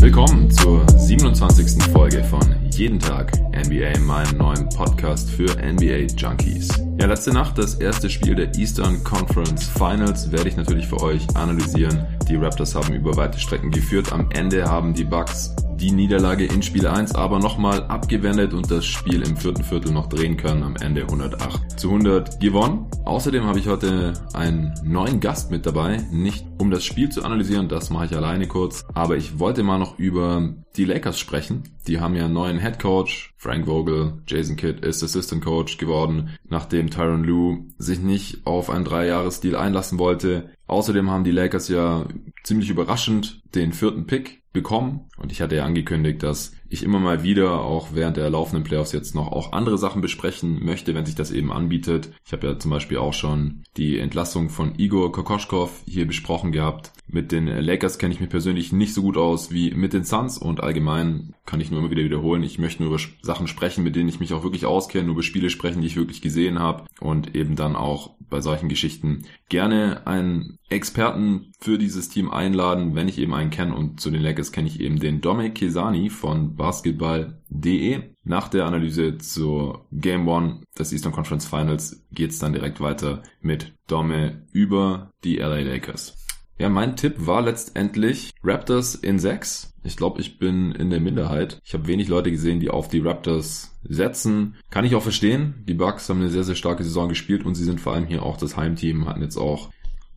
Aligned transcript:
Willkommen 0.00 0.50
zur 0.50 0.86
27. 0.98 1.82
Folge 1.92 2.24
von 2.24 2.40
Jeden 2.70 2.98
Tag 2.98 3.32
NBA, 3.52 3.98
meinem 4.00 4.38
neuen 4.38 4.68
Podcast 4.70 5.30
für 5.30 5.46
NBA 5.56 6.12
Junkies. 6.16 6.85
Ja, 7.06 7.10
letzte 7.12 7.32
Nacht 7.32 7.56
das 7.56 7.76
erste 7.76 8.10
Spiel 8.10 8.34
der 8.34 8.52
Eastern 8.56 9.04
Conference 9.04 9.68
Finals 9.68 10.32
werde 10.32 10.48
ich 10.48 10.56
natürlich 10.56 10.88
für 10.88 11.00
euch 11.00 11.24
analysieren. 11.36 12.04
Die 12.28 12.34
Raptors 12.34 12.74
haben 12.74 12.94
über 12.94 13.16
weite 13.16 13.38
Strecken 13.38 13.70
geführt. 13.70 14.12
Am 14.12 14.28
Ende 14.32 14.68
haben 14.68 14.92
die 14.92 15.04
Bucks 15.04 15.54
die 15.80 15.92
Niederlage 15.92 16.46
in 16.46 16.62
Spiel 16.62 16.86
1 16.86 17.14
aber 17.14 17.38
nochmal 17.38 17.84
abgewendet 17.84 18.54
und 18.54 18.70
das 18.70 18.86
Spiel 18.86 19.20
im 19.22 19.36
vierten 19.36 19.62
Viertel 19.62 19.92
noch 19.92 20.08
drehen 20.08 20.36
können. 20.36 20.62
Am 20.62 20.76
Ende 20.76 21.02
108 21.02 21.78
zu 21.78 21.88
100 21.88 22.40
gewonnen. 22.40 22.86
Außerdem 23.04 23.44
habe 23.44 23.58
ich 23.58 23.68
heute 23.68 24.14
einen 24.32 24.74
neuen 24.82 25.20
Gast 25.20 25.50
mit 25.50 25.66
dabei. 25.66 25.98
Nicht 26.10 26.46
um 26.58 26.70
das 26.70 26.84
Spiel 26.84 27.10
zu 27.10 27.24
analysieren, 27.24 27.68
das 27.68 27.90
mache 27.90 28.06
ich 28.06 28.16
alleine 28.16 28.46
kurz. 28.46 28.84
Aber 28.94 29.16
ich 29.16 29.38
wollte 29.38 29.62
mal 29.62 29.78
noch 29.78 29.98
über 29.98 30.54
die 30.76 30.84
Lakers 30.84 31.18
sprechen. 31.18 31.64
Die 31.86 32.00
haben 32.00 32.14
ja 32.14 32.24
einen 32.24 32.34
neuen 32.34 32.58
Head 32.58 32.78
Coach. 32.78 33.34
Frank 33.36 33.66
Vogel, 33.66 34.14
Jason 34.26 34.56
Kidd 34.56 34.84
ist 34.84 35.02
Assistant 35.02 35.44
Coach 35.44 35.78
geworden, 35.78 36.30
nachdem 36.48 36.90
Tyron 36.90 37.22
Lue 37.22 37.66
sich 37.78 38.00
nicht 38.00 38.46
auf 38.46 38.70
einen 38.70 38.84
Dreijahres-Deal 38.84 39.56
einlassen 39.56 39.98
wollte. 39.98 40.50
Außerdem 40.66 41.10
haben 41.10 41.24
die 41.24 41.30
Lakers 41.30 41.68
ja 41.68 42.06
ziemlich 42.46 42.70
überraschend 42.70 43.42
den 43.54 43.72
vierten 43.72 44.06
Pick 44.06 44.42
bekommen. 44.52 45.08
Und 45.18 45.32
ich 45.32 45.42
hatte 45.42 45.56
ja 45.56 45.64
angekündigt, 45.64 46.22
dass 46.22 46.52
ich 46.68 46.84
immer 46.84 47.00
mal 47.00 47.22
wieder 47.24 47.60
auch 47.60 47.88
während 47.92 48.16
der 48.16 48.30
laufenden 48.30 48.62
Playoffs 48.62 48.92
jetzt 48.92 49.14
noch 49.14 49.32
auch 49.32 49.52
andere 49.52 49.78
Sachen 49.78 50.00
besprechen 50.00 50.64
möchte, 50.64 50.94
wenn 50.94 51.04
sich 51.04 51.16
das 51.16 51.32
eben 51.32 51.52
anbietet. 51.52 52.12
Ich 52.24 52.32
habe 52.32 52.46
ja 52.46 52.58
zum 52.58 52.70
Beispiel 52.70 52.98
auch 52.98 53.12
schon 53.12 53.64
die 53.76 53.98
Entlassung 53.98 54.48
von 54.48 54.78
Igor 54.78 55.10
Kokoschkov 55.10 55.82
hier 55.86 56.06
besprochen 56.06 56.52
gehabt. 56.52 56.92
Mit 57.08 57.30
den 57.30 57.46
Lakers 57.46 57.98
kenne 57.98 58.12
ich 58.12 58.20
mich 58.20 58.28
persönlich 58.28 58.72
nicht 58.72 58.92
so 58.92 59.02
gut 59.02 59.16
aus 59.16 59.52
wie 59.52 59.72
mit 59.72 59.92
den 59.92 60.04
Suns 60.04 60.38
und 60.38 60.60
allgemein 60.60 61.34
kann 61.46 61.60
ich 61.60 61.70
nur 61.70 61.80
immer 61.80 61.90
wieder 61.90 62.02
wiederholen. 62.02 62.42
Ich 62.42 62.58
möchte 62.58 62.82
nur 62.82 62.92
über 62.92 63.02
Sachen 63.22 63.46
sprechen, 63.46 63.84
mit 63.84 63.94
denen 63.94 64.08
ich 64.08 64.18
mich 64.18 64.32
auch 64.32 64.42
wirklich 64.42 64.66
auskenne, 64.66 65.04
nur 65.04 65.14
über 65.14 65.22
Spiele 65.22 65.50
sprechen, 65.50 65.80
die 65.80 65.86
ich 65.86 65.96
wirklich 65.96 66.20
gesehen 66.20 66.58
habe 66.58 66.84
und 67.00 67.34
eben 67.36 67.54
dann 67.54 67.76
auch 67.76 68.16
bei 68.28 68.40
solchen 68.40 68.68
Geschichten 68.68 69.24
gerne 69.48 70.06
einen 70.06 70.58
Experten 70.68 71.52
für 71.60 71.78
dieses 71.78 72.08
Team 72.08 72.30
einladen, 72.30 72.96
wenn 72.96 73.08
ich 73.08 73.18
eben 73.18 73.34
einen 73.34 73.50
kenne 73.50 73.74
und 73.74 74.00
zu 74.00 74.10
den 74.10 74.22
Lakers 74.22 74.50
kenne 74.50 74.68
ich 74.68 74.80
eben 74.80 74.98
den 74.98 75.20
Domek 75.20 75.54
Kesani 75.54 76.10
von 76.10 76.56
basketball.de. 76.56 78.02
Nach 78.24 78.48
der 78.48 78.66
Analyse 78.66 79.18
zur 79.18 79.86
Game 79.92 80.26
One 80.26 80.62
des 80.76 80.92
Eastern 80.92 81.12
Conference 81.12 81.46
Finals 81.46 82.04
geht's 82.10 82.40
dann 82.40 82.52
direkt 82.52 82.80
weiter 82.80 83.22
mit 83.40 83.74
Dome 83.86 84.42
über 84.52 85.12
die 85.22 85.36
LA 85.36 85.60
Lakers. 85.60 86.25
Ja, 86.58 86.70
mein 86.70 86.96
Tipp 86.96 87.14
war 87.18 87.42
letztendlich 87.42 88.32
Raptors 88.42 88.94
in 88.94 89.18
6. 89.18 89.74
Ich 89.84 89.96
glaube, 89.96 90.20
ich 90.20 90.38
bin 90.38 90.72
in 90.72 90.88
der 90.88 91.00
Minderheit. 91.00 91.60
Ich 91.64 91.74
habe 91.74 91.86
wenig 91.86 92.08
Leute 92.08 92.30
gesehen, 92.30 92.60
die 92.60 92.70
auf 92.70 92.88
die 92.88 93.00
Raptors 93.00 93.78
setzen. 93.84 94.56
Kann 94.70 94.86
ich 94.86 94.94
auch 94.94 95.02
verstehen. 95.02 95.62
Die 95.68 95.74
Bucks 95.74 96.08
haben 96.08 96.20
eine 96.20 96.30
sehr, 96.30 96.44
sehr 96.44 96.54
starke 96.54 96.82
Saison 96.82 97.08
gespielt 97.10 97.44
und 97.44 97.54
sie 97.54 97.64
sind 97.64 97.80
vor 97.80 97.92
allem 97.92 98.06
hier 98.06 98.22
auch 98.22 98.38
das 98.38 98.56
Heimteam, 98.56 99.06
hatten 99.06 99.22
jetzt 99.22 99.36
auch 99.36 99.70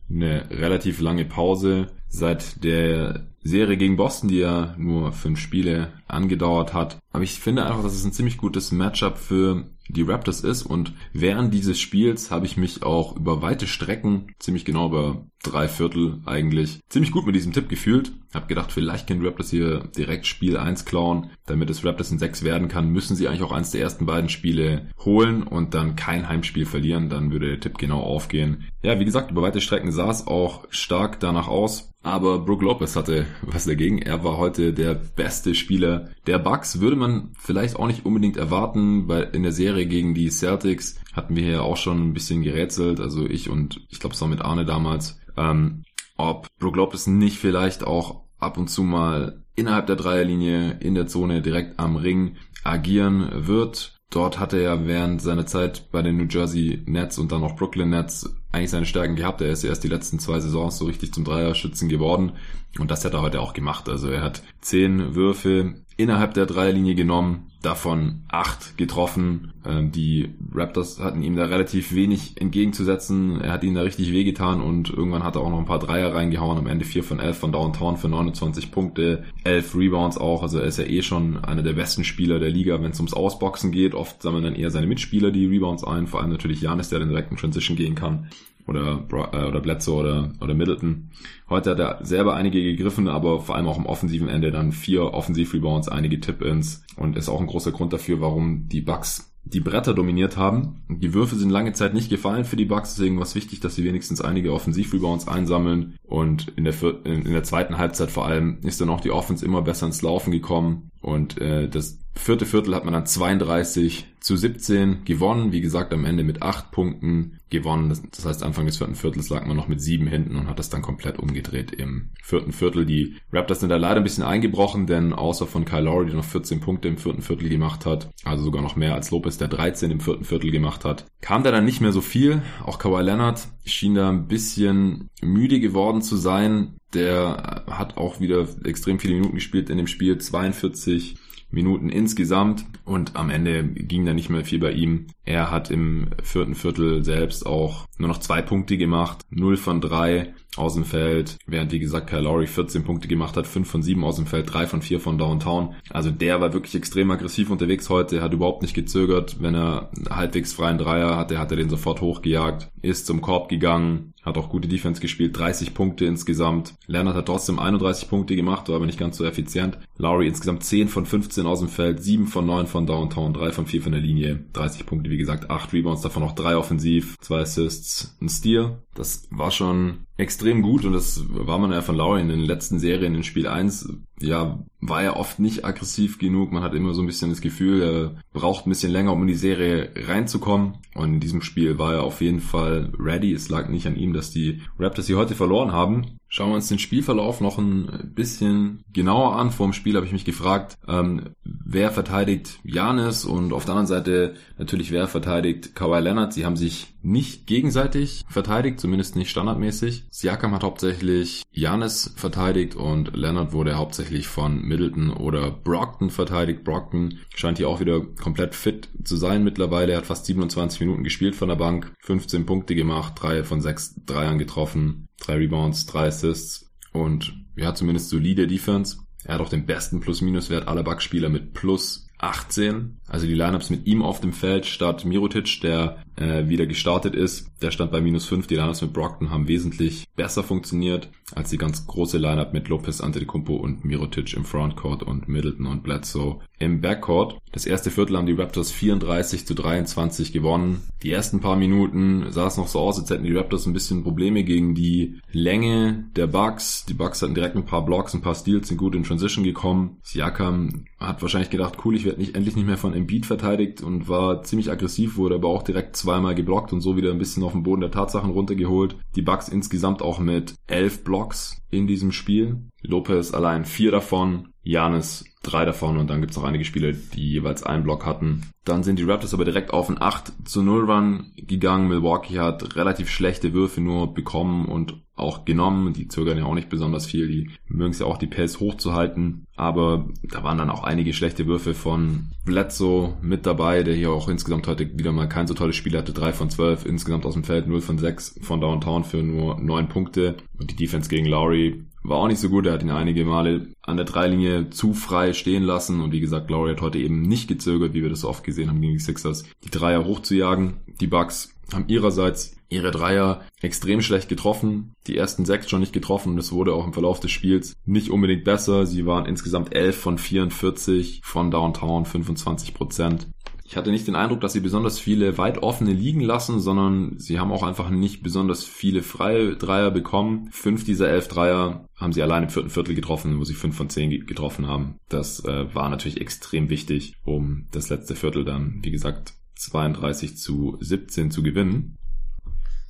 eine 0.08 0.50
relativ 0.50 1.00
lange 1.00 1.24
Pause 1.24 1.88
seit 2.08 2.64
der 2.64 3.26
Serie 3.42 3.76
gegen 3.76 3.96
Boston, 3.96 4.28
die 4.28 4.38
ja 4.38 4.74
nur 4.76 5.12
fünf 5.12 5.38
Spiele 5.38 5.92
angedauert 6.08 6.74
hat. 6.74 6.98
Aber 7.12 7.24
ich 7.24 7.40
finde 7.40 7.64
einfach, 7.64 7.82
dass 7.82 7.94
es 7.94 8.04
ein 8.04 8.12
ziemlich 8.12 8.36
gutes 8.36 8.72
Matchup 8.72 9.18
für 9.18 9.64
die 9.88 10.02
Raptors 10.02 10.42
ist 10.42 10.62
und 10.62 10.92
während 11.12 11.52
dieses 11.52 11.80
Spiels 11.80 12.30
habe 12.30 12.46
ich 12.46 12.56
mich 12.56 12.82
auch 12.82 13.16
über 13.16 13.42
weite 13.42 13.66
Strecken, 13.66 14.34
ziemlich 14.38 14.64
genau 14.64 14.86
über 14.86 15.24
drei 15.42 15.68
Viertel 15.68 16.20
eigentlich, 16.26 16.80
ziemlich 16.88 17.10
gut 17.10 17.26
mit 17.26 17.34
diesem 17.34 17.52
Tipp 17.52 17.68
gefühlt. 17.68 18.12
Hab 18.32 18.46
gedacht, 18.46 18.70
vielleicht 18.70 19.06
können 19.06 19.20
die 19.20 19.26
Raptors 19.26 19.50
hier 19.50 19.88
direkt 19.96 20.26
Spiel 20.26 20.56
1 20.56 20.84
klauen. 20.84 21.30
Damit 21.46 21.70
es 21.70 21.84
Raptors 21.84 22.12
in 22.12 22.18
6 22.18 22.44
werden 22.44 22.68
kann, 22.68 22.90
müssen 22.90 23.16
sie 23.16 23.26
eigentlich 23.26 23.42
auch 23.42 23.52
eins 23.52 23.70
der 23.72 23.80
ersten 23.80 24.06
beiden 24.06 24.28
Spiele 24.28 24.88
holen 25.04 25.42
und 25.42 25.74
dann 25.74 25.96
kein 25.96 26.28
Heimspiel 26.28 26.66
verlieren. 26.66 27.08
Dann 27.08 27.32
würde 27.32 27.48
der 27.48 27.60
Tipp 27.60 27.78
genau 27.78 28.00
aufgehen. 28.00 28.68
Ja, 28.82 29.00
wie 29.00 29.04
gesagt, 29.04 29.30
über 29.30 29.42
weite 29.42 29.60
Strecken 29.60 29.90
sah 29.90 30.10
es 30.10 30.26
auch 30.26 30.66
stark 30.70 31.18
danach 31.18 31.48
aus. 31.48 31.92
Aber 32.02 32.38
Brook 32.38 32.62
Lopez 32.62 32.96
hatte 32.96 33.26
was 33.42 33.64
dagegen. 33.64 33.98
Er 33.98 34.24
war 34.24 34.36
heute 34.38 34.72
der 34.72 34.94
beste 34.94 35.54
Spieler 35.54 36.10
der 36.26 36.38
Bucks. 36.38 36.80
Würde 36.80 36.96
man 36.96 37.32
vielleicht 37.38 37.76
auch 37.76 37.86
nicht 37.86 38.04
unbedingt 38.04 38.36
erwarten, 38.36 39.08
weil 39.08 39.30
in 39.32 39.42
der 39.42 39.52
Serie 39.52 39.86
gegen 39.86 40.14
die 40.14 40.30
Celtics 40.30 41.00
hatten 41.12 41.36
wir 41.36 41.44
ja 41.44 41.60
auch 41.60 41.76
schon 41.76 42.08
ein 42.08 42.14
bisschen 42.14 42.42
gerätselt. 42.42 43.00
Also 43.00 43.26
ich 43.26 43.50
und 43.50 43.80
ich 43.88 44.00
glaube 44.00 44.14
es 44.14 44.20
war 44.20 44.28
mit 44.28 44.42
Arne 44.42 44.64
damals, 44.64 45.18
ähm, 45.36 45.84
ob 46.16 46.48
Brook 46.58 46.76
Lopez 46.76 47.06
nicht 47.06 47.38
vielleicht 47.38 47.84
auch 47.84 48.24
ab 48.38 48.58
und 48.58 48.68
zu 48.68 48.82
mal 48.82 49.42
innerhalb 49.54 49.86
der 49.86 49.96
Dreierlinie 49.96 50.78
in 50.80 50.94
der 50.94 51.06
Zone 51.06 51.42
direkt 51.42 51.78
am 51.78 51.96
Ring 51.96 52.36
agieren 52.64 53.46
wird. 53.46 53.96
Dort 54.10 54.40
hatte 54.40 54.58
er 54.58 54.86
während 54.86 55.22
seiner 55.22 55.46
Zeit 55.46 55.90
bei 55.92 56.02
den 56.02 56.16
New 56.16 56.26
Jersey 56.28 56.82
Nets 56.86 57.18
und 57.18 57.30
dann 57.30 57.44
auch 57.44 57.56
Brooklyn 57.56 57.90
Nets 57.90 58.34
eigentlich 58.52 58.70
seine 58.70 58.86
Stärken 58.86 59.16
gehabt. 59.16 59.40
Er 59.40 59.50
ist 59.50 59.64
erst 59.64 59.84
die 59.84 59.88
letzten 59.88 60.18
zwei 60.18 60.40
Saisons 60.40 60.78
so 60.78 60.86
richtig 60.86 61.12
zum 61.14 61.24
Dreierschützen 61.24 61.88
geworden. 61.88 62.32
Und 62.78 62.90
das 62.90 63.04
hat 63.04 63.14
er 63.14 63.22
heute 63.22 63.40
auch 63.40 63.52
gemacht. 63.52 63.88
Also 63.88 64.08
er 64.08 64.22
hat 64.22 64.42
zehn 64.60 65.14
Würfe 65.14 65.74
innerhalb 66.00 66.34
der 66.34 66.46
Dreierlinie 66.46 66.94
genommen, 66.94 67.50
davon 67.62 68.22
acht 68.28 68.78
getroffen. 68.78 69.52
Ähm, 69.66 69.92
die 69.92 70.30
Raptors 70.54 70.98
hatten 70.98 71.22
ihm 71.22 71.36
da 71.36 71.44
relativ 71.44 71.94
wenig 71.94 72.40
entgegenzusetzen. 72.40 73.40
Er 73.40 73.52
hat 73.52 73.64
ihnen 73.64 73.74
da 73.74 73.82
richtig 73.82 74.12
wehgetan 74.12 74.60
und 74.60 74.90
irgendwann 74.90 75.24
hat 75.24 75.36
er 75.36 75.42
auch 75.42 75.50
noch 75.50 75.58
ein 75.58 75.66
paar 75.66 75.78
Dreier 75.78 76.14
reingehauen. 76.14 76.58
Am 76.58 76.66
Ende 76.66 76.84
vier 76.84 77.04
von 77.04 77.20
elf 77.20 77.38
von 77.38 77.52
Downtown 77.52 77.98
für 77.98 78.08
29 78.08 78.70
Punkte, 78.70 79.24
elf 79.44 79.74
Rebounds 79.74 80.16
auch. 80.16 80.42
Also 80.42 80.58
er 80.58 80.64
ist 80.64 80.78
ja 80.78 80.84
eh 80.84 81.02
schon 81.02 81.44
einer 81.44 81.62
der 81.62 81.74
besten 81.74 82.04
Spieler 82.04 82.38
der 82.38 82.50
Liga, 82.50 82.80
wenn 82.82 82.92
es 82.92 82.98
ums 82.98 83.12
Ausboxen 83.12 83.72
geht. 83.72 83.94
Oft 83.94 84.22
sammeln 84.22 84.44
dann 84.44 84.54
eher 84.54 84.70
seine 84.70 84.86
Mitspieler 84.86 85.30
die 85.30 85.46
Rebounds 85.46 85.84
ein, 85.84 86.06
vor 86.06 86.20
allem 86.20 86.30
natürlich 86.30 86.62
Janis, 86.62 86.88
der 86.88 87.00
den 87.00 87.10
direkten 87.10 87.36
Transition 87.36 87.76
gehen 87.76 87.94
kann 87.94 88.28
oder, 88.70 89.04
äh, 89.32 89.44
oder 89.44 89.60
Bledsoe 89.60 90.00
oder, 90.00 90.32
oder 90.40 90.54
Middleton. 90.54 91.10
Heute 91.48 91.70
hat 91.70 91.78
er 91.80 91.98
selber 92.02 92.34
einige 92.34 92.62
gegriffen, 92.62 93.08
aber 93.08 93.40
vor 93.40 93.56
allem 93.56 93.66
auch 93.66 93.78
im 93.78 93.86
offensiven 93.86 94.28
Ende 94.28 94.52
dann 94.52 94.72
vier 94.72 95.12
Offensiv-Rebounds, 95.12 95.88
einige 95.88 96.20
Tip-Ins 96.20 96.84
und 96.96 97.16
ist 97.16 97.28
auch 97.28 97.40
ein 97.40 97.48
großer 97.48 97.72
Grund 97.72 97.92
dafür, 97.92 98.20
warum 98.20 98.68
die 98.68 98.80
Bucks 98.80 99.26
die 99.42 99.60
Bretter 99.60 99.94
dominiert 99.94 100.36
haben. 100.36 100.82
Die 100.88 101.14
Würfe 101.14 101.34
sind 101.34 101.50
lange 101.50 101.72
Zeit 101.72 101.94
nicht 101.94 102.10
gefallen 102.10 102.44
für 102.44 102.56
die 102.56 102.66
Bucks, 102.66 102.94
deswegen 102.94 103.16
war 103.16 103.24
es 103.24 103.34
wichtig, 103.34 103.60
dass 103.60 103.74
sie 103.74 103.84
wenigstens 103.84 104.20
einige 104.20 104.52
Offensiv-Rebounds 104.52 105.26
einsammeln 105.26 105.96
und 106.06 106.52
in 106.56 106.64
der, 106.64 106.74
in 107.04 107.24
der 107.24 107.42
zweiten 107.42 107.78
Halbzeit 107.78 108.10
vor 108.10 108.26
allem 108.26 108.58
ist 108.62 108.80
dann 108.80 108.90
auch 108.90 109.00
die 109.00 109.10
Offense 109.10 109.44
immer 109.44 109.62
besser 109.62 109.86
ins 109.86 110.02
Laufen 110.02 110.30
gekommen 110.30 110.89
und 111.00 111.40
äh, 111.40 111.68
das 111.68 111.98
vierte 112.14 112.44
Viertel 112.44 112.74
hat 112.74 112.84
man 112.84 112.92
dann 112.92 113.06
32 113.06 114.06
zu 114.20 114.36
17 114.36 115.04
gewonnen. 115.04 115.52
Wie 115.52 115.60
gesagt, 115.60 115.92
am 115.94 116.04
Ende 116.04 116.24
mit 116.24 116.42
acht 116.42 116.70
Punkten 116.70 117.38
gewonnen. 117.48 117.88
Das, 117.88 118.02
das, 118.02 118.26
heißt, 118.26 118.42
Anfang 118.42 118.66
des 118.66 118.76
vierten 118.76 118.94
Viertels 118.94 119.30
lag 119.30 119.46
man 119.46 119.56
noch 119.56 119.68
mit 119.68 119.80
sieben 119.80 120.06
hinten 120.06 120.36
und 120.36 120.46
hat 120.46 120.58
das 120.58 120.68
dann 120.68 120.82
komplett 120.82 121.18
umgedreht 121.18 121.72
im 121.72 122.10
vierten 122.22 122.52
Viertel. 122.52 122.84
Die 122.84 123.16
Raptors 123.32 123.60
sind 123.60 123.70
da 123.70 123.76
leider 123.76 123.96
ein 123.96 124.04
bisschen 124.04 124.24
eingebrochen, 124.24 124.86
denn 124.86 125.12
außer 125.12 125.46
von 125.46 125.64
Kyle 125.64 125.82
Lowry, 125.82 126.06
der 126.06 126.16
noch 126.16 126.24
14 126.24 126.60
Punkte 126.60 126.88
im 126.88 126.98
vierten 126.98 127.22
Viertel 127.22 127.48
gemacht 127.48 127.86
hat, 127.86 128.10
also 128.24 128.44
sogar 128.44 128.62
noch 128.62 128.76
mehr 128.76 128.94
als 128.94 129.10
Lopez, 129.10 129.38
der 129.38 129.48
13 129.48 129.90
im 129.90 130.00
vierten 130.00 130.24
Viertel 130.24 130.50
gemacht 130.50 130.84
hat, 130.84 131.06
kam 131.22 131.42
da 131.42 131.50
dann 131.50 131.64
nicht 131.64 131.80
mehr 131.80 131.92
so 131.92 132.00
viel. 132.00 132.42
Auch 132.64 132.78
Kawhi 132.78 133.02
Leonard 133.02 133.48
schien 133.64 133.94
da 133.94 134.10
ein 134.10 134.28
bisschen 134.28 135.08
müde 135.22 135.60
geworden 135.60 136.02
zu 136.02 136.16
sein. 136.16 136.76
Der 136.92 137.59
hat 137.80 137.96
auch 137.96 138.20
wieder 138.20 138.46
extrem 138.64 139.00
viele 139.00 139.14
Minuten 139.14 139.34
gespielt 139.34 139.70
in 139.70 139.78
dem 139.78 139.88
Spiel, 139.88 140.18
42 140.18 141.16
Minuten 141.50 141.88
insgesamt. 141.88 142.64
Und 142.84 143.16
am 143.16 143.30
Ende 143.30 143.64
ging 143.64 144.04
da 144.04 144.14
nicht 144.14 144.30
mehr 144.30 144.44
viel 144.44 144.60
bei 144.60 144.72
ihm. 144.72 145.06
Er 145.24 145.50
hat 145.50 145.70
im 145.70 146.10
vierten 146.22 146.54
Viertel 146.54 147.04
selbst 147.04 147.44
auch 147.44 147.86
nur 147.98 148.08
noch 148.08 148.18
zwei 148.18 148.42
Punkte 148.42 148.78
gemacht, 148.78 149.26
0 149.30 149.56
von 149.56 149.80
3 149.80 150.32
aus 150.56 150.74
dem 150.74 150.84
Feld, 150.84 151.38
während 151.46 151.72
wie 151.72 151.78
gesagt 151.78 152.08
Kyle 152.08 152.22
Lowry 152.22 152.46
14 152.46 152.84
Punkte 152.84 153.08
gemacht 153.08 153.36
hat, 153.36 153.46
5 153.46 153.68
von 153.68 153.82
7 153.82 154.02
aus 154.04 154.16
dem 154.16 154.26
Feld, 154.26 154.52
3 154.52 154.66
von 154.66 154.82
4 154.82 155.00
von 155.00 155.18
Downtown. 155.18 155.74
Also 155.90 156.10
der 156.10 156.40
war 156.40 156.52
wirklich 156.52 156.74
extrem 156.74 157.10
aggressiv 157.10 157.50
unterwegs 157.50 157.88
heute, 157.88 158.22
hat 158.22 158.32
überhaupt 158.32 158.62
nicht 158.62 158.74
gezögert, 158.74 159.36
wenn 159.40 159.54
er 159.54 159.90
halbwegs 160.10 160.52
freien 160.52 160.78
Dreier 160.78 161.16
hatte, 161.16 161.38
hat 161.38 161.50
er 161.50 161.56
den 161.56 161.70
sofort 161.70 162.00
hochgejagt, 162.00 162.70
ist 162.82 163.06
zum 163.06 163.20
Korb 163.20 163.48
gegangen, 163.48 164.12
hat 164.22 164.36
auch 164.36 164.50
gute 164.50 164.68
Defense 164.68 165.00
gespielt, 165.00 165.38
30 165.38 165.72
Punkte 165.74 166.04
insgesamt. 166.04 166.74
Leonard 166.86 167.16
hat 167.16 167.26
trotzdem 167.26 167.58
31 167.58 168.08
Punkte 168.08 168.36
gemacht, 168.36 168.68
war 168.68 168.76
aber 168.76 168.86
nicht 168.86 168.98
ganz 168.98 169.16
so 169.16 169.24
effizient. 169.24 169.78
Lowry 169.96 170.26
insgesamt 170.26 170.64
10 170.64 170.88
von 170.88 171.06
15 171.06 171.46
aus 171.46 171.60
dem 171.60 171.68
Feld, 171.68 172.02
7 172.02 172.26
von 172.26 172.46
9 172.46 172.66
von 172.66 172.86
Downtown, 172.86 173.32
3 173.32 173.52
von 173.52 173.66
4 173.66 173.82
von 173.82 173.92
der 173.92 174.00
Linie, 174.00 174.44
30 174.52 174.84
Punkte, 174.86 175.10
wie 175.10 175.16
gesagt, 175.16 175.50
8 175.50 175.72
Rebounds, 175.72 176.02
davon 176.02 176.22
auch 176.22 176.32
3 176.32 176.56
offensiv, 176.56 177.16
2 177.20 177.40
Assists, 177.40 178.16
ein 178.20 178.28
Steal. 178.28 178.82
Das 178.94 179.26
war 179.30 179.50
schon 179.50 180.06
extrem 180.20 180.62
gut 180.62 180.84
und 180.84 180.92
das 180.92 181.24
war 181.28 181.58
man 181.58 181.72
ja 181.72 181.82
von 181.82 181.96
Lowry 181.96 182.20
in 182.20 182.28
den 182.28 182.40
letzten 182.40 182.78
Serien 182.78 183.14
in 183.14 183.24
Spiel 183.24 183.48
1. 183.48 183.92
Ja, 184.20 184.62
war 184.80 185.02
er 185.02 185.16
oft 185.16 185.38
nicht 185.38 185.64
aggressiv 185.64 186.18
genug. 186.18 186.52
Man 186.52 186.62
hat 186.62 186.74
immer 186.74 186.94
so 186.94 187.00
ein 187.02 187.06
bisschen 187.06 187.30
das 187.30 187.40
Gefühl, 187.40 187.82
er 187.82 188.22
braucht 188.32 188.66
ein 188.66 188.70
bisschen 188.70 188.92
länger, 188.92 189.12
um 189.12 189.22
in 189.22 189.28
die 189.28 189.34
Serie 189.34 189.90
reinzukommen. 189.96 190.74
Und 190.94 191.14
in 191.14 191.20
diesem 191.20 191.42
Spiel 191.42 191.78
war 191.78 191.94
er 191.94 192.02
auf 192.02 192.20
jeden 192.20 192.40
Fall 192.40 192.92
ready. 192.98 193.32
Es 193.32 193.48
lag 193.48 193.68
nicht 193.68 193.86
an 193.86 193.96
ihm, 193.96 194.12
dass 194.12 194.30
die 194.30 194.60
Raptors 194.78 195.06
sie 195.06 195.14
heute 195.14 195.34
verloren 195.34 195.72
haben. 195.72 196.18
Schauen 196.32 196.50
wir 196.50 196.54
uns 196.54 196.68
den 196.68 196.78
Spielverlauf 196.78 197.40
noch 197.40 197.58
ein 197.58 198.12
bisschen 198.14 198.84
genauer 198.92 199.34
an. 199.34 199.50
Vor 199.50 199.66
dem 199.66 199.72
Spiel 199.72 199.96
habe 199.96 200.06
ich 200.06 200.12
mich 200.12 200.24
gefragt, 200.24 200.78
ähm, 200.86 201.30
wer 201.42 201.90
verteidigt 201.90 202.60
Janis 202.62 203.24
und 203.24 203.52
auf 203.52 203.64
der 203.64 203.72
anderen 203.74 203.88
Seite 203.88 204.34
natürlich 204.56 204.92
wer 204.92 205.08
verteidigt 205.08 205.74
Kawhi 205.74 205.98
Leonard. 205.98 206.32
Sie 206.32 206.46
haben 206.46 206.54
sich 206.54 206.94
nicht 207.02 207.48
gegenseitig 207.48 208.24
verteidigt, 208.28 208.78
zumindest 208.78 209.16
nicht 209.16 209.30
standardmäßig. 209.30 210.04
Siakam 210.10 210.54
hat 210.54 210.62
hauptsächlich 210.62 211.42
Janis 211.50 212.12
verteidigt 212.14 212.76
und 212.76 213.16
Leonard 213.16 213.52
wurde 213.52 213.76
hauptsächlich 213.76 214.28
von 214.28 214.62
Middleton 214.62 215.10
oder 215.10 215.50
Brockton 215.50 216.10
verteidigt. 216.10 216.62
Brockton 216.62 217.18
scheint 217.34 217.58
hier 217.58 217.68
auch 217.68 217.80
wieder 217.80 218.00
komplett 218.00 218.54
fit 218.54 218.88
zu 219.02 219.16
sein 219.16 219.42
mittlerweile. 219.42 219.92
Er 219.92 219.98
hat 219.98 220.06
fast 220.06 220.26
27 220.26 220.78
Minuten 220.78 221.02
gespielt 221.02 221.34
von 221.34 221.48
der 221.48 221.56
Bank, 221.56 221.92
15 222.02 222.46
Punkte 222.46 222.76
gemacht, 222.76 223.14
drei 223.16 223.42
von 223.42 223.60
sechs 223.60 223.96
Dreiern 224.06 224.38
getroffen, 224.38 225.08
drei 225.20 225.36
Rebounds, 225.36 225.86
drei 225.86 226.08
Assists 226.08 226.70
und 226.92 227.34
ja, 227.56 227.74
zumindest 227.74 228.08
solide 228.08 228.46
Defense. 228.46 228.98
Er 229.24 229.34
hat 229.34 229.40
auch 229.42 229.48
den 229.48 229.66
besten 229.66 230.00
Plus-Minus-Wert 230.00 230.66
aller 230.66 230.82
Backspieler 230.82 231.28
mit 231.28 231.52
plus 231.52 232.08
18. 232.18 232.98
Also 233.06 233.26
die 233.26 233.34
Lineups 233.34 233.70
mit 233.70 233.86
ihm 233.86 234.02
auf 234.02 234.20
dem 234.20 234.32
Feld 234.32 234.66
statt 234.66 235.04
Mirotic, 235.04 235.60
der 235.62 236.02
äh, 236.20 236.48
wieder 236.48 236.66
gestartet 236.66 237.14
ist. 237.14 237.50
Der 237.62 237.70
stand 237.70 237.90
bei 237.90 238.00
minus 238.00 238.26
5. 238.26 238.46
Die 238.46 238.54
Lineups 238.54 238.82
mit 238.82 238.92
Brockton 238.92 239.30
haben 239.30 239.48
wesentlich 239.48 240.06
besser 240.16 240.42
funktioniert 240.42 241.08
als 241.34 241.50
die 241.50 241.58
ganz 241.58 241.86
große 241.86 242.18
Lineup 242.18 242.52
mit 242.52 242.68
Lopez, 242.68 243.00
Antetokounmpo 243.00 243.54
und 243.54 243.84
Mirotic 243.84 244.34
im 244.34 244.44
Frontcourt 244.44 245.02
und 245.02 245.28
Middleton 245.28 245.66
und 245.66 245.82
Bledsoe 245.82 246.40
im 246.58 246.80
Backcourt. 246.80 247.38
Das 247.52 247.66
erste 247.66 247.90
Viertel 247.90 248.16
haben 248.16 248.26
die 248.26 248.34
Raptors 248.34 248.70
34 248.70 249.46
zu 249.46 249.54
23 249.54 250.32
gewonnen. 250.32 250.82
Die 251.02 251.10
ersten 251.10 251.40
paar 251.40 251.56
Minuten 251.56 252.26
sah 252.30 252.46
es 252.46 252.56
noch 252.56 252.68
so 252.68 252.80
aus, 252.80 252.98
als 252.98 253.10
hätten 253.10 253.24
die 253.24 253.34
Raptors 253.34 253.66
ein 253.66 253.72
bisschen 253.72 254.02
Probleme 254.02 254.44
gegen 254.44 254.74
die 254.74 255.20
Länge 255.32 256.10
der 256.16 256.26
Bucks. 256.26 256.84
Die 256.86 256.94
Bucks 256.94 257.22
hatten 257.22 257.34
direkt 257.34 257.56
ein 257.56 257.64
paar 257.64 257.84
Blocks, 257.84 258.14
ein 258.14 258.22
paar 258.22 258.34
Steals, 258.34 258.68
sind 258.68 258.76
gut 258.76 258.94
in 258.94 259.04
Transition 259.04 259.44
gekommen. 259.44 259.98
Siakam 260.02 260.84
hat 260.98 261.22
wahrscheinlich 261.22 261.50
gedacht, 261.50 261.78
cool, 261.84 261.96
ich 261.96 262.04
werde 262.04 262.20
nicht, 262.20 262.36
endlich 262.36 262.56
nicht 262.56 262.66
mehr 262.66 262.76
von 262.76 262.92
Embiid 262.92 263.24
verteidigt 263.24 263.82
und 263.82 264.08
war 264.08 264.42
ziemlich 264.42 264.70
aggressiv, 264.70 265.16
wurde 265.16 265.36
aber 265.36 265.48
auch 265.48 265.62
direkt 265.62 265.96
zweimal 266.10 266.34
geblockt 266.34 266.72
und 266.72 266.80
so 266.80 266.96
wieder 266.96 267.12
ein 267.12 267.18
bisschen 267.18 267.44
auf 267.44 267.52
den 267.52 267.62
Boden 267.62 267.82
der 267.82 267.92
Tatsachen 267.92 268.30
runtergeholt. 268.30 268.96
Die 269.14 269.22
Bucks 269.22 269.48
insgesamt 269.48 270.02
auch 270.02 270.18
mit 270.18 270.54
elf 270.66 271.04
Blocks 271.04 271.59
in 271.70 271.86
diesem 271.86 272.12
Spiel. 272.12 272.62
Lopez 272.82 273.32
allein 273.32 273.64
vier 273.64 273.90
davon, 273.90 274.48
Janis 274.62 275.24
drei 275.42 275.64
davon 275.64 275.96
und 275.96 276.10
dann 276.10 276.20
gibt 276.20 276.32
es 276.32 276.36
noch 276.36 276.44
einige 276.44 276.64
Spiele, 276.64 276.92
die 276.92 277.30
jeweils 277.30 277.62
einen 277.62 277.82
Block 277.82 278.04
hatten. 278.04 278.42
Dann 278.64 278.82
sind 278.82 278.98
die 278.98 279.04
Raptors 279.04 279.32
aber 279.32 279.46
direkt 279.46 279.72
auf 279.72 279.88
einen 279.88 280.00
8 280.00 280.46
zu 280.46 280.62
0 280.62 280.90
Run 280.90 281.32
gegangen. 281.36 281.88
Milwaukee 281.88 282.38
hat 282.38 282.76
relativ 282.76 283.08
schlechte 283.08 283.54
Würfe 283.54 283.80
nur 283.80 284.12
bekommen 284.12 284.66
und 284.66 285.00
auch 285.16 285.44
genommen. 285.44 285.92
Die 285.92 286.08
zögern 286.08 286.38
ja 286.38 286.44
auch 286.44 286.54
nicht 286.54 286.68
besonders 286.68 287.06
viel. 287.06 287.28
Die 287.28 287.50
mögen 287.68 287.92
es 287.92 288.00
ja 288.00 288.06
auch, 288.06 288.18
die 288.18 288.26
Pace 288.26 288.60
hochzuhalten. 288.60 289.46
Aber 289.56 290.08
da 290.22 290.42
waren 290.42 290.58
dann 290.58 290.70
auch 290.70 290.82
einige 290.82 291.12
schlechte 291.12 291.46
Würfe 291.46 291.74
von 291.74 292.30
Bledsoe 292.44 293.16
mit 293.22 293.46
dabei, 293.46 293.82
der 293.82 293.94
hier 293.94 294.10
auch 294.10 294.28
insgesamt 294.28 294.66
heute 294.66 294.98
wieder 294.98 295.12
mal 295.12 295.28
kein 295.28 295.46
so 295.46 295.54
tolles 295.54 295.76
Spiel 295.76 295.96
hatte. 295.96 296.12
3 296.12 296.32
von 296.32 296.50
12 296.50 296.86
insgesamt 296.86 297.26
aus 297.26 297.34
dem 297.34 297.44
Feld, 297.44 297.66
0 297.66 297.80
von 297.80 297.98
6 297.98 298.40
von 298.42 298.60
Downtown 298.60 299.04
für 299.04 299.22
nur 299.22 299.60
9 299.60 299.88
Punkte. 299.88 300.36
Und 300.58 300.70
die 300.70 300.76
Defense 300.76 301.08
gegen 301.08 301.26
Lowry 301.26 301.59
war 302.02 302.18
auch 302.18 302.28
nicht 302.28 302.40
so 302.40 302.48
gut. 302.48 302.66
Er 302.66 302.72
hat 302.72 302.82
ihn 302.82 302.90
einige 302.90 303.24
Male 303.24 303.68
an 303.82 303.96
der 303.96 304.06
Dreilinie 304.06 304.70
zu 304.70 304.94
frei 304.94 305.32
stehen 305.32 305.62
lassen. 305.62 306.00
Und 306.00 306.12
wie 306.12 306.20
gesagt, 306.20 306.50
Lowry 306.50 306.70
hat 306.70 306.80
heute 306.80 306.98
eben 306.98 307.22
nicht 307.22 307.48
gezögert, 307.48 307.94
wie 307.94 308.02
wir 308.02 308.10
das 308.10 308.20
so 308.20 308.28
oft 308.28 308.44
gesehen 308.44 308.68
haben 308.68 308.80
gegen 308.80 308.94
die 308.94 309.00
Sixers, 309.00 309.44
die 309.64 309.70
Dreier 309.70 310.04
hochzujagen. 310.04 310.78
Die 311.00 311.06
Bucks 311.06 311.54
haben 311.72 311.88
ihrerseits 311.88 312.56
ihre 312.68 312.92
Dreier 312.92 313.42
extrem 313.60 314.00
schlecht 314.00 314.28
getroffen. 314.28 314.94
Die 315.06 315.16
ersten 315.16 315.44
sechs 315.44 315.68
schon 315.68 315.80
nicht 315.80 315.92
getroffen 315.92 316.32
und 316.32 316.38
es 316.38 316.52
wurde 316.52 316.72
auch 316.72 316.86
im 316.86 316.92
Verlauf 316.92 317.20
des 317.20 317.32
Spiels 317.32 317.74
nicht 317.84 318.10
unbedingt 318.10 318.44
besser. 318.44 318.86
Sie 318.86 319.06
waren 319.06 319.26
insgesamt 319.26 319.74
11 319.74 319.96
von 319.96 320.18
44 320.18 321.20
von 321.24 321.50
Downtown, 321.50 322.06
25 322.06 322.74
Prozent. 322.74 323.28
Ich 323.70 323.76
hatte 323.76 323.92
nicht 323.92 324.08
den 324.08 324.16
Eindruck, 324.16 324.40
dass 324.40 324.52
sie 324.52 324.58
besonders 324.58 324.98
viele 324.98 325.38
weit 325.38 325.58
offene 325.58 325.92
liegen 325.92 326.22
lassen, 326.22 326.58
sondern 326.58 327.20
sie 327.20 327.38
haben 327.38 327.52
auch 327.52 327.62
einfach 327.62 327.88
nicht 327.88 328.20
besonders 328.20 328.64
viele 328.64 329.00
freie 329.04 329.54
Dreier 329.54 329.92
bekommen. 329.92 330.48
Fünf 330.50 330.84
dieser 330.84 331.08
elf 331.08 331.28
Dreier 331.28 331.88
haben 331.94 332.12
sie 332.12 332.20
allein 332.20 332.42
im 332.42 332.48
vierten 332.48 332.70
Viertel 332.70 332.96
getroffen, 332.96 333.38
wo 333.38 333.44
sie 333.44 333.54
fünf 333.54 333.76
von 333.76 333.88
zehn 333.88 334.26
getroffen 334.26 334.66
haben. 334.66 334.96
Das 335.08 335.44
äh, 335.44 335.72
war 335.72 335.88
natürlich 335.88 336.20
extrem 336.20 336.68
wichtig, 336.68 337.14
um 337.24 337.68
das 337.70 337.90
letzte 337.90 338.16
Viertel 338.16 338.44
dann, 338.44 338.80
wie 338.82 338.90
gesagt, 338.90 339.34
32 339.54 340.36
zu 340.36 340.76
17 340.80 341.30
zu 341.30 341.44
gewinnen 341.44 341.96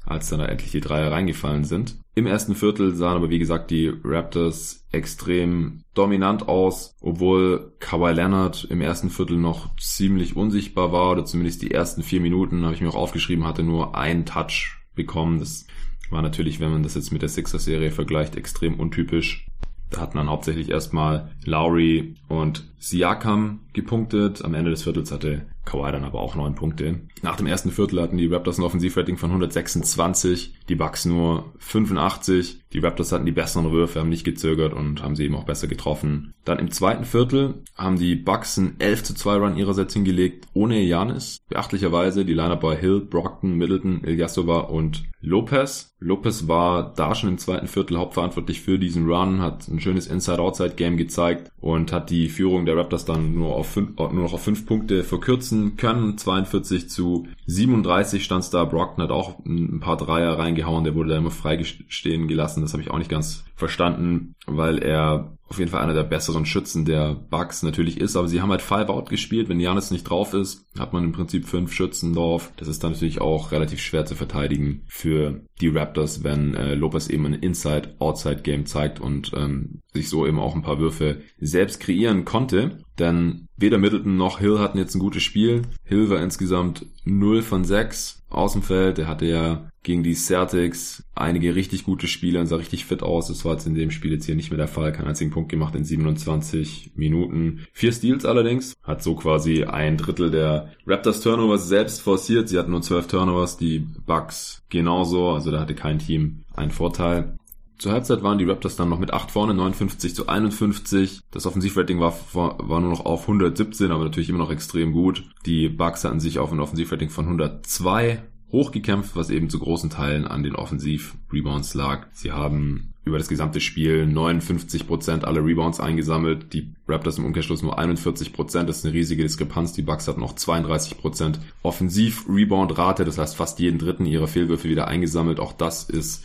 als 0.05 0.29
dann 0.29 0.41
da 0.41 0.47
endlich 0.47 0.71
die 0.71 0.81
Dreier 0.81 1.13
reingefallen 1.13 1.65
sind. 1.65 1.97
Im 2.15 2.27
ersten 2.27 2.55
Viertel 2.55 2.95
sahen 2.95 3.17
aber 3.17 3.31
wie 3.31 3.39
gesagt 3.39 3.71
die 3.71 3.93
Raptors 4.03 4.87
extrem 4.93 5.85
dominant 5.95 6.49
aus, 6.49 6.95
obwohl 7.01 7.73
Kawhi 7.79 8.13
Leonard 8.13 8.67
im 8.71 8.81
ersten 8.81 9.11
Viertel 9.11 9.37
noch 9.37 9.75
ziemlich 9.77 10.37
unsichtbar 10.37 10.93
war 10.93 11.13
oder 11.13 11.25
zumindest 11.25 11.63
die 11.63 11.71
ersten 11.71 12.03
vier 12.03 12.21
Minuten, 12.21 12.65
habe 12.65 12.75
ich 12.75 12.81
mir 12.81 12.89
auch 12.91 12.97
aufgeschrieben, 12.97 13.47
hatte 13.47 13.63
nur 13.63 13.97
einen 13.97 14.27
Touch 14.27 14.79
bekommen. 14.95 15.39
Das 15.39 15.67
war 16.11 16.23
natürlich, 16.23 16.61
wenn 16.61 16.73
man 16.73 16.83
das 16.83 16.95
jetzt 16.95 17.13
mit 17.13 17.23
der 17.23 17.29
Sixers-Serie 17.29 17.91
vergleicht, 17.91 18.37
extrem 18.37 18.79
untypisch. 18.81 19.47
Da 19.91 20.01
hatten 20.01 20.19
dann 20.19 20.31
hauptsächlich 20.31 20.71
erstmal 20.71 21.31
Lowry 21.45 22.15
und 22.29 22.71
Siakam 22.79 23.61
gepunktet. 23.73 24.45
Am 24.45 24.55
Ende 24.55 24.71
des 24.71 24.85
Viertels 24.85 25.11
hatte 25.11 25.47
Kawhi 25.65 25.93
dann 25.93 26.05
aber 26.05 26.21
auch 26.21 26.35
neun 26.35 26.55
Punkte. 26.55 27.01
Nach 27.23 27.37
dem 27.37 27.47
ersten 27.47 27.71
Viertel 27.71 28.01
hatten 28.01 28.17
die 28.17 28.27
Raptors 28.27 28.59
ein 28.59 28.65
Offensivrating 28.65 29.17
von 29.17 29.31
126, 29.31 30.55
die 30.69 30.75
Bucks 30.75 31.05
nur 31.05 31.53
85. 31.59 32.60
Die 32.73 32.79
Raptors 32.79 33.11
hatten 33.11 33.27
die 33.27 33.33
besseren 33.33 33.73
Würfe, 33.73 33.99
haben 33.99 34.09
nicht 34.09 34.25
gezögert 34.25 34.73
und 34.73 35.03
haben 35.03 35.17
sie 35.17 35.25
eben 35.25 35.35
auch 35.35 35.45
besser 35.45 35.67
getroffen. 35.67 36.35
Dann 36.45 36.59
im 36.59 36.71
zweiten 36.71 37.05
Viertel 37.05 37.63
haben 37.77 37.99
die 37.99 38.15
Bucks 38.15 38.59
einen 38.59 38.77
11 38.79 39.03
zu 39.03 39.15
2 39.15 39.37
Run 39.37 39.57
ihrerseits 39.57 39.93
hingelegt, 39.93 40.47
ohne 40.55 40.81
Janis. 40.81 41.39
Beachtlicherweise 41.49 42.25
die 42.25 42.35
Lineup 42.35 42.61
bei 42.61 42.77
Hill, 42.77 43.01
Brockton, 43.01 43.57
Middleton, 43.57 44.05
Ilyasova 44.05 44.61
und 44.61 45.05
Lopez. 45.23 45.95
Lopez 45.99 46.49
war 46.49 46.95
da 46.95 47.15
schon 47.15 47.29
im 47.29 47.39
zweiten 47.39 47.67
Viertel 47.67 47.99
hauptverantwortlich 47.99 48.63
für 48.63 48.79
diesen 48.79 49.07
Run, 49.07 49.43
hat 49.43 49.69
ein 49.69 49.81
schönes 49.81 50.07
Inside-Outside-Game 50.07 50.97
gezeigt 50.97 51.51
und 51.61 51.93
hat 51.93 52.09
die 52.09 52.29
Führung 52.29 52.65
der 52.65 52.77
Raptors 52.77 53.05
dann 53.05 53.35
nur, 53.35 53.55
auf 53.55 53.69
fünf, 53.69 53.99
nur 53.99 54.13
noch 54.13 54.33
auf 54.33 54.43
fünf 54.43 54.65
Punkte 54.65 55.05
verkürzen 55.05 55.77
können. 55.77 56.17
42 56.17 56.89
zu 56.89 57.27
37 57.47 58.25
stand 58.25 58.45
es 58.45 58.51
da. 58.51 58.65
Brockton 58.65 59.05
hat 59.05 59.11
auch 59.11 59.45
ein 59.45 59.81
paar 59.81 59.99
Dreier 59.99 60.39
reingehauen, 60.39 60.85
der 60.85 60.95
wurde 60.95 61.11
da 61.11 61.19
immer 61.19 61.31
freigestehen 61.31 62.29
gelassen. 62.29 62.60
Das 62.63 62.73
habe 62.73 62.83
ich 62.83 62.91
auch 62.91 62.99
nicht 62.99 63.11
ganz 63.11 63.45
verstanden, 63.57 64.35
weil 64.47 64.79
er 64.79 65.37
auf 65.51 65.59
jeden 65.59 65.71
Fall 65.71 65.83
einer 65.83 65.95
der 65.95 66.05
besseren 66.05 66.47
Schützen 66.47 66.85
der 66.85 67.15
Bucks 67.15 67.65
natürlich 67.65 68.01
ist, 68.01 68.17
aber 68.17 68.29
sie 68.29 68.41
haben 68.41 68.51
halt 68.51 68.63
Five 68.63 68.89
Out 68.89 69.11
gespielt. 69.11 69.49
Wenn 69.49 69.59
Janis 69.59 69.91
nicht 69.91 70.05
drauf 70.05 70.33
ist, 70.33 70.65
hat 70.79 70.93
man 70.93 71.03
im 71.03 71.13
Prinzip 71.13 71.47
fünf 71.47 71.73
Schützen 71.73 72.15
drauf. 72.15 72.53
Das 72.57 72.69
ist 72.69 72.85
dann 72.85 72.93
natürlich 72.93 73.21
auch 73.21 73.51
relativ 73.51 73.81
schwer 73.81 74.07
zu 74.07 74.15
verteidigen 74.15 74.85
für 74.87 75.41
die 75.61 75.69
Raptors, 75.69 76.23
wenn 76.23 76.55
äh, 76.55 76.75
Lopez 76.77 77.09
eben 77.09 77.27
ein 77.27 77.35
Inside-Outside-Game 77.35 78.67
zeigt 78.67 79.01
und 79.01 79.33
ähm, 79.35 79.81
sich 79.93 80.09
so 80.09 80.25
eben 80.25 80.39
auch 80.39 80.55
ein 80.55 80.63
paar 80.63 80.79
Würfe 80.79 81.23
selbst 81.41 81.81
kreieren 81.81 82.25
konnte. 82.25 82.79
Denn 83.01 83.49
weder 83.57 83.79
Middleton 83.79 84.17
noch 84.17 84.39
Hill 84.39 84.61
hatten 84.61 84.79
jetzt 84.79 84.95
ein 84.95 85.01
gutes 85.01 85.25
Spiel. 85.25 85.63
Hill 85.83 86.11
war 86.11 86.23
insgesamt 86.23 86.87
0 87.05 87.43
von 87.43 87.65
6 87.65 88.23
aus 88.31 88.53
dem 88.53 88.63
Feld. 88.63 89.01
Er 89.01 89.09
hatte 89.09 89.27
ja 89.27 89.70
gegen 89.83 90.03
die 90.03 90.15
Celtics 90.15 91.05
einige 91.15 91.55
richtig 91.55 91.85
gute 91.85 92.07
Spiele 92.07 92.41
und 92.41 92.47
sah 92.47 92.57
richtig 92.57 92.85
fit 92.85 93.03
aus. 93.03 93.29
Das 93.29 93.45
war 93.45 93.53
jetzt 93.53 93.67
in 93.67 93.75
dem 93.75 93.91
Spiel 93.91 94.13
jetzt 94.13 94.27
hier 94.27 94.35
nicht 94.35 94.51
mehr 94.51 94.59
der 94.59 94.69
Fall. 94.69 94.93
Keinen 94.93 95.09
einzigen 95.09 95.31
Punkt 95.31 95.51
gemacht 95.51 95.75
in 95.75 95.85
27 95.85 96.93
Minuten. 96.97 97.67
Vier 97.73 97.93
Steals 97.93 98.25
allerdings. 98.25 98.75
Hat 98.83 99.03
so 99.03 99.15
quasi 99.15 99.65
ein 99.65 99.97
Drittel 99.97 100.31
der 100.31 100.73
Raptors 100.87 101.21
Turnovers 101.21 101.69
selbst 101.69 102.03
forciert. 102.03 102.49
Sie 102.49 102.59
hatten 102.59 102.71
nur 102.71 102.83
zwölf 102.83 103.07
Turnovers, 103.07 103.57
die 103.57 103.79
Bucks 103.79 104.63
genauso. 104.69 105.31
Also 105.31 105.51
da 105.51 105.61
hatte 105.61 105.75
kein 105.75 105.99
Team 105.99 106.43
einen 106.55 106.71
Vorteil. 106.71 107.37
Zur 107.79 107.93
Halbzeit 107.93 108.23
waren 108.23 108.37
die 108.37 108.45
Raptors 108.45 108.77
dann 108.77 108.91
noch 108.91 108.99
mit 108.99 109.15
8 109.15 109.31
vorne, 109.31 109.55
59 109.55 110.15
zu 110.15 110.29
51. 110.29 111.21
Das 111.31 111.47
Offensivrating 111.47 111.99
war, 111.99 112.15
war 112.35 112.81
nur 112.81 112.91
noch 112.91 113.07
auf 113.07 113.23
117, 113.23 113.91
aber 113.91 114.05
natürlich 114.05 114.29
immer 114.29 114.39
noch 114.39 114.51
extrem 114.51 114.93
gut. 114.93 115.25
Die 115.47 115.71
Bucks 115.71 116.05
hatten 116.05 116.21
sich 116.21 116.39
auf 116.39 116.53
ein 116.53 116.61
Offensivrating 116.61 117.09
von 117.09 117.25
102 117.25 118.23
hochgekämpft, 118.53 119.17
was 119.17 119.31
eben 119.31 119.49
zu 119.49 119.59
großen 119.59 119.91
Teilen 119.91 120.27
an 120.27 120.43
den 120.43 120.57
Offensiv-Rebounds 120.57 121.75
lag. 121.75 122.07
Sie 122.13 122.33
haben 122.33 122.93
über 123.05 123.19
das 123.19 123.29
gesamte 123.29 123.61
Spiel 123.61 124.05
59% 124.05 125.25
aller 125.25 125.45
Rebounds 125.45 125.81
eingesammelt. 125.81 126.53
Die 126.53 126.73
Raptors 126.87 127.19
im 127.19 127.25
Umkehrschluss 127.25 127.63
nur 127.63 127.79
41%. 127.79 128.65
Das 128.65 128.79
ist 128.79 128.85
eine 128.85 128.95
riesige 128.95 129.23
Diskrepanz. 129.23 129.73
Die 129.73 129.83
Bucks 129.83 130.07
hatten 130.07 130.21
noch 130.21 130.35
32% 130.35 131.39
Offensiv-Rebound-Rate. 131.63 133.05
Das 133.05 133.19
heißt, 133.19 133.37
fast 133.37 133.59
jeden 133.59 133.79
dritten 133.79 134.07
ihrer 134.07 134.29
Fehlwürfe 134.29 134.69
wieder 134.69 134.87
eingesammelt. 134.89 135.41
Auch 135.41 135.53
das 135.53 135.89
ist 135.89 136.25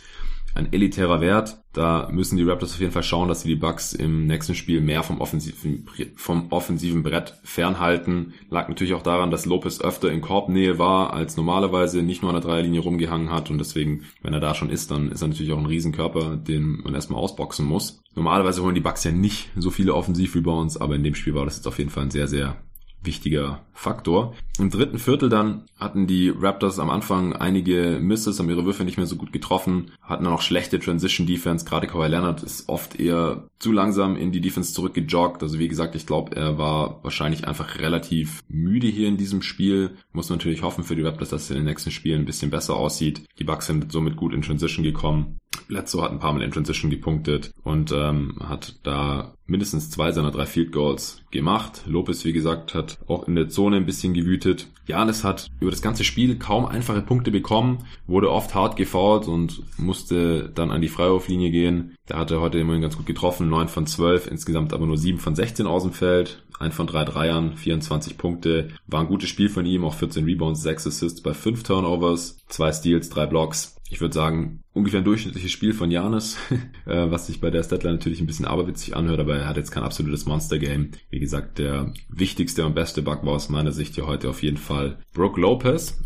ein 0.56 0.72
elitärer 0.72 1.20
Wert. 1.20 1.58
Da 1.72 2.08
müssen 2.10 2.36
die 2.36 2.42
Raptors 2.42 2.72
auf 2.74 2.80
jeden 2.80 2.92
Fall 2.92 3.02
schauen, 3.02 3.28
dass 3.28 3.42
sie 3.42 3.48
die 3.48 3.56
Bucks 3.56 3.92
im 3.92 4.26
nächsten 4.26 4.54
Spiel 4.54 4.80
mehr 4.80 5.02
vom 5.02 5.20
offensiven, 5.20 5.86
vom 6.16 6.50
offensiven 6.50 7.02
Brett 7.02 7.34
fernhalten. 7.44 8.34
Lag 8.48 8.68
natürlich 8.68 8.94
auch 8.94 9.02
daran, 9.02 9.30
dass 9.30 9.46
Lopez 9.46 9.80
öfter 9.80 10.10
in 10.10 10.22
Korbnähe 10.22 10.78
war 10.78 11.12
als 11.12 11.36
normalerweise, 11.36 12.02
nicht 12.02 12.22
nur 12.22 12.30
an 12.32 12.40
der 12.40 12.48
Dreierlinie 12.48 12.80
rumgehangen 12.80 13.30
hat 13.30 13.50
und 13.50 13.58
deswegen, 13.58 14.04
wenn 14.22 14.32
er 14.32 14.40
da 14.40 14.54
schon 14.54 14.70
ist, 14.70 14.90
dann 14.90 15.12
ist 15.12 15.22
er 15.22 15.28
natürlich 15.28 15.52
auch 15.52 15.58
ein 15.58 15.66
Riesenkörper, 15.66 16.36
den 16.36 16.80
man 16.82 16.94
erstmal 16.94 17.20
ausboxen 17.20 17.66
muss. 17.66 18.02
Normalerweise 18.14 18.62
holen 18.62 18.74
die 18.74 18.80
Bucks 18.80 19.04
ja 19.04 19.12
nicht 19.12 19.50
so 19.56 19.70
viele 19.70 19.94
Offensivrebounds, 19.94 20.78
aber 20.78 20.94
in 20.96 21.04
dem 21.04 21.14
Spiel 21.14 21.34
war 21.34 21.44
das 21.44 21.56
jetzt 21.56 21.68
auf 21.68 21.78
jeden 21.78 21.90
Fall 21.90 22.04
ein 22.04 22.10
sehr, 22.10 22.28
sehr 22.28 22.56
wichtiger 23.02 23.60
Faktor. 23.72 24.34
Im 24.58 24.70
dritten 24.70 24.98
Viertel 24.98 25.28
dann 25.28 25.64
hatten 25.76 26.06
die 26.06 26.30
Raptors 26.30 26.78
am 26.78 26.88
Anfang 26.88 27.34
einige 27.34 27.98
Misses, 28.00 28.38
haben 28.38 28.48
ihre 28.48 28.64
Würfe 28.64 28.84
nicht 28.84 28.96
mehr 28.96 29.06
so 29.06 29.16
gut 29.16 29.32
getroffen, 29.32 29.90
hatten 30.00 30.24
dann 30.24 30.32
auch 30.32 30.40
schlechte 30.40 30.80
Transition 30.80 31.26
Defense. 31.26 31.64
Gerade 31.64 31.86
Kawhi 31.86 32.08
Leonard 32.08 32.42
ist 32.42 32.68
oft 32.68 32.98
eher 32.98 33.48
zu 33.58 33.72
langsam 33.72 34.16
in 34.16 34.32
die 34.32 34.40
Defense 34.40 34.72
zurückgejoggt. 34.72 35.42
Also 35.42 35.58
wie 35.58 35.68
gesagt, 35.68 35.94
ich 35.94 36.06
glaube, 36.06 36.34
er 36.34 36.56
war 36.56 37.02
wahrscheinlich 37.04 37.46
einfach 37.46 37.78
relativ 37.78 38.42
müde 38.48 38.86
hier 38.86 39.08
in 39.08 39.18
diesem 39.18 39.42
Spiel. 39.42 39.96
Muss 40.12 40.30
natürlich 40.30 40.62
hoffen 40.62 40.84
für 40.84 40.96
die 40.96 41.02
Raptors, 41.02 41.28
dass 41.30 41.42
es 41.44 41.50
in 41.50 41.56
den 41.56 41.66
nächsten 41.66 41.90
Spielen 41.90 42.22
ein 42.22 42.26
bisschen 42.26 42.50
besser 42.50 42.76
aussieht. 42.76 43.24
Die 43.38 43.44
Bucks 43.44 43.66
sind 43.66 43.92
somit 43.92 44.16
gut 44.16 44.32
in 44.32 44.42
Transition 44.42 44.84
gekommen. 44.84 45.38
Bledsoe 45.68 46.02
hat 46.02 46.12
ein 46.12 46.18
paar 46.18 46.32
Mal 46.32 46.42
in 46.42 46.50
Transition 46.50 46.90
gepunktet 46.90 47.52
und 47.62 47.92
ähm, 47.92 48.36
hat 48.40 48.76
da 48.82 49.34
mindestens 49.46 49.90
zwei 49.90 50.12
seiner 50.12 50.30
drei 50.30 50.46
Field 50.46 50.72
Goals 50.72 51.22
gemacht. 51.30 51.84
Lopez, 51.86 52.24
wie 52.24 52.32
gesagt, 52.32 52.74
hat 52.74 52.98
auch 53.06 53.26
in 53.26 53.34
der 53.34 53.48
Zone 53.48 53.76
ein 53.76 53.86
bisschen 53.86 54.14
gewütet. 54.14 54.45
Janis 54.86 55.24
hat 55.24 55.50
über 55.60 55.70
das 55.70 55.82
ganze 55.82 56.04
Spiel 56.04 56.38
kaum 56.38 56.64
einfache 56.66 57.02
Punkte 57.02 57.30
bekommen, 57.30 57.78
wurde 58.06 58.30
oft 58.30 58.54
hart 58.54 58.76
gefault 58.76 59.26
und 59.26 59.62
musste 59.78 60.50
dann 60.54 60.70
an 60.70 60.80
die 60.80 60.88
Freiwurflinie 60.88 61.50
gehen. 61.50 61.96
Da 62.06 62.18
hat 62.18 62.30
er 62.30 62.40
heute 62.40 62.58
immerhin 62.58 62.82
ganz 62.82 62.96
gut 62.96 63.06
getroffen, 63.06 63.48
9 63.48 63.68
von 63.68 63.86
12, 63.86 64.28
insgesamt 64.28 64.72
aber 64.72 64.86
nur 64.86 64.98
7 64.98 65.18
von 65.18 65.34
16 65.34 65.66
aus 65.66 65.82
dem 65.82 65.92
Feld. 65.92 66.42
Ein 66.58 66.72
von 66.72 66.86
drei 66.86 67.04
Dreiern, 67.04 67.54
24 67.56 68.16
Punkte. 68.16 68.68
War 68.86 69.00
ein 69.00 69.08
gutes 69.08 69.28
Spiel 69.28 69.48
von 69.48 69.66
ihm, 69.66 69.84
auch 69.84 69.94
14 69.94 70.24
Rebounds, 70.24 70.62
6 70.62 70.86
Assists 70.86 71.20
bei 71.20 71.34
5 71.34 71.62
Turnovers, 71.62 72.38
2 72.48 72.72
Steals, 72.72 73.08
3 73.10 73.26
Blocks 73.26 73.75
ich 73.90 74.00
würde 74.00 74.14
sagen, 74.14 74.62
ungefähr 74.72 75.00
ein 75.00 75.04
durchschnittliches 75.04 75.50
Spiel 75.50 75.72
von 75.72 75.90
Janis, 75.90 76.36
äh, 76.86 77.10
was 77.10 77.26
sich 77.26 77.40
bei 77.40 77.50
der 77.50 77.62
Statline 77.62 77.94
natürlich 77.94 78.20
ein 78.20 78.26
bisschen 78.26 78.46
aberwitzig 78.46 78.96
anhört, 78.96 79.20
aber 79.20 79.36
er 79.36 79.48
hat 79.48 79.56
jetzt 79.56 79.70
kein 79.70 79.84
absolutes 79.84 80.26
Monster-Game. 80.26 80.90
Wie 81.10 81.20
gesagt, 81.20 81.58
der 81.58 81.92
wichtigste 82.08 82.66
und 82.66 82.74
beste 82.74 83.02
Bug 83.02 83.24
war 83.24 83.34
aus 83.34 83.48
meiner 83.48 83.72
Sicht 83.72 83.94
hier 83.94 84.06
heute 84.06 84.28
auf 84.28 84.42
jeden 84.42 84.56
Fall 84.56 84.98
Brooke 85.12 85.40
Lopez, 85.40 86.00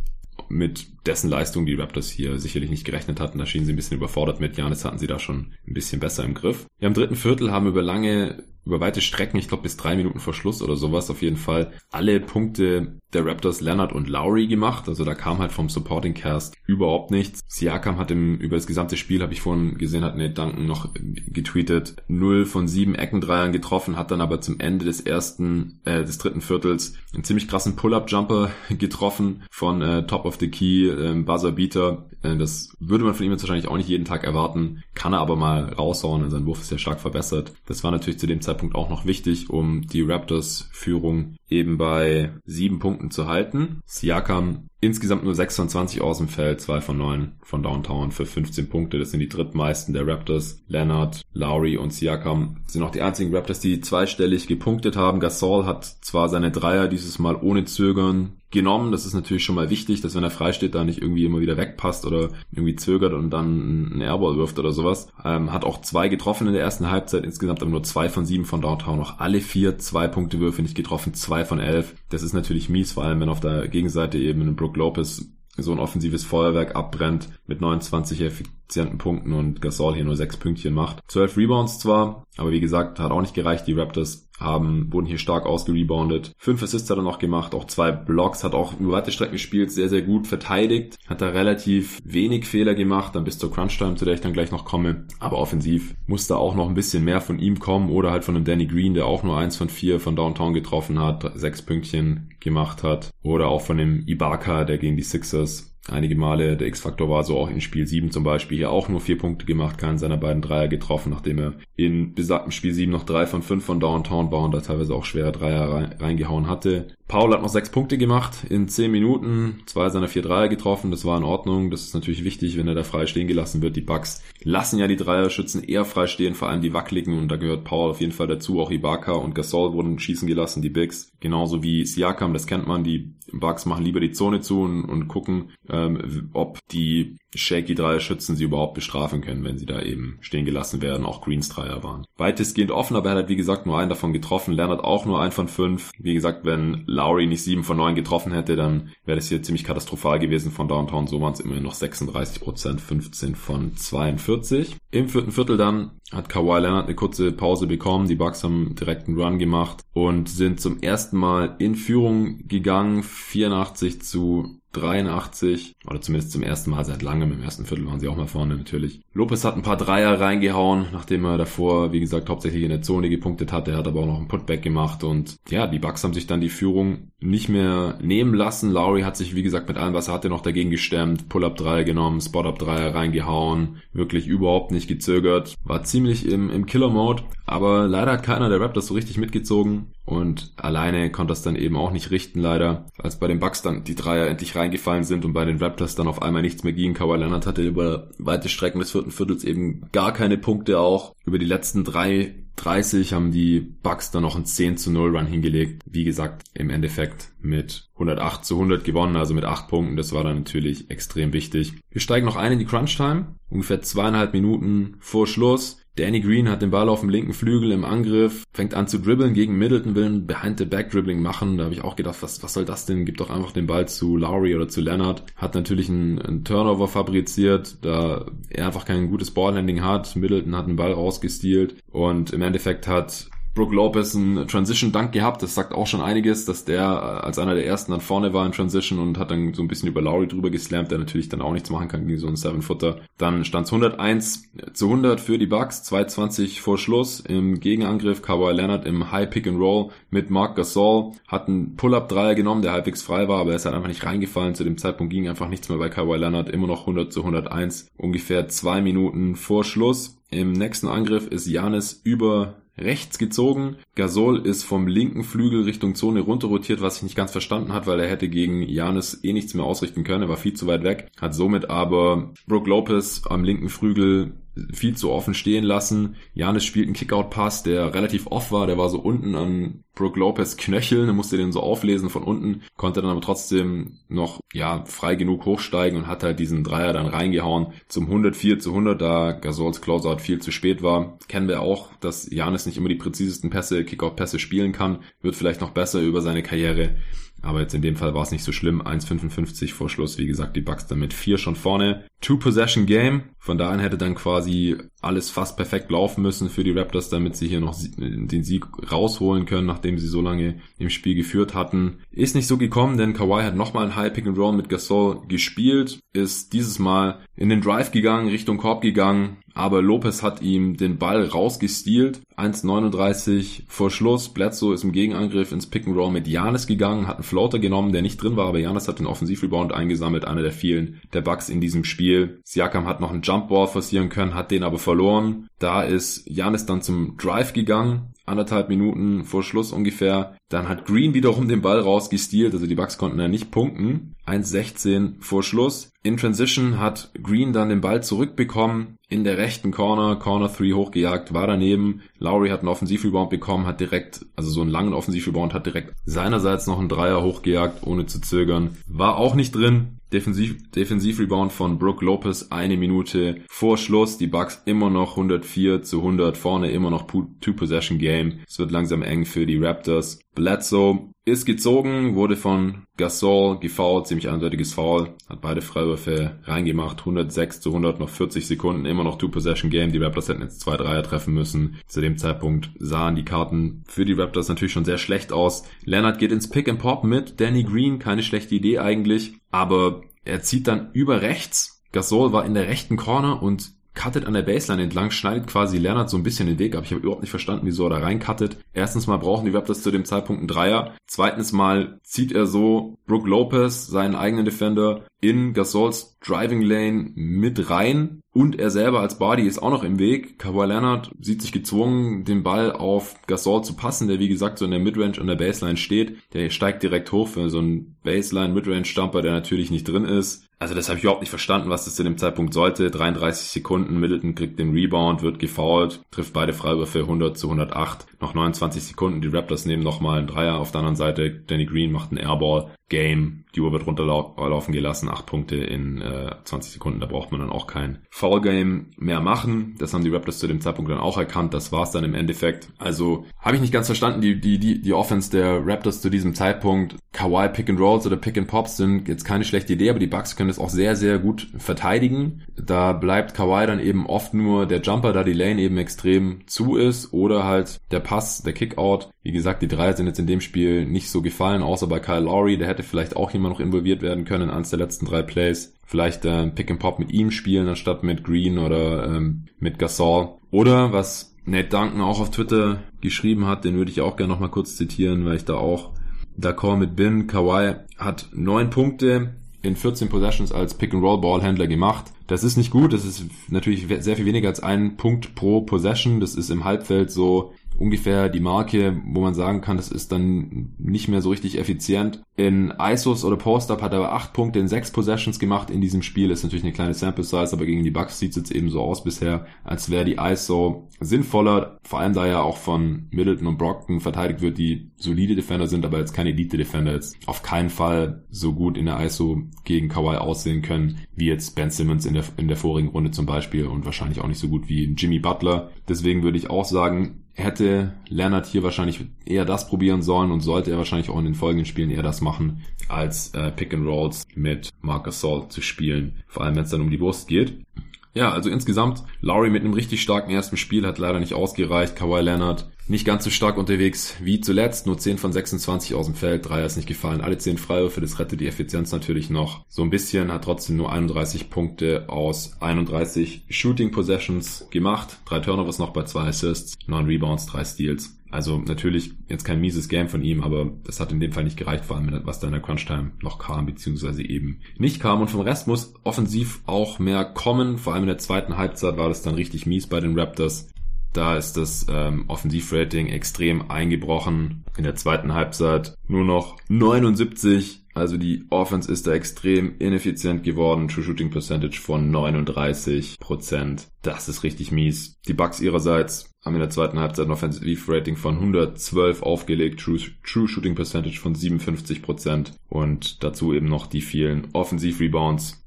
mit 0.48 1.06
dessen 1.06 1.30
Leistung 1.30 1.64
die 1.64 1.74
Raptors 1.74 2.10
hier 2.10 2.38
sicherlich 2.38 2.70
nicht 2.70 2.84
gerechnet 2.84 3.20
hatten. 3.20 3.38
Da 3.38 3.46
schienen 3.46 3.66
sie 3.66 3.72
ein 3.72 3.76
bisschen 3.76 3.96
überfordert 3.96 4.40
mit. 4.40 4.56
Janis 4.56 4.84
hatten 4.84 4.98
sie 4.98 5.06
da 5.06 5.18
schon 5.18 5.52
ein 5.66 5.74
bisschen 5.74 6.00
besser 6.00 6.24
im 6.24 6.34
Griff. 6.34 6.66
Ja, 6.80 6.88
im 6.88 6.94
dritten 6.94 7.16
Viertel 7.16 7.52
haben 7.52 7.66
über 7.66 7.82
lange 7.82 8.44
über 8.64 8.80
weite 8.80 9.00
Strecken, 9.00 9.38
ich 9.38 9.48
glaube 9.48 9.62
bis 9.62 9.76
drei 9.76 9.96
Minuten 9.96 10.20
vor 10.20 10.34
Schluss 10.34 10.62
oder 10.62 10.76
sowas, 10.76 11.10
auf 11.10 11.22
jeden 11.22 11.38
Fall 11.38 11.72
alle 11.90 12.20
Punkte 12.20 12.99
der 13.12 13.26
Raptors 13.26 13.60
Leonard 13.60 13.92
und 13.92 14.08
Lowry 14.08 14.46
gemacht. 14.46 14.88
Also 14.88 15.04
da 15.04 15.14
kam 15.14 15.38
halt 15.38 15.52
vom 15.52 15.68
Supporting 15.68 16.14
Cast 16.14 16.56
überhaupt 16.66 17.10
nichts. 17.10 17.40
Siakam 17.48 17.98
hat 17.98 18.10
im, 18.10 18.36
über 18.36 18.56
das 18.56 18.66
gesamte 18.66 18.96
Spiel, 18.96 19.22
habe 19.22 19.32
ich 19.32 19.40
vorhin 19.40 19.78
gesehen, 19.78 20.04
hat 20.04 20.16
Nate 20.16 20.34
Duncan 20.34 20.66
noch 20.66 20.90
getweetet, 20.94 21.96
0 22.08 22.46
von 22.46 22.68
7 22.68 22.94
Eckendreiern 22.94 23.52
getroffen, 23.52 23.96
hat 23.96 24.10
dann 24.10 24.20
aber 24.20 24.40
zum 24.40 24.60
Ende 24.60 24.84
des 24.84 25.00
ersten, 25.00 25.80
äh, 25.84 26.04
des 26.04 26.18
dritten 26.18 26.40
Viertels 26.40 26.94
einen 27.14 27.24
ziemlich 27.24 27.48
krassen 27.48 27.76
Pull-Up-Jumper 27.76 28.50
getroffen 28.70 29.42
von 29.50 29.82
äh, 29.82 30.06
Top 30.06 30.24
of 30.24 30.36
the 30.38 30.50
Key, 30.50 30.88
äh, 30.88 31.14
Buzzer 31.22 31.52
Beater. 31.52 32.06
Äh, 32.22 32.36
das 32.36 32.74
würde 32.78 33.04
man 33.04 33.14
von 33.14 33.26
ihm 33.26 33.32
jetzt 33.32 33.42
wahrscheinlich 33.42 33.68
auch 33.68 33.76
nicht 33.76 33.88
jeden 33.88 34.04
Tag 34.04 34.24
erwarten, 34.24 34.82
kann 34.94 35.12
er 35.12 35.20
aber 35.20 35.36
mal 35.36 35.72
raushauen, 35.72 36.22
also 36.22 36.36
sein 36.36 36.46
Wurf 36.46 36.60
ist 36.60 36.70
ja 36.70 36.78
stark 36.78 37.00
verbessert. 37.00 37.52
Das 37.66 37.82
war 37.82 37.90
natürlich 37.90 38.18
zu 38.20 38.26
dem 38.26 38.40
Zeitpunkt 38.40 38.74
auch 38.74 38.90
noch 38.90 39.06
wichtig, 39.06 39.50
um 39.50 39.86
die 39.86 40.02
Raptors 40.02 40.68
Führung 40.72 41.36
eben 41.48 41.78
bei 41.78 42.32
sieben 42.44 42.78
Punkten 42.78 42.99
zu 43.08 43.26
halten. 43.26 43.80
Siakam 43.86 44.68
insgesamt 44.80 45.24
nur 45.24 45.34
26 45.34 46.00
aus 46.00 46.18
dem 46.18 46.28
Feld, 46.28 46.60
2 46.60 46.80
von 46.80 46.98
9 46.98 47.32
von 47.42 47.62
Downtown 47.62 48.12
für 48.12 48.26
15 48.26 48.68
Punkte. 48.68 48.98
Das 48.98 49.10
sind 49.10 49.20
die 49.20 49.28
drittmeisten 49.28 49.94
der 49.94 50.06
Raptors. 50.06 50.62
Leonard, 50.68 51.22
Lowry 51.32 51.76
und 51.76 51.92
Siakam 51.92 52.56
sind 52.66 52.82
auch 52.82 52.90
die 52.90 53.02
einzigen 53.02 53.34
Raptors, 53.34 53.60
die 53.60 53.80
zweistellig 53.80 54.46
gepunktet 54.46 54.96
haben. 54.96 55.20
Gasol 55.20 55.66
hat 55.66 55.84
zwar 55.84 56.28
seine 56.28 56.50
Dreier 56.50 56.88
dieses 56.88 57.18
Mal 57.18 57.36
ohne 57.36 57.64
Zögern 57.64 58.39
genommen. 58.50 58.92
Das 58.92 59.06
ist 59.06 59.14
natürlich 59.14 59.44
schon 59.44 59.54
mal 59.54 59.70
wichtig, 59.70 60.00
dass 60.00 60.14
wenn 60.14 60.22
er 60.22 60.30
frei 60.30 60.52
steht, 60.52 60.74
da 60.74 60.84
nicht 60.84 61.00
irgendwie 61.00 61.24
immer 61.24 61.40
wieder 61.40 61.56
wegpasst 61.56 62.06
oder 62.06 62.30
irgendwie 62.52 62.76
zögert 62.76 63.12
und 63.12 63.30
dann 63.30 63.90
einen 63.92 64.00
Airball 64.00 64.36
wirft 64.36 64.58
oder 64.58 64.72
sowas. 64.72 65.08
Ähm, 65.24 65.52
hat 65.52 65.64
auch 65.64 65.80
zwei 65.80 66.08
getroffen 66.08 66.46
in 66.46 66.52
der 66.52 66.62
ersten 66.62 66.90
Halbzeit, 66.90 67.24
insgesamt 67.24 67.62
aber 67.62 67.70
nur 67.70 67.82
zwei 67.82 68.08
von 68.08 68.24
sieben 68.24 68.44
von 68.44 68.60
Downtown. 68.60 68.98
Noch 68.98 69.18
alle 69.18 69.40
vier 69.40 69.78
zwei 69.78 70.08
Punkte 70.08 70.40
Würfe 70.40 70.62
nicht 70.62 70.76
getroffen, 70.76 71.14
zwei 71.14 71.44
von 71.44 71.60
elf. 71.60 71.94
Das 72.08 72.22
ist 72.22 72.32
natürlich 72.32 72.68
mies, 72.68 72.92
vor 72.92 73.04
allem 73.04 73.20
wenn 73.20 73.28
auf 73.28 73.40
der 73.40 73.68
Gegenseite 73.68 74.18
eben 74.18 74.42
ein 74.42 74.56
Brook 74.56 74.76
Lopez 74.76 75.30
so 75.62 75.72
ein 75.72 75.78
offensives 75.78 76.24
Feuerwerk 76.24 76.76
abbrennt 76.76 77.28
mit 77.46 77.60
29 77.60 78.20
effizienten 78.20 78.98
Punkten 78.98 79.32
und 79.32 79.60
Gasol 79.60 79.94
hier 79.94 80.04
nur 80.04 80.16
sechs 80.16 80.36
Pünktchen 80.36 80.74
macht. 80.74 81.02
12 81.08 81.36
Rebounds 81.36 81.78
zwar, 81.78 82.24
aber 82.36 82.50
wie 82.52 82.60
gesagt, 82.60 82.98
hat 82.98 83.10
auch 83.10 83.20
nicht 83.20 83.34
gereicht. 83.34 83.66
Die 83.66 83.72
Raptors 83.72 84.28
haben, 84.38 84.92
wurden 84.92 85.06
hier 85.06 85.18
stark 85.18 85.46
ausgereboundet. 85.46 86.32
Fünf 86.38 86.62
Assists 86.62 86.88
hat 86.90 86.96
er 86.96 87.02
noch 87.02 87.18
gemacht, 87.18 87.54
auch 87.54 87.66
zwei 87.66 87.92
Blocks, 87.92 88.42
hat 88.42 88.54
auch 88.54 88.78
über 88.80 88.92
weite 88.92 89.12
Strecken 89.12 89.32
gespielt, 89.32 89.70
sehr, 89.70 89.88
sehr 89.88 90.02
gut 90.02 90.26
verteidigt, 90.26 90.96
hat 91.06 91.20
da 91.20 91.28
relativ 91.28 91.98
wenig 92.04 92.46
Fehler 92.46 92.74
gemacht, 92.74 93.14
dann 93.14 93.24
bis 93.24 93.38
zur 93.38 93.52
Crunch-Time, 93.52 93.96
zu 93.96 94.04
der 94.04 94.14
ich 94.14 94.20
dann 94.20 94.32
gleich 94.32 94.50
noch 94.50 94.64
komme. 94.64 95.04
Aber 95.18 95.38
offensiv 95.38 95.94
muss 96.06 96.26
da 96.26 96.36
auch 96.36 96.54
noch 96.54 96.68
ein 96.68 96.74
bisschen 96.74 97.04
mehr 97.04 97.20
von 97.20 97.38
ihm 97.38 97.58
kommen 97.58 97.90
oder 97.90 98.10
halt 98.10 98.24
von 98.24 98.34
einem 98.34 98.44
Danny 98.44 98.66
Green, 98.66 98.94
der 98.94 99.06
auch 99.06 99.22
nur 99.22 99.36
eins 99.36 99.56
von 99.56 99.68
vier 99.68 100.00
von 100.00 100.16
Downtown 100.16 100.54
getroffen 100.54 100.98
hat, 100.98 101.30
sechs 101.34 101.62
Pünktchen 101.62 102.30
gemacht 102.40 102.82
hat. 102.82 103.10
Oder 103.22 103.48
auch 103.48 103.60
von 103.60 103.76
dem 103.76 104.04
Ibaka, 104.06 104.64
der 104.64 104.78
gegen 104.78 104.96
die 104.96 105.02
Sixers 105.02 105.69
einige 105.88 106.14
Male. 106.14 106.56
Der 106.56 106.68
X-Faktor 106.68 107.08
war 107.08 107.24
so 107.24 107.38
auch 107.38 107.50
in 107.50 107.60
Spiel 107.60 107.86
7 107.86 108.10
zum 108.10 108.24
Beispiel 108.24 108.58
hier 108.58 108.70
auch 108.70 108.88
nur 108.88 109.00
vier 109.00 109.18
Punkte 109.18 109.46
gemacht, 109.46 109.78
keinen 109.78 109.98
seiner 109.98 110.16
beiden 110.16 110.42
Dreier 110.42 110.68
getroffen, 110.68 111.10
nachdem 111.10 111.38
er 111.38 111.54
in 111.76 112.14
besagtem 112.14 112.52
Spiel 112.52 112.72
7 112.72 112.90
noch 112.90 113.04
drei 113.04 113.26
von 113.26 113.42
fünf 113.42 113.64
von 113.64 113.80
Downtown 113.80 114.30
war 114.30 114.42
und 114.42 114.52
da 114.52 114.60
teilweise 114.60 114.94
auch 114.94 115.04
schwere 115.04 115.32
Dreier 115.32 115.96
reingehauen 116.00 116.48
hatte. 116.48 116.88
Paul 117.10 117.32
hat 117.32 117.42
noch 117.42 117.48
sechs 117.48 117.70
Punkte 117.70 117.98
gemacht 117.98 118.44
in 118.48 118.68
zehn 118.68 118.92
Minuten, 118.92 119.64
zwei 119.66 119.88
seiner 119.88 120.06
vier 120.06 120.22
Dreier 120.22 120.48
getroffen, 120.48 120.92
das 120.92 121.04
war 121.04 121.18
in 121.18 121.24
Ordnung. 121.24 121.72
Das 121.72 121.82
ist 121.82 121.92
natürlich 121.92 122.22
wichtig, 122.22 122.56
wenn 122.56 122.68
er 122.68 122.76
da 122.76 122.84
frei 122.84 123.06
stehen 123.06 123.26
gelassen 123.26 123.62
wird. 123.62 123.74
Die 123.74 123.80
Bucks 123.80 124.22
lassen 124.44 124.78
ja 124.78 124.86
die 124.86 124.94
Dreierschützen 124.94 125.64
eher 125.64 125.84
frei 125.84 126.06
stehen, 126.06 126.36
vor 126.36 126.48
allem 126.48 126.62
die 126.62 126.72
wackeligen 126.72 127.18
und 127.18 127.26
da 127.26 127.34
gehört 127.34 127.64
Paul 127.64 127.90
auf 127.90 128.00
jeden 128.00 128.12
Fall 128.12 128.28
dazu. 128.28 128.60
Auch 128.60 128.70
Ibaka 128.70 129.10
und 129.10 129.34
Gasol 129.34 129.72
wurden 129.72 129.98
schießen 129.98 130.28
gelassen, 130.28 130.62
die 130.62 130.70
Bigs. 130.70 131.10
Genauso 131.18 131.64
wie 131.64 131.84
Siakam, 131.84 132.32
das 132.32 132.46
kennt 132.46 132.68
man, 132.68 132.84
die 132.84 133.12
Bucks 133.32 133.66
machen 133.66 133.84
lieber 133.84 133.98
die 133.98 134.12
Zone 134.12 134.40
zu 134.40 134.60
und, 134.60 134.84
und 134.84 135.08
gucken, 135.08 135.50
ähm, 135.68 136.30
ob 136.32 136.60
die 136.70 137.16
shaky 137.34 137.74
Dreier 137.74 138.00
Schützen 138.00 138.36
sie 138.36 138.44
überhaupt 138.44 138.74
bestrafen 138.74 139.20
können, 139.20 139.44
wenn 139.44 139.58
sie 139.58 139.66
da 139.66 139.80
eben 139.82 140.18
stehen 140.20 140.44
gelassen 140.44 140.82
werden, 140.82 141.06
auch 141.06 141.20
Greens 141.20 141.48
Dreier 141.48 141.82
waren. 141.82 142.04
Weitestgehend 142.16 142.70
offen, 142.70 142.96
aber 142.96 143.10
er 143.10 143.16
hat 143.16 143.28
wie 143.28 143.36
gesagt 143.36 143.66
nur 143.66 143.78
einen 143.78 143.90
davon 143.90 144.12
getroffen, 144.12 144.54
Leonard 144.54 144.82
auch 144.82 145.04
nur 145.04 145.20
einen 145.20 145.32
von 145.32 145.48
fünf. 145.48 145.92
Wie 145.98 146.14
gesagt, 146.14 146.44
wenn 146.44 146.84
Lowry 146.86 147.26
nicht 147.26 147.42
sieben 147.42 147.64
von 147.64 147.76
neun 147.76 147.94
getroffen 147.94 148.32
hätte, 148.32 148.56
dann 148.56 148.90
wäre 149.04 149.16
das 149.16 149.28
hier 149.28 149.42
ziemlich 149.42 149.64
katastrophal 149.64 150.18
gewesen 150.18 150.50
von 150.50 150.68
Downtown. 150.68 151.06
So 151.06 151.20
waren 151.20 151.32
es 151.32 151.40
immerhin 151.40 151.64
noch 151.64 151.74
36 151.74 152.42
Prozent, 152.42 152.80
15 152.80 153.34
von 153.34 153.76
42. 153.76 154.76
Im 154.90 155.08
vierten 155.08 155.32
Viertel 155.32 155.56
dann 155.56 155.92
hat 156.12 156.28
Kawhi 156.28 156.60
Leonard 156.60 156.86
eine 156.86 156.96
kurze 156.96 157.32
Pause 157.32 157.66
bekommen. 157.66 158.08
Die 158.08 158.16
Bucks 158.16 158.42
haben 158.42 158.74
direkt 158.74 159.06
einen 159.06 159.20
Run 159.20 159.38
gemacht 159.38 159.82
und 159.92 160.28
sind 160.28 160.60
zum 160.60 160.80
ersten 160.80 161.16
Mal 161.16 161.54
in 161.58 161.76
Führung 161.76 162.48
gegangen. 162.48 163.02
84 163.02 164.02
zu 164.02 164.60
83, 164.72 165.74
oder 165.86 166.00
zumindest 166.00 166.32
zum 166.32 166.42
ersten 166.42 166.70
Mal 166.70 166.84
seit 166.84 167.02
langem, 167.02 167.32
im 167.32 167.42
ersten 167.42 167.66
Viertel 167.66 167.86
waren 167.86 168.00
sie 168.00 168.08
auch 168.08 168.16
mal 168.16 168.26
vorne 168.26 168.56
natürlich. 168.56 169.00
Lopez 169.12 169.44
hat 169.44 169.56
ein 169.56 169.62
paar 169.62 169.76
Dreier 169.76 170.20
reingehauen, 170.20 170.86
nachdem 170.92 171.24
er 171.24 171.38
davor, 171.38 171.92
wie 171.92 172.00
gesagt, 172.00 172.28
hauptsächlich 172.28 172.62
in 172.62 172.70
der 172.70 172.82
Zone 172.82 173.08
gepunktet 173.08 173.52
hat. 173.52 173.68
Er 173.68 173.76
hat 173.76 173.88
aber 173.88 174.00
auch 174.00 174.06
noch 174.06 174.18
einen 174.18 174.28
Putback 174.28 174.62
gemacht 174.62 175.04
und 175.04 175.36
ja, 175.48 175.66
die 175.66 175.78
Bucks 175.78 176.04
haben 176.04 176.14
sich 176.14 176.26
dann 176.26 176.40
die 176.40 176.48
Führung 176.48 177.10
nicht 177.20 177.48
mehr 177.48 177.98
nehmen 178.00 178.34
lassen. 178.34 178.70
Lowry 178.70 179.02
hat 179.02 179.16
sich, 179.16 179.34
wie 179.34 179.42
gesagt, 179.42 179.68
mit 179.68 179.76
allem, 179.76 179.94
was 179.94 180.08
er 180.08 180.14
hatte, 180.14 180.28
noch 180.28 180.42
dagegen 180.42 180.70
gestemmt, 180.70 181.28
Pull-Up-Dreier 181.28 181.84
genommen, 181.84 182.20
Spot-Up-Dreier 182.20 182.94
reingehauen, 182.94 183.82
wirklich 183.92 184.26
überhaupt 184.26 184.70
nicht 184.70 184.88
gezögert, 184.88 185.54
war 185.64 185.82
ziemlich 185.82 186.26
im, 186.26 186.50
im 186.50 186.66
Killer-Mode, 186.66 187.24
aber 187.50 187.88
leider 187.88 188.12
hat 188.12 188.22
keiner 188.22 188.48
der 188.48 188.60
Raptors 188.60 188.86
so 188.86 188.94
richtig 188.94 189.18
mitgezogen 189.18 189.92
und 190.04 190.52
alleine 190.56 191.10
konnte 191.10 191.32
das 191.32 191.42
dann 191.42 191.56
eben 191.56 191.76
auch 191.76 191.90
nicht 191.90 192.12
richten, 192.12 192.38
leider. 192.38 192.86
Als 192.96 193.18
bei 193.18 193.26
den 193.26 193.40
Bucks 193.40 193.60
dann 193.60 193.82
die 193.82 193.96
Dreier 193.96 194.28
endlich 194.28 194.54
reingefallen 194.54 195.02
sind 195.02 195.24
und 195.24 195.32
bei 195.32 195.44
den 195.44 195.58
Raptors 195.58 195.96
dann 195.96 196.06
auf 196.06 196.22
einmal 196.22 196.42
nichts 196.42 196.62
mehr 196.62 196.72
ging. 196.72 196.94
Kawhi 196.94 197.18
Leonard 197.18 197.46
hatte 197.46 197.62
über 197.62 198.10
weite 198.18 198.48
Strecken 198.48 198.78
des 198.78 198.92
vierten 198.92 199.10
Viertels 199.10 199.42
eben 199.42 199.88
gar 199.90 200.12
keine 200.12 200.38
Punkte 200.38 200.78
auch. 200.78 201.14
Über 201.24 201.40
die 201.40 201.46
letzten 201.46 201.82
drei 201.82 202.36
30 202.56 203.14
haben 203.14 203.32
die 203.32 203.60
Bucks 203.60 204.10
dann 204.10 204.22
noch 204.22 204.36
einen 204.36 204.44
10 204.44 204.76
zu 204.76 204.92
0 204.92 205.16
Run 205.16 205.26
hingelegt. 205.26 205.82
Wie 205.86 206.04
gesagt, 206.04 206.44
im 206.54 206.70
Endeffekt 206.70 207.32
mit 207.40 207.88
108 207.94 208.44
zu 208.44 208.54
100 208.54 208.84
gewonnen, 208.84 209.16
also 209.16 209.34
mit 209.34 209.44
8 209.44 209.68
Punkten. 209.68 209.96
Das 209.96 210.12
war 210.12 210.24
dann 210.24 210.38
natürlich 210.38 210.90
extrem 210.90 211.32
wichtig. 211.32 211.74
Wir 211.90 212.00
steigen 212.00 212.26
noch 212.26 212.36
ein 212.36 212.52
in 212.52 212.58
die 212.58 212.66
Crunch 212.66 212.96
Time. 212.96 213.34
Ungefähr 213.48 213.82
zweieinhalb 213.82 214.34
Minuten 214.34 214.96
vor 215.00 215.26
Schluss. 215.26 215.79
Danny 215.96 216.20
Green 216.20 216.48
hat 216.48 216.62
den 216.62 216.70
Ball 216.70 216.88
auf 216.88 217.00
dem 217.00 217.08
linken 217.08 217.32
Flügel 217.32 217.72
im 217.72 217.84
Angriff, 217.84 218.44
fängt 218.52 218.74
an 218.74 218.86
zu 218.86 218.98
dribbeln 218.98 219.34
gegen 219.34 219.58
Middleton, 219.58 219.94
will 219.94 220.04
ein 220.04 220.26
Behind-the-Back-Dribbling 220.26 221.20
machen. 221.20 221.58
Da 221.58 221.64
habe 221.64 221.74
ich 221.74 221.82
auch 221.82 221.96
gedacht, 221.96 222.22
was, 222.22 222.42
was 222.42 222.54
soll 222.54 222.64
das 222.64 222.86
denn? 222.86 223.04
Gibt 223.04 223.20
doch 223.20 223.30
einfach 223.30 223.52
den 223.52 223.66
Ball 223.66 223.88
zu 223.88 224.16
Lowry 224.16 224.54
oder 224.54 224.68
zu 224.68 224.80
Leonard. 224.80 225.24
Hat 225.36 225.54
natürlich 225.54 225.88
einen, 225.88 226.18
einen 226.20 226.44
Turnover 226.44 226.88
fabriziert, 226.88 227.78
da 227.84 228.26
er 228.48 228.66
einfach 228.66 228.84
kein 228.84 229.08
gutes 229.08 229.30
Ballhandling 229.32 229.82
hat. 229.82 230.16
Middleton 230.16 230.56
hat 230.56 230.66
den 230.66 230.76
Ball 230.76 230.92
rausgestealt 230.92 231.76
und 231.90 232.32
im 232.32 232.42
Endeffekt 232.42 232.86
hat 232.86 233.29
Brook 233.60 233.74
Lopez 233.74 234.16
einen 234.16 234.48
Transition 234.48 234.90
Dunk 234.90 235.12
gehabt. 235.12 235.42
Das 235.42 235.54
sagt 235.54 235.74
auch 235.74 235.86
schon 235.86 236.00
einiges, 236.00 236.46
dass 236.46 236.64
der 236.64 236.80
äh, 236.80 237.26
als 237.26 237.38
einer 237.38 237.54
der 237.54 237.66
ersten 237.66 237.92
dann 237.92 238.00
vorne 238.00 238.32
war 238.32 238.46
in 238.46 238.52
Transition 238.52 238.98
und 238.98 239.18
hat 239.18 239.30
dann 239.30 239.52
so 239.52 239.60
ein 239.60 239.68
bisschen 239.68 239.90
über 239.90 240.00
Lowry 240.00 240.28
drüber 240.28 240.48
geslammt, 240.48 240.90
der 240.90 240.96
natürlich 240.96 241.28
dann 241.28 241.42
auch 241.42 241.52
nichts 241.52 241.68
machen 241.68 241.88
kann 241.88 242.06
gegen 242.06 242.18
so 242.18 242.26
einen 242.26 242.36
Seven-Footer. 242.36 243.00
Dann 243.18 243.44
stand 243.44 243.66
es 243.66 243.72
101 243.74 244.50
zu 244.72 244.86
100 244.86 245.20
für 245.20 245.36
die 245.36 245.46
Bucks, 245.46 245.82
220 245.82 246.62
vor 246.62 246.78
Schluss 246.78 247.20
im 247.20 247.60
Gegenangriff. 247.60 248.22
Kawhi 248.22 248.50
Leonard 248.50 248.86
im 248.86 249.12
High 249.12 249.28
Pick 249.28 249.46
and 249.46 249.60
Roll 249.60 249.90
mit 250.08 250.30
Mark 250.30 250.56
Gasol 250.56 251.12
hat 251.28 251.48
einen 251.48 251.76
Pull-Up-Dreier 251.76 252.34
genommen, 252.34 252.62
der 252.62 252.72
halbwegs 252.72 253.02
frei 253.02 253.28
war, 253.28 253.40
aber 253.40 253.50
er 253.50 253.56
ist 253.56 253.66
halt 253.66 253.74
einfach 253.74 253.88
nicht 253.88 254.06
reingefallen. 254.06 254.54
Zu 254.54 254.64
dem 254.64 254.78
Zeitpunkt 254.78 255.12
ging 255.12 255.28
einfach 255.28 255.48
nichts 255.48 255.68
mehr 255.68 255.76
bei 255.76 255.90
Kawhi 255.90 256.16
Leonard. 256.16 256.48
Immer 256.48 256.66
noch 256.66 256.80
100 256.80 257.12
zu 257.12 257.20
101, 257.20 257.90
ungefähr 257.98 258.48
zwei 258.48 258.80
Minuten 258.80 259.36
vor 259.36 259.64
Schluss. 259.64 260.16
Im 260.30 260.52
nächsten 260.52 260.88
Angriff 260.88 261.26
ist 261.26 261.46
Janis 261.46 262.00
über 262.04 262.54
rechts 262.80 263.18
gezogen. 263.18 263.76
Gasol 263.94 264.46
ist 264.46 264.64
vom 264.64 264.86
linken 264.86 265.24
Flügel 265.24 265.64
Richtung 265.64 265.94
Zone 265.94 266.20
runterrotiert, 266.20 266.80
was 266.80 266.96
ich 266.96 267.02
nicht 267.02 267.16
ganz 267.16 267.32
verstanden 267.32 267.72
hat, 267.72 267.86
weil 267.86 268.00
er 268.00 268.08
hätte 268.08 268.28
gegen 268.28 268.62
Janis 268.62 269.20
eh 269.22 269.32
nichts 269.32 269.54
mehr 269.54 269.64
ausrichten 269.64 270.04
können. 270.04 270.22
Er 270.22 270.28
war 270.28 270.36
viel 270.36 270.54
zu 270.54 270.66
weit 270.66 270.84
weg. 270.84 271.10
Hat 271.20 271.34
somit 271.34 271.70
aber 271.70 272.32
Brook 272.46 272.66
Lopez 272.66 273.22
am 273.28 273.44
linken 273.44 273.68
Flügel 273.68 274.32
viel 274.72 274.96
zu 274.96 275.10
offen 275.10 275.34
stehen 275.34 275.64
lassen. 275.64 276.16
Janis 276.34 276.64
spielt 276.64 276.86
einen 276.86 276.94
Kickout-Pass, 276.94 277.62
der 277.62 277.94
relativ 277.94 278.26
off 278.26 278.52
war. 278.52 278.66
Der 278.66 278.78
war 278.78 278.88
so 278.88 278.98
unten 278.98 279.34
an 279.34 279.84
Brook 279.94 280.16
Lopez 280.16 280.56
Knöcheln. 280.56 281.08
Er 281.08 281.12
musste 281.12 281.36
den 281.36 281.52
so 281.52 281.60
auflesen 281.60 282.10
von 282.10 282.22
unten, 282.22 282.62
konnte 282.76 283.00
dann 283.00 283.10
aber 283.10 283.20
trotzdem 283.20 283.98
noch, 284.08 284.40
ja, 284.52 284.84
frei 284.86 285.14
genug 285.14 285.44
hochsteigen 285.44 285.98
und 285.98 286.06
hat 286.06 286.22
halt 286.22 286.38
diesen 286.38 286.64
Dreier 286.64 286.92
dann 286.92 287.06
reingehauen 287.06 287.72
zum 287.88 288.06
104 288.06 288.58
zu 288.58 288.70
100, 288.70 289.00
da 289.00 289.32
Gasols 289.32 289.80
Closeout 289.80 290.18
viel 290.18 290.40
zu 290.40 290.50
spät 290.50 290.82
war. 290.82 291.18
Kennen 291.28 291.48
wir 291.48 291.60
auch, 291.60 291.90
dass 292.00 292.30
Janis 292.30 292.66
nicht 292.66 292.78
immer 292.78 292.88
die 292.88 292.96
präzisesten 292.96 293.50
Pässe, 293.50 293.84
Kickout-Pässe 293.84 294.38
spielen 294.38 294.72
kann. 294.72 295.00
Wird 295.22 295.36
vielleicht 295.36 295.60
noch 295.60 295.70
besser 295.70 296.00
über 296.00 296.20
seine 296.20 296.42
Karriere. 296.42 296.96
Aber 297.42 297.60
jetzt 297.60 297.74
in 297.74 297.82
dem 297.82 297.96
Fall 297.96 298.14
war 298.14 298.22
es 298.22 298.32
nicht 298.32 298.44
so 298.44 298.52
schlimm. 298.52 298.82
1,55 298.82 299.72
vor 299.72 299.88
Schluss. 299.88 300.18
Wie 300.18 300.26
gesagt, 300.26 300.56
die 300.56 300.60
Bucks 300.60 300.86
damit 300.86 301.14
vier 301.14 301.38
schon 301.38 301.56
vorne. 301.56 302.04
Two-Possession-Game. 302.20 303.22
Von 303.42 303.56
da 303.56 303.70
an 303.70 303.80
hätte 303.80 303.96
dann 303.96 304.14
quasi 304.14 304.76
alles 305.00 305.30
fast 305.30 305.56
perfekt 305.56 305.90
laufen 305.90 306.20
müssen 306.20 306.50
für 306.50 306.62
die 306.62 306.72
Raptors, 306.72 307.08
damit 307.08 307.36
sie 307.36 307.48
hier 307.48 307.60
noch 307.60 307.74
den 307.96 308.44
Sieg 308.44 308.66
rausholen 308.92 309.46
können, 309.46 309.66
nachdem 309.66 309.98
sie 309.98 310.08
so 310.08 310.20
lange 310.20 310.60
im 310.78 310.90
Spiel 310.90 311.14
geführt 311.14 311.54
hatten. 311.54 312.00
Ist 312.10 312.34
nicht 312.34 312.46
so 312.46 312.58
gekommen, 312.58 312.98
denn 312.98 313.14
Kawhi 313.14 313.42
hat 313.42 313.56
nochmal 313.56 313.86
ein 313.86 313.96
High 313.96 314.12
Pick 314.12 314.26
and 314.26 314.36
Roll 314.36 314.54
mit 314.54 314.68
Gasol 314.68 315.22
gespielt, 315.26 316.00
ist 316.12 316.52
dieses 316.52 316.78
Mal 316.78 317.20
in 317.34 317.48
den 317.48 317.62
Drive 317.62 317.92
gegangen, 317.92 318.28
Richtung 318.28 318.58
Korb 318.58 318.82
gegangen, 318.82 319.38
aber 319.54 319.82
Lopez 319.82 320.22
hat 320.22 320.42
ihm 320.42 320.76
den 320.76 320.98
Ball 320.98 321.24
rausgestealt. 321.24 322.20
1,39 322.36 323.64
vor 323.68 323.90
Schluss. 323.90 324.28
Bledsoe 324.30 324.74
ist 324.74 324.84
im 324.84 324.92
Gegenangriff 324.92 325.52
ins 325.52 325.66
Pick 325.66 325.86
and 325.86 325.96
Roll 325.96 326.10
mit 326.10 326.26
Janis 326.26 326.66
gegangen, 326.66 327.06
hat 327.06 327.16
einen 327.16 327.24
Floater 327.24 327.58
genommen, 327.58 327.92
der 327.92 328.02
nicht 328.02 328.22
drin 328.22 328.36
war, 328.36 328.46
aber 328.46 328.58
Janis 328.58 328.88
hat 328.88 328.98
den 328.98 329.06
Offensivrebound 329.06 329.72
eingesammelt, 329.72 330.24
einer 330.24 330.42
der 330.42 330.52
vielen 330.52 331.00
der 331.12 331.20
Bucks 331.20 331.48
in 331.48 331.60
diesem 331.60 331.84
Spiel. 331.84 332.40
Siakam 332.44 332.86
hat 332.86 333.00
noch 333.00 333.10
einen 333.10 333.22
Jumpball 333.30 333.68
forcieren 333.68 334.08
können, 334.08 334.34
hat 334.34 334.50
den 334.50 334.64
aber 334.64 334.78
verloren. 334.78 335.48
Da 335.58 335.82
ist 335.82 336.28
Janis 336.28 336.66
dann 336.66 336.82
zum 336.82 337.16
Drive 337.16 337.52
gegangen, 337.52 338.12
anderthalb 338.26 338.68
Minuten 338.68 339.24
vor 339.24 339.42
Schluss 339.42 339.72
ungefähr. 339.72 340.36
Dann 340.48 340.68
hat 340.68 340.84
Green 340.84 341.14
wiederum 341.14 341.46
den 341.48 341.62
Ball 341.62 341.78
rausgestealt, 341.78 342.54
also 342.54 342.66
die 342.66 342.74
Bucks 342.74 342.98
konnten 342.98 343.20
ja 343.20 343.28
nicht 343.28 343.50
punkten. 343.50 344.16
1,16 344.26 345.14
vor 345.20 345.42
Schluss. 345.42 345.90
In 346.02 346.16
Transition 346.16 346.78
hat 346.78 347.10
Green 347.22 347.52
dann 347.52 347.68
den 347.68 347.80
Ball 347.80 348.02
zurückbekommen, 348.02 348.96
in 349.08 349.24
der 349.24 349.38
rechten 349.38 349.70
Corner, 349.70 350.16
Corner 350.16 350.48
3 350.48 350.72
hochgejagt, 350.72 351.34
war 351.34 351.46
daneben. 351.46 352.02
Lowry 352.18 352.48
hat 352.50 352.60
einen 352.60 352.68
Offensivrebound 352.68 353.30
bekommen, 353.30 353.66
hat 353.66 353.80
direkt, 353.80 354.26
also 354.36 354.50
so 354.50 354.60
einen 354.62 354.70
langen 354.70 354.94
Offensivrebound, 354.94 355.52
hat 355.52 355.66
direkt 355.66 355.94
seinerseits 356.04 356.66
noch 356.66 356.78
einen 356.78 356.88
Dreier 356.88 357.22
hochgejagt, 357.22 357.86
ohne 357.86 358.06
zu 358.06 358.20
zögern. 358.20 358.76
War 358.86 359.16
auch 359.16 359.34
nicht 359.34 359.54
drin. 359.54 359.99
Defensiv, 360.12 360.70
Defensivrebound 360.72 361.52
von 361.52 361.78
Brook 361.78 362.02
Lopez 362.02 362.48
eine 362.50 362.76
Minute 362.76 363.42
vor 363.48 363.78
Schluss. 363.78 364.18
Die 364.18 364.26
Bucks 364.26 364.62
immer 364.64 364.90
noch 364.90 365.12
104 365.12 365.82
zu 365.82 365.98
100 365.98 366.36
vorne, 366.36 366.70
immer 366.70 366.90
noch 366.90 367.06
Two-Possession-Game. 367.40 368.40
Es 368.48 368.58
wird 368.58 368.72
langsam 368.72 369.02
eng 369.02 369.24
für 369.24 369.46
die 369.46 369.58
Raptors. 369.58 370.20
Bledsoe 370.40 371.10
ist 371.26 371.44
gezogen, 371.44 372.14
wurde 372.14 372.34
von 372.34 372.84
Gasol 372.96 373.60
gefoult, 373.60 374.06
ziemlich 374.06 374.30
eindeutiges 374.30 374.72
Foul, 374.72 375.10
hat 375.28 375.42
beide 375.42 375.60
Freiwürfe 375.60 376.38
reingemacht, 376.44 377.00
106 377.00 377.60
zu 377.60 377.68
100, 377.68 378.00
noch 378.00 378.08
40 378.08 378.46
Sekunden, 378.46 378.86
immer 378.86 379.04
noch 379.04 379.18
Two-Possession-Game, 379.18 379.92
die 379.92 379.98
Raptors 379.98 380.30
hätten 380.30 380.40
jetzt 380.40 380.60
zwei 380.60 380.78
Dreier 380.78 381.02
treffen 381.02 381.34
müssen. 381.34 381.76
Zu 381.86 382.00
dem 382.00 382.16
Zeitpunkt 382.16 382.70
sahen 382.78 383.16
die 383.16 383.24
Karten 383.24 383.84
für 383.86 384.06
die 384.06 384.14
Raptors 384.14 384.48
natürlich 384.48 384.72
schon 384.72 384.86
sehr 384.86 384.96
schlecht 384.96 385.30
aus. 385.30 385.64
Leonard 385.84 386.18
geht 386.18 386.32
ins 386.32 386.48
Pick 386.48 386.70
and 386.70 386.78
Pop 386.78 387.04
mit 387.04 387.38
Danny 387.38 387.62
Green, 387.62 387.98
keine 387.98 388.22
schlechte 388.22 388.54
Idee 388.54 388.78
eigentlich, 388.78 389.34
aber 389.50 390.00
er 390.24 390.40
zieht 390.40 390.68
dann 390.68 390.90
über 390.94 391.20
rechts. 391.20 391.82
Gasol 391.92 392.32
war 392.32 392.46
in 392.46 392.54
der 392.54 392.66
rechten 392.66 392.96
Corner 392.96 393.42
und 393.42 393.74
cuttet 393.94 394.24
an 394.24 394.34
der 394.34 394.42
Baseline 394.42 394.84
entlang, 394.84 395.10
schneidet 395.10 395.46
quasi 395.46 395.78
Leonard 395.78 396.10
so 396.10 396.16
ein 396.16 396.22
bisschen 396.22 396.46
den 396.46 396.58
Weg 396.58 396.76
ab. 396.76 396.84
Ich 396.84 396.90
habe 396.90 397.00
überhaupt 397.00 397.22
nicht 397.22 397.30
verstanden, 397.30 397.66
wieso 397.66 397.84
er 397.84 397.90
da 397.90 397.98
rein 397.98 398.20
cuttet. 398.20 398.58
Erstens 398.72 399.06
mal 399.06 399.18
brauchen 399.18 399.46
die 399.46 399.52
Raptors 399.52 399.82
zu 399.82 399.90
dem 399.90 400.04
Zeitpunkt 400.04 400.40
einen 400.40 400.48
Dreier. 400.48 400.94
Zweitens 401.06 401.52
mal 401.52 401.98
zieht 402.02 402.32
er 402.32 402.46
so 402.46 402.98
Brook 403.06 403.26
Lopez, 403.26 403.86
seinen 403.86 404.14
eigenen 404.14 404.44
Defender, 404.44 405.04
in 405.20 405.52
Gasols 405.52 406.18
Driving 406.20 406.62
Lane 406.62 407.12
mit 407.14 407.70
rein. 407.70 408.22
Und 408.32 408.58
er 408.58 408.70
selber 408.70 409.00
als 409.00 409.18
Body 409.18 409.42
ist 409.42 409.60
auch 409.60 409.70
noch 409.70 409.82
im 409.82 409.98
Weg. 409.98 410.38
Kawhi 410.38 410.66
Leonard 410.66 411.10
sieht 411.20 411.42
sich 411.42 411.50
gezwungen, 411.50 412.24
den 412.24 412.42
Ball 412.42 412.72
auf 412.72 413.16
Gasol 413.26 413.64
zu 413.64 413.74
passen, 413.74 414.06
der 414.06 414.20
wie 414.20 414.28
gesagt 414.28 414.58
so 414.58 414.64
in 414.64 414.70
der 414.70 414.80
Midrange 414.80 415.20
an 415.20 415.26
der 415.26 415.34
Baseline 415.34 415.76
steht. 415.76 416.16
Der 416.32 416.48
steigt 416.50 416.82
direkt 416.82 417.10
hoch 417.10 417.28
für 417.28 417.50
so 417.50 417.58
einen 417.58 417.96
Baseline-Midrange-Stumper, 418.04 419.20
der 419.20 419.32
natürlich 419.32 419.70
nicht 419.70 419.88
drin 419.88 420.04
ist. 420.04 420.46
Also 420.60 420.74
das 420.74 420.88
habe 420.88 420.98
ich 420.98 421.04
überhaupt 421.04 421.22
nicht 421.22 421.30
verstanden, 421.30 421.70
was 421.70 421.86
das 421.86 421.96
zu 421.96 422.04
dem 422.04 422.18
Zeitpunkt 422.18 422.54
sollte. 422.54 422.90
33 422.90 423.48
Sekunden, 423.48 423.98
Middleton 423.98 424.34
kriegt 424.34 424.58
den 424.58 424.72
Rebound, 424.72 425.22
wird 425.22 425.38
gefoult, 425.38 426.02
trifft 426.10 426.32
beide 426.32 426.52
Freiwürfe 426.52 427.00
100 427.00 427.36
zu 427.36 427.48
108. 427.48 428.06
Noch 428.20 428.34
29 428.34 428.82
Sekunden, 428.82 429.22
die 429.22 429.28
Raptors 429.28 429.64
nehmen 429.64 429.82
nochmal 429.82 430.18
einen 430.18 430.26
Dreier 430.26 430.58
auf 430.58 430.70
der 430.70 430.80
anderen 430.80 430.96
Seite. 430.96 431.30
Danny 431.30 431.64
Green 431.64 431.90
macht 431.90 432.10
einen 432.10 432.18
Airball. 432.18 432.70
Game, 432.90 433.44
die 433.54 433.60
Uhr 433.60 433.72
wird 433.72 433.86
runterlaufen 433.86 434.74
gelassen, 434.74 435.08
8 435.08 435.24
Punkte 435.24 435.56
in 435.56 436.02
äh, 436.02 436.34
20 436.44 436.72
Sekunden, 436.72 437.00
da 437.00 437.06
braucht 437.06 437.30
man 437.30 437.40
dann 437.40 437.50
auch 437.50 437.66
kein 437.66 438.00
Foul 438.10 438.42
Game 438.42 438.90
mehr 438.98 439.20
machen. 439.20 439.76
Das 439.78 439.94
haben 439.94 440.04
die 440.04 440.10
Raptors 440.10 440.40
zu 440.40 440.48
dem 440.48 440.60
Zeitpunkt 440.60 440.90
dann 440.90 440.98
auch 440.98 441.16
erkannt, 441.16 441.54
das 441.54 441.72
war's 441.72 441.92
dann 441.92 442.04
im 442.04 442.14
Endeffekt. 442.14 442.68
Also 442.78 443.24
habe 443.38 443.54
ich 443.54 443.62
nicht 443.62 443.72
ganz 443.72 443.86
verstanden, 443.86 444.20
die, 444.20 444.40
die, 444.40 444.58
die, 444.58 444.82
die 444.82 444.92
Offense 444.92 445.30
der 445.30 445.64
Raptors 445.64 446.02
zu 446.02 446.10
diesem 446.10 446.34
Zeitpunkt. 446.34 446.96
Kawhi 447.12 447.48
Pick 447.48 447.70
and 447.70 447.80
Rolls 447.80 448.06
oder 448.06 448.16
Pick 448.16 448.36
and 448.36 448.48
Pops 448.48 448.76
sind 448.76 449.08
jetzt 449.08 449.24
keine 449.24 449.44
schlechte 449.44 449.72
Idee, 449.72 449.90
aber 449.90 449.98
die 449.98 450.06
Bucks 450.06 450.36
können 450.36 450.48
das 450.48 450.58
auch 450.58 450.68
sehr, 450.68 450.96
sehr 450.96 451.18
gut 451.18 451.48
verteidigen. 451.56 452.42
Da 452.56 452.92
bleibt 452.92 453.34
Kawhi 453.34 453.66
dann 453.66 453.80
eben 453.80 454.06
oft 454.06 454.34
nur 454.34 454.66
der 454.66 454.80
Jumper, 454.80 455.12
da 455.12 455.22
die 455.22 455.32
Lane 455.32 455.60
eben 455.60 455.78
extrem 455.78 456.46
zu 456.46 456.76
ist 456.76 457.12
oder 457.12 457.44
halt 457.44 457.80
der 457.92 458.00
Pass, 458.10 458.42
der 458.42 458.54
Kickout. 458.54 459.08
Wie 459.22 459.30
gesagt, 459.30 459.62
die 459.62 459.68
drei 459.68 459.92
sind 459.92 460.08
jetzt 460.08 460.18
in 460.18 460.26
dem 460.26 460.40
Spiel 460.40 460.84
nicht 460.84 461.08
so 461.08 461.22
gefallen, 461.22 461.62
außer 461.62 461.86
bei 461.86 462.00
Kyle 462.00 462.18
Lowry, 462.18 462.58
der 462.58 462.66
hätte 462.66 462.82
vielleicht 462.82 463.14
auch 463.14 463.30
jemand 463.30 463.54
noch 463.54 463.60
involviert 463.60 464.02
werden 464.02 464.24
können 464.24 464.48
in 464.48 464.50
eines 464.50 464.70
der 464.70 464.80
letzten 464.80 465.06
drei 465.06 465.22
Plays. 465.22 465.74
Vielleicht 465.86 466.24
äh, 466.24 466.48
Pick 466.48 466.72
and 466.72 466.80
Pop 466.80 466.98
mit 466.98 467.12
ihm 467.12 467.30
spielen, 467.30 467.68
anstatt 467.68 468.02
mit 468.02 468.24
Green 468.24 468.58
oder 468.58 469.06
ähm, 469.06 469.44
mit 469.60 469.78
Gasol. 469.78 470.30
Oder 470.50 470.92
was 470.92 471.36
Nate 471.44 471.68
Duncan 471.68 472.00
auch 472.00 472.18
auf 472.18 472.32
Twitter 472.32 472.82
geschrieben 473.00 473.46
hat, 473.46 473.64
den 473.64 473.76
würde 473.76 473.92
ich 473.92 474.00
auch 474.00 474.16
gerne 474.16 474.32
noch 474.32 474.40
mal 474.40 474.48
kurz 474.48 474.74
zitieren, 474.74 475.24
weil 475.24 475.36
ich 475.36 475.44
da 475.44 475.54
auch 475.54 475.90
d'accord 476.36 476.78
mit 476.78 476.96
bin. 476.96 477.28
Kawhi 477.28 477.76
hat 477.96 478.30
neun 478.32 478.70
Punkte 478.70 479.34
in 479.62 479.76
14 479.76 480.08
Possessions 480.08 480.50
als 480.50 480.74
Pick-and-Roll-Ballhändler 480.74 481.68
gemacht. 481.68 482.06
Das 482.26 482.42
ist 482.42 482.56
nicht 482.56 482.72
gut, 482.72 482.92
das 482.92 483.04
ist 483.04 483.24
natürlich 483.50 483.86
sehr 484.02 484.16
viel 484.16 484.26
weniger 484.26 484.48
als 484.48 484.60
ein 484.60 484.96
Punkt 484.96 485.36
pro 485.36 485.60
Possession. 485.60 486.18
Das 486.18 486.34
ist 486.34 486.50
im 486.50 486.64
Halbfeld 486.64 487.12
so 487.12 487.52
ungefähr 487.80 488.28
die 488.28 488.40
Marke, 488.40 489.00
wo 489.06 489.22
man 489.22 489.34
sagen 489.34 489.62
kann, 489.62 489.78
das 489.78 489.90
ist 489.90 490.12
dann 490.12 490.74
nicht 490.78 491.08
mehr 491.08 491.22
so 491.22 491.30
richtig 491.30 491.58
effizient. 491.58 492.22
In 492.36 492.72
ISOs 492.78 493.24
oder 493.24 493.36
Post-Up 493.36 493.82
hat 493.82 493.92
er 493.92 493.98
aber 493.98 494.12
acht 494.12 494.32
Punkte 494.34 494.58
in 494.58 494.68
sechs 494.68 494.90
Possessions 494.90 495.38
gemacht 495.38 495.70
in 495.70 495.80
diesem 495.80 496.02
Spiel. 496.02 496.30
Ist 496.30 496.42
natürlich 496.42 496.64
eine 496.64 496.74
kleine 496.74 496.94
Sample 496.94 497.24
Size, 497.24 497.52
aber 497.52 497.64
gegen 497.64 497.82
die 497.82 497.90
Bucks 497.90 498.18
sieht 498.18 498.30
es 498.30 498.36
jetzt 498.36 498.52
eben 498.52 498.68
so 498.68 498.82
aus 498.82 499.02
bisher, 499.02 499.46
als 499.64 499.90
wäre 499.90 500.04
die 500.04 500.16
ISO 500.20 500.88
sinnvoller. 501.00 501.78
Vor 501.82 502.00
allem 502.00 502.12
da 502.12 502.26
ja 502.26 502.42
auch 502.42 502.58
von 502.58 503.06
Middleton 503.10 503.46
und 503.46 503.58
Brockton 503.58 504.00
verteidigt 504.00 504.42
wird, 504.42 504.58
die 504.58 504.90
solide 504.96 505.34
Defender 505.34 505.66
sind, 505.66 505.84
aber 505.84 505.98
jetzt 505.98 506.12
keine 506.12 506.30
Elite 506.30 506.58
Defender 506.58 506.92
jetzt 506.92 507.16
auf 507.26 507.42
keinen 507.42 507.70
Fall 507.70 508.24
so 508.30 508.52
gut 508.52 508.76
in 508.76 508.86
der 508.86 509.00
ISO 509.04 509.42
gegen 509.64 509.88
Kawhi 509.88 510.16
aussehen 510.16 510.60
können, 510.60 510.98
wie 511.14 511.26
jetzt 511.26 511.56
Ben 511.56 511.70
Simmons 511.70 512.04
in 512.04 512.14
der, 512.14 512.24
in 512.36 512.48
der 512.48 512.58
vorigen 512.58 512.88
Runde 512.88 513.10
zum 513.10 513.24
Beispiel 513.24 513.66
und 513.66 513.86
wahrscheinlich 513.86 514.20
auch 514.20 514.28
nicht 514.28 514.40
so 514.40 514.48
gut 514.48 514.68
wie 514.68 514.84
Jimmy 514.96 515.18
Butler. 515.18 515.70
Deswegen 515.88 516.22
würde 516.22 516.36
ich 516.36 516.50
auch 516.50 516.66
sagen, 516.66 517.24
hätte 517.40 517.92
Leonard 518.08 518.46
hier 518.46 518.62
wahrscheinlich 518.62 519.00
eher 519.24 519.44
das 519.44 519.68
probieren 519.68 520.02
sollen 520.02 520.30
und 520.30 520.40
sollte 520.40 520.70
er 520.70 520.78
wahrscheinlich 520.78 521.10
auch 521.10 521.18
in 521.18 521.24
den 521.24 521.34
folgenden 521.34 521.66
Spielen 521.66 521.90
eher 521.90 522.02
das 522.02 522.20
machen, 522.20 522.62
als 522.88 523.34
äh, 523.34 523.50
Pick 523.50 523.74
and 523.74 523.86
Rolls 523.86 524.26
mit 524.34 524.70
Marcus 524.80 525.20
Salt 525.20 525.52
zu 525.52 525.60
spielen. 525.60 526.22
Vor 526.28 526.44
allem, 526.44 526.56
wenn 526.56 526.64
es 526.64 526.70
dann 526.70 526.80
um 526.80 526.90
die 526.90 527.00
Wurst 527.00 527.28
geht. 527.28 527.64
Ja, 528.12 528.32
also 528.32 528.50
insgesamt, 528.50 529.04
Lowry 529.20 529.50
mit 529.50 529.62
einem 529.62 529.72
richtig 529.72 530.02
starken 530.02 530.30
ersten 530.30 530.56
Spiel 530.56 530.86
hat 530.86 530.98
leider 530.98 531.20
nicht 531.20 531.34
ausgereicht. 531.34 531.94
Kawhi 531.94 532.20
Leonard 532.20 532.68
nicht 532.88 533.04
ganz 533.04 533.22
so 533.22 533.30
stark 533.30 533.56
unterwegs 533.56 534.16
wie 534.20 534.40
zuletzt. 534.40 534.88
Nur 534.88 534.98
10 534.98 535.18
von 535.18 535.32
26 535.32 535.94
aus 535.94 536.06
dem 536.06 536.16
Feld. 536.16 536.48
Dreier 536.48 536.66
ist 536.66 536.74
nicht 536.74 536.88
gefallen. 536.88 537.20
Alle 537.20 537.38
10 537.38 537.56
Freiwürfe. 537.56 538.00
Das 538.00 538.18
rettet 538.18 538.40
die 538.40 538.48
Effizienz 538.48 538.90
natürlich 538.90 539.30
noch 539.30 539.64
so 539.68 539.82
ein 539.82 539.90
bisschen. 539.90 540.32
Hat 540.32 540.42
trotzdem 540.42 540.76
nur 540.76 540.90
31 540.90 541.50
Punkte 541.50 542.08
aus 542.08 542.56
31 542.58 543.42
Shooting 543.48 543.92
Possessions 543.92 544.66
gemacht. 544.70 545.18
Drei 545.24 545.38
Turnovers 545.38 545.78
noch 545.78 545.92
bei 545.92 546.02
zwei 546.02 546.26
Assists. 546.26 546.76
9 546.88 547.06
Rebounds, 547.06 547.46
drei 547.46 547.64
Steals. 547.64 548.19
Also 548.30 548.58
natürlich 548.58 549.12
jetzt 549.28 549.44
kein 549.44 549.60
mieses 549.60 549.88
Game 549.88 550.08
von 550.08 550.22
ihm, 550.22 550.42
aber 550.42 550.72
das 550.84 551.00
hat 551.00 551.12
in 551.12 551.20
dem 551.20 551.32
Fall 551.32 551.44
nicht 551.44 551.56
gereicht, 551.56 551.84
vor 551.84 551.96
allem 551.96 552.20
was 552.24 552.40
da 552.40 552.46
in 552.46 552.52
der 552.52 552.62
Crunch-Time 552.62 553.12
noch 553.22 553.38
kam, 553.38 553.66
beziehungsweise 553.66 554.22
eben 554.22 554.60
nicht 554.78 555.00
kam. 555.00 555.20
Und 555.20 555.30
vom 555.30 555.40
Rest 555.40 555.66
muss 555.66 555.94
offensiv 556.04 556.60
auch 556.66 556.98
mehr 556.98 557.24
kommen. 557.24 557.78
Vor 557.78 557.94
allem 557.94 558.04
in 558.04 558.08
der 558.08 558.18
zweiten 558.18 558.56
Halbzeit 558.56 558.96
war 558.96 559.08
das 559.08 559.22
dann 559.22 559.34
richtig 559.34 559.66
mies 559.66 559.86
bei 559.86 560.00
den 560.00 560.18
Raptors. 560.18 560.68
Da 561.12 561.36
ist 561.36 561.56
das 561.56 561.86
ähm, 561.90 562.26
Offensivrating 562.28 563.08
extrem 563.08 563.70
eingebrochen. 563.70 564.64
In 564.76 564.84
der 564.84 564.94
zweiten 564.94 565.34
Halbzeit 565.34 565.96
nur 566.06 566.24
noch 566.24 566.56
79. 566.68 567.84
Also 567.94 568.16
die 568.16 568.44
Offense 568.50 568.90
ist 568.90 569.08
da 569.08 569.12
extrem 569.12 569.76
ineffizient 569.78 570.44
geworden. 570.44 570.86
True 570.86 571.02
Shooting 571.02 571.30
Percentage 571.30 571.80
von 571.80 572.14
39%. 572.14 573.88
Das 574.02 574.28
ist 574.28 574.44
richtig 574.44 574.70
mies. 574.70 575.16
Die 575.26 575.34
Bucks 575.34 575.60
ihrerseits 575.60 576.29
haben 576.44 576.54
in 576.54 576.60
der 576.60 576.70
zweiten 576.70 576.98
Halbzeit 576.98 577.26
ein 577.26 577.32
Offensivrating 577.32 578.16
von 578.16 578.36
112 578.36 579.22
aufgelegt. 579.22 579.80
True, 579.80 579.98
True 580.24 580.48
Shooting 580.48 580.74
Percentage 580.74 581.20
von 581.20 581.34
57%. 581.34 582.52
Und 582.68 583.22
dazu 583.22 583.52
eben 583.52 583.68
noch 583.68 583.86
die 583.86 584.00
vielen 584.00 584.48
Offensiv-Rebounds 584.52 585.59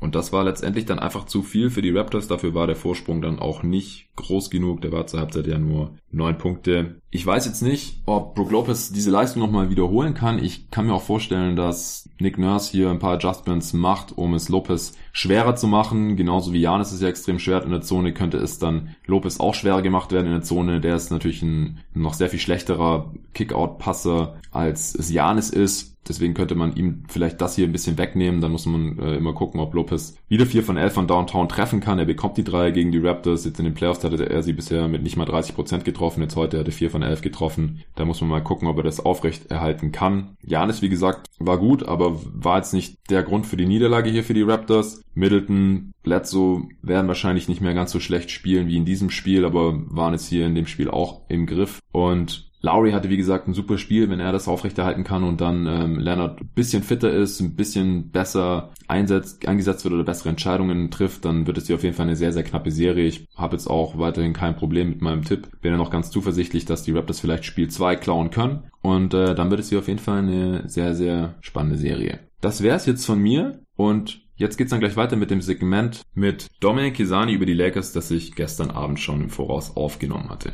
und 0.00 0.14
das 0.14 0.32
war 0.32 0.44
letztendlich 0.44 0.86
dann 0.86 0.98
einfach 0.98 1.26
zu 1.26 1.42
viel 1.42 1.68
für 1.68 1.82
die 1.82 1.90
Raptors. 1.90 2.26
Dafür 2.26 2.54
war 2.54 2.66
der 2.66 2.74
Vorsprung 2.74 3.20
dann 3.20 3.38
auch 3.38 3.62
nicht 3.62 4.08
groß 4.16 4.48
genug. 4.50 4.80
Der 4.80 4.92
war 4.92 5.06
zur 5.06 5.20
Halbzeit 5.20 5.46
ja 5.46 5.58
nur 5.58 5.90
neun 6.10 6.38
Punkte. 6.38 6.96
Ich 7.10 7.26
weiß 7.26 7.44
jetzt 7.44 7.60
nicht, 7.60 8.00
ob 8.06 8.34
Brook 8.34 8.50
Lopez 8.50 8.92
diese 8.92 9.10
Leistung 9.10 9.42
nochmal 9.42 9.68
wiederholen 9.68 10.14
kann. 10.14 10.42
Ich 10.42 10.70
kann 10.70 10.86
mir 10.86 10.94
auch 10.94 11.02
vorstellen, 11.02 11.54
dass 11.54 12.08
Nick 12.18 12.38
Nurse 12.38 12.70
hier 12.70 12.88
ein 12.90 12.98
paar 12.98 13.14
Adjustments 13.14 13.74
macht, 13.74 14.16
um 14.16 14.32
es 14.32 14.48
Lopez 14.48 14.96
schwerer 15.12 15.54
zu 15.54 15.66
machen. 15.66 16.16
Genauso 16.16 16.54
wie 16.54 16.60
Janis 16.60 16.92
es 16.92 17.02
ja 17.02 17.08
extrem 17.08 17.38
schwer 17.38 17.62
in 17.62 17.70
der 17.70 17.82
Zone, 17.82 18.14
könnte 18.14 18.38
es 18.38 18.58
dann 18.58 18.96
Lopez 19.04 19.38
auch 19.38 19.54
schwerer 19.54 19.82
gemacht 19.82 20.12
werden 20.12 20.26
in 20.26 20.32
der 20.32 20.42
Zone. 20.42 20.80
Der 20.80 20.96
ist 20.96 21.10
natürlich 21.10 21.42
ein 21.42 21.80
noch 21.92 22.14
sehr 22.14 22.30
viel 22.30 22.40
schlechterer 22.40 23.12
Kickout-Passer, 23.34 24.36
als 24.50 24.94
es 24.94 25.10
Janis 25.10 25.50
ist. 25.50 25.89
Deswegen 26.08 26.34
könnte 26.34 26.54
man 26.54 26.74
ihm 26.74 27.04
vielleicht 27.08 27.40
das 27.40 27.54
hier 27.54 27.66
ein 27.66 27.72
bisschen 27.72 27.98
wegnehmen. 27.98 28.40
Dann 28.40 28.52
muss 28.52 28.66
man 28.66 28.98
äh, 28.98 29.16
immer 29.16 29.34
gucken, 29.34 29.60
ob 29.60 29.74
Lopez 29.74 30.16
wieder 30.28 30.46
4 30.46 30.62
von 30.62 30.76
11 30.76 30.92
von 30.92 31.06
Downtown 31.06 31.48
treffen 31.48 31.80
kann. 31.80 31.98
Er 31.98 32.06
bekommt 32.06 32.36
die 32.36 32.44
drei 32.44 32.70
gegen 32.70 32.90
die 32.90 32.98
Raptors. 32.98 33.44
Jetzt 33.44 33.58
in 33.58 33.66
den 33.66 33.74
Playoffs 33.74 34.02
hatte 34.02 34.28
er 34.28 34.42
sie 34.42 34.52
bisher 34.52 34.88
mit 34.88 35.02
nicht 35.02 35.16
mal 35.16 35.26
30 35.26 35.54
Prozent 35.54 35.84
getroffen. 35.84 36.22
Jetzt 36.22 36.36
heute 36.36 36.58
hat 36.58 36.66
er 36.66 36.72
4 36.72 36.90
von 36.90 37.02
11 37.02 37.20
getroffen. 37.20 37.82
Da 37.94 38.04
muss 38.04 38.20
man 38.20 38.30
mal 38.30 38.42
gucken, 38.42 38.66
ob 38.68 38.78
er 38.78 38.82
das 38.82 39.00
aufrecht 39.00 39.50
erhalten 39.50 39.92
kann. 39.92 40.36
Janis, 40.42 40.82
wie 40.82 40.88
gesagt, 40.88 41.28
war 41.38 41.58
gut, 41.58 41.82
aber 41.82 42.18
war 42.32 42.56
jetzt 42.56 42.74
nicht 42.74 42.98
der 43.10 43.22
Grund 43.22 43.46
für 43.46 43.56
die 43.56 43.66
Niederlage 43.66 44.10
hier 44.10 44.24
für 44.24 44.34
die 44.34 44.42
Raptors. 44.42 45.02
Middleton, 45.14 45.92
Bledsoe 46.02 46.68
werden 46.82 47.08
wahrscheinlich 47.08 47.48
nicht 47.48 47.60
mehr 47.60 47.74
ganz 47.74 47.92
so 47.92 48.00
schlecht 48.00 48.30
spielen 48.30 48.68
wie 48.68 48.76
in 48.76 48.84
diesem 48.84 49.10
Spiel, 49.10 49.44
aber 49.44 49.74
waren 49.94 50.14
es 50.14 50.26
hier 50.26 50.46
in 50.46 50.54
dem 50.54 50.66
Spiel 50.66 50.88
auch 50.88 51.22
im 51.28 51.46
Griff. 51.46 51.80
Und 51.92 52.49
Lowry 52.62 52.92
hatte 52.92 53.08
wie 53.08 53.16
gesagt 53.16 53.48
ein 53.48 53.54
super 53.54 53.78
Spiel, 53.78 54.10
wenn 54.10 54.20
er 54.20 54.32
das 54.32 54.48
aufrechterhalten 54.48 55.04
kann 55.04 55.24
und 55.24 55.40
dann 55.40 55.66
ähm, 55.66 55.98
Leonard 55.98 56.40
ein 56.40 56.50
bisschen 56.54 56.82
fitter 56.82 57.10
ist, 57.10 57.40
ein 57.40 57.56
bisschen 57.56 58.10
besser 58.10 58.70
einsetzt, 58.86 59.46
eingesetzt 59.48 59.84
wird 59.84 59.94
oder 59.94 60.04
bessere 60.04 60.28
Entscheidungen 60.28 60.90
trifft, 60.90 61.24
dann 61.24 61.46
wird 61.46 61.58
es 61.58 61.66
hier 61.66 61.76
auf 61.76 61.82
jeden 61.82 61.94
Fall 61.94 62.06
eine 62.06 62.16
sehr, 62.16 62.32
sehr 62.32 62.42
knappe 62.42 62.70
Serie. 62.70 63.06
Ich 63.06 63.26
habe 63.34 63.56
jetzt 63.56 63.66
auch 63.66 63.98
weiterhin 63.98 64.32
kein 64.32 64.56
Problem 64.56 64.90
mit 64.90 65.00
meinem 65.00 65.24
Tipp. 65.24 65.48
Bin 65.62 65.72
ja 65.72 65.78
noch 65.78 65.90
ganz 65.90 66.10
zuversichtlich, 66.10 66.66
dass 66.66 66.82
die 66.82 66.92
Raptors 66.92 67.20
vielleicht 67.20 67.44
Spiel 67.44 67.68
2 67.68 67.96
klauen 67.96 68.30
können. 68.30 68.64
Und 68.82 69.14
äh, 69.14 69.34
dann 69.34 69.50
wird 69.50 69.60
es 69.60 69.68
hier 69.68 69.78
auf 69.78 69.88
jeden 69.88 69.98
Fall 69.98 70.18
eine 70.18 70.68
sehr, 70.68 70.94
sehr 70.94 71.36
spannende 71.40 71.78
Serie. 71.78 72.20
Das 72.40 72.62
wäre 72.62 72.76
es 72.76 72.86
jetzt 72.86 73.06
von 73.06 73.18
mir 73.18 73.60
und 73.76 74.20
Jetzt 74.40 74.56
geht's 74.56 74.70
dann 74.70 74.80
gleich 74.80 74.96
weiter 74.96 75.16
mit 75.16 75.30
dem 75.30 75.42
Segment 75.42 76.00
mit 76.14 76.46
Dominic 76.60 76.94
Kisani 76.94 77.34
über 77.34 77.44
die 77.44 77.52
Lakers, 77.52 77.92
das 77.92 78.10
ich 78.10 78.34
gestern 78.34 78.70
Abend 78.70 78.98
schon 78.98 79.20
im 79.20 79.28
Voraus 79.28 79.76
aufgenommen 79.76 80.30
hatte. 80.30 80.52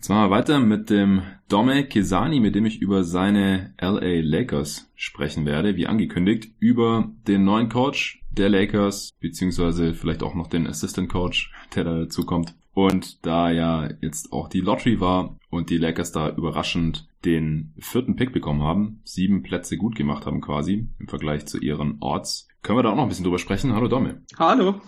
Jetzt 0.00 0.08
machen 0.08 0.30
wir 0.30 0.34
weiter 0.34 0.60
mit 0.60 0.88
dem 0.88 1.20
Dome 1.50 1.84
Kesani, 1.84 2.40
mit 2.40 2.54
dem 2.54 2.64
ich 2.64 2.80
über 2.80 3.04
seine 3.04 3.74
LA 3.78 4.22
Lakers 4.22 4.90
sprechen 4.94 5.44
werde, 5.44 5.76
wie 5.76 5.86
angekündigt, 5.86 6.54
über 6.58 7.10
den 7.28 7.44
neuen 7.44 7.68
Coach 7.68 8.24
der 8.30 8.48
Lakers, 8.48 9.10
beziehungsweise 9.20 9.92
vielleicht 9.92 10.22
auch 10.22 10.34
noch 10.34 10.46
den 10.46 10.66
Assistant 10.66 11.10
Coach, 11.10 11.52
der 11.74 11.84
da 11.84 11.98
dazu 11.98 12.24
kommt. 12.24 12.54
Und 12.72 13.26
da 13.26 13.50
ja 13.50 13.90
jetzt 14.00 14.32
auch 14.32 14.48
die 14.48 14.62
Lottery 14.62 15.00
war 15.00 15.36
und 15.50 15.68
die 15.68 15.76
Lakers 15.76 16.12
da 16.12 16.30
überraschend 16.30 17.06
den 17.26 17.74
vierten 17.78 18.16
Pick 18.16 18.32
bekommen 18.32 18.62
haben, 18.62 19.02
sieben 19.04 19.42
Plätze 19.42 19.76
gut 19.76 19.96
gemacht 19.96 20.24
haben 20.24 20.40
quasi 20.40 20.88
im 20.98 21.08
Vergleich 21.08 21.44
zu 21.44 21.58
ihren 21.58 21.98
Orts, 22.00 22.48
können 22.62 22.78
wir 22.78 22.84
da 22.84 22.92
auch 22.92 22.96
noch 22.96 23.02
ein 23.02 23.10
bisschen 23.10 23.24
drüber 23.24 23.38
sprechen. 23.38 23.74
Hallo 23.74 23.86
Domme. 23.86 24.22
Hallo. 24.38 24.80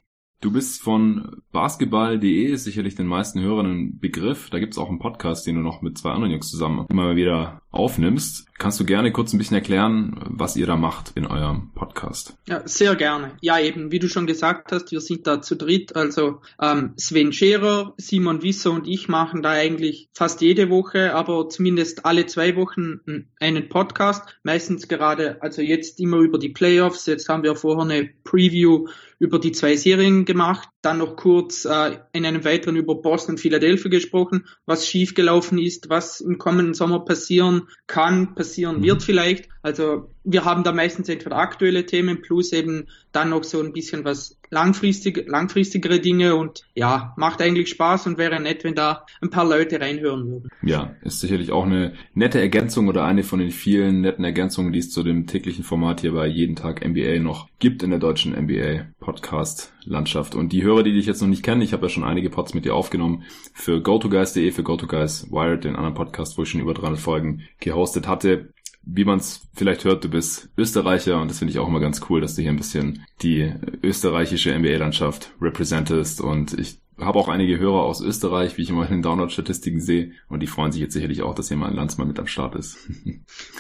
Du 0.42 0.50
bist 0.50 0.83
von 0.83 1.40
basketball.de, 1.52 2.46
ist 2.46 2.64
sicherlich 2.64 2.96
den 2.96 3.07
meisten 3.07 3.40
Hörern 3.40 3.66
ein 3.66 4.00
Begriff. 4.00 4.50
Da 4.50 4.59
gibt's 4.59 4.76
auch 4.76 4.88
einen 4.88 4.98
Podcast, 4.98 5.46
den 5.46 5.55
du 5.55 5.61
noch 5.61 5.83
mit 5.83 5.96
zwei 5.96 6.11
anderen 6.11 6.33
Jungs 6.33 6.50
zusammen 6.50 6.85
immer 6.90 7.14
wieder 7.14 7.62
aufnimmst. 7.70 8.46
Kannst 8.59 8.78
du 8.78 8.85
gerne 8.85 9.12
kurz 9.12 9.33
ein 9.33 9.38
bisschen 9.38 9.57
erklären, 9.57 10.20
was 10.24 10.57
ihr 10.57 10.66
da 10.66 10.76
macht 10.76 11.12
in 11.14 11.26
eurem 11.26 11.70
Podcast? 11.74 12.37
Ja, 12.46 12.62
sehr 12.66 12.94
gerne. 12.96 13.33
Ja, 13.40 13.59
eben, 13.59 13.90
wie 13.92 13.98
du 13.98 14.09
schon 14.09 14.26
gesagt 14.26 14.72
hast, 14.72 14.92
wir 14.92 15.00
sind 15.00 15.26
da 15.26 15.42
zu 15.42 15.57
dritt. 15.57 15.96
Also 15.96 16.40
ähm, 16.61 16.92
Sven 16.96 17.33
Scherer, 17.33 17.94
Simon 17.96 18.42
Wisser 18.42 18.72
und 18.72 18.87
ich 18.87 19.09
machen 19.09 19.42
da 19.42 19.50
eigentlich 19.50 20.09
fast 20.12 20.40
jede 20.42 20.70
Woche, 20.70 21.14
aber 21.14 21.48
zumindest 21.48 22.05
alle 22.05 22.26
zwei 22.26 22.55
Wochen 22.57 23.00
einen 23.40 23.68
Podcast. 23.68 24.38
Meistens 24.42 24.87
gerade, 24.87 25.40
also 25.40 25.62
jetzt 25.62 25.98
immer 25.98 26.18
über 26.18 26.38
die 26.38 26.50
Playoffs. 26.50 27.07
Jetzt 27.07 27.28
haben 27.28 27.42
wir 27.42 27.57
vorher 27.57 27.85
eine 27.85 28.11
Preview 28.24 28.87
über 29.23 29.39
die 29.39 29.53
zwei 29.53 29.77
Serien 29.77 30.25
gemacht, 30.25 30.69
dann 30.83 30.99
noch 30.99 31.15
kurz 31.15 31.65
äh, 31.65 31.99
in 32.13 32.27
einem 32.27 32.45
weiteren 32.45 32.75
über 32.75 32.97
Boston 32.97 33.35
und 33.35 33.39
Philadelphia 33.39 33.89
gesprochen, 33.89 34.47
was 34.67 34.85
schiefgelaufen 34.89 35.59
ist, 35.59 35.89
was 35.89 36.21
im 36.21 36.39
kommenden 36.39 36.75
Sommer 36.75 37.05
passieren 37.05 37.69
kann, 37.87 38.35
passieren 38.35 38.83
wird 38.83 38.97
mhm. 38.99 39.05
vielleicht. 39.05 39.49
Also 39.63 40.11
wir 40.25 40.45
haben 40.45 40.65
da 40.65 40.73
meistens 40.73 41.09
entweder 41.09 41.37
aktuelle 41.37 41.87
Themen 41.87 42.21
plus 42.21 42.53
eben 42.53 42.89
dann 43.13 43.31
noch 43.31 43.45
so 43.45 43.61
ein 43.61 43.73
bisschen 43.73 44.05
was 44.05 44.41
langfristig, 44.53 45.27
langfristigere 45.27 45.99
Dinge 45.99 46.37
und 46.37 46.65
ja, 46.75 47.15
macht 47.17 47.41
eigentlich 47.41 47.71
Spaß 47.71 48.07
und 48.07 48.19
wäre 48.19 48.38
nett, 48.38 48.65
wenn 48.65 48.75
da 48.75 49.07
ein 49.23 49.31
paar 49.31 49.49
Leute 49.49 49.81
reinhören 49.81 50.31
würden. 50.31 50.51
Ja, 50.62 50.95
ist 51.01 51.21
sicherlich 51.21 51.51
auch 51.53 51.65
eine 51.65 51.95
nette 52.15 52.38
Ergänzung 52.38 52.88
oder 52.88 53.05
eine 53.05 53.23
von 53.23 53.38
den 53.38 53.51
vielen 53.51 54.03
netten 54.03 54.25
Ergänzungen, 54.25 54.73
die 54.73 54.81
es 54.81 54.91
zu 54.91 55.03
dem 55.03 55.27
täglichen 55.27 55.65
Format 55.65 56.03
hier 56.03 56.12
bei 56.12 56.27
jeden 56.27 56.55
Tag 56.55 56.87
NBA 56.87 57.21
noch 57.21 57.49
gibt 57.61 57.83
in 57.83 57.91
der 57.91 57.99
deutschen 57.99 58.33
NBA 58.33 58.88
Podcast 59.01 59.73
Landschaft. 59.85 60.35
Und 60.35 60.53
die 60.53 60.62
Hörer, 60.62 60.83
die 60.83 60.93
dich 60.93 61.07
jetzt 61.07 61.23
noch 61.23 61.29
nicht 61.29 61.43
kennen, 61.43 61.62
ich 61.62 61.73
habe 61.73 61.87
ja 61.87 61.88
schon 61.88 62.05
einige 62.05 62.29
Pods 62.29 62.53
mit 62.53 62.67
dir 62.67 62.75
aufgenommen 62.75 63.25
für 63.55 63.81
GoToGuys.de, 63.81 64.51
für 64.51 64.62
GoToGuys 64.62 65.33
Wired, 65.33 65.65
den 65.65 65.77
anderen 65.77 65.95
Podcast, 65.95 66.37
wo 66.37 66.43
ich 66.43 66.51
schon 66.51 66.61
über 66.61 66.75
300 66.75 67.01
Folgen 67.01 67.43
gehostet 67.59 68.07
hatte 68.07 68.51
wie 68.85 69.05
man 69.05 69.18
es 69.18 69.49
vielleicht 69.55 69.85
hört, 69.85 70.05
du 70.05 70.09
bist 70.09 70.51
Österreicher 70.57 71.21
und 71.21 71.31
das 71.31 71.38
finde 71.38 71.53
ich 71.53 71.59
auch 71.59 71.68
immer 71.68 71.81
ganz 71.81 72.01
cool, 72.09 72.21
dass 72.21 72.35
du 72.35 72.42
hier 72.42 72.51
ein 72.51 72.57
bisschen 72.57 73.05
die 73.23 73.55
österreichische 73.83 74.57
NBA-Landschaft 74.59 75.33
representest 75.40 76.21
und 76.21 76.59
ich 76.59 76.81
habe 76.99 77.18
auch 77.18 77.29
einige 77.29 77.59
Hörer 77.59 77.83
aus 77.83 78.01
Österreich, 78.01 78.57
wie 78.57 78.62
ich 78.62 78.71
immer 78.71 78.85
in 78.85 78.92
den 78.92 79.03
Download-Statistiken 79.03 79.81
sehe 79.81 80.12
und 80.29 80.40
die 80.40 80.47
freuen 80.47 80.73
sich 80.73 80.83
jetzt 80.83 80.92
sicherlich 80.92 81.23
auch, 81.23 81.35
dass 81.35 81.49
hier 81.49 81.57
mal 81.57 81.68
ein 81.68 81.77
Landsmann 81.77 82.09
mit 82.09 82.18
am 82.18 82.27
Start 82.27 82.55
ist. 82.55 82.79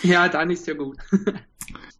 Ja, 0.02 0.28
dann 0.28 0.50
ist 0.50 0.66
ja 0.66 0.74
gut. 0.74 0.98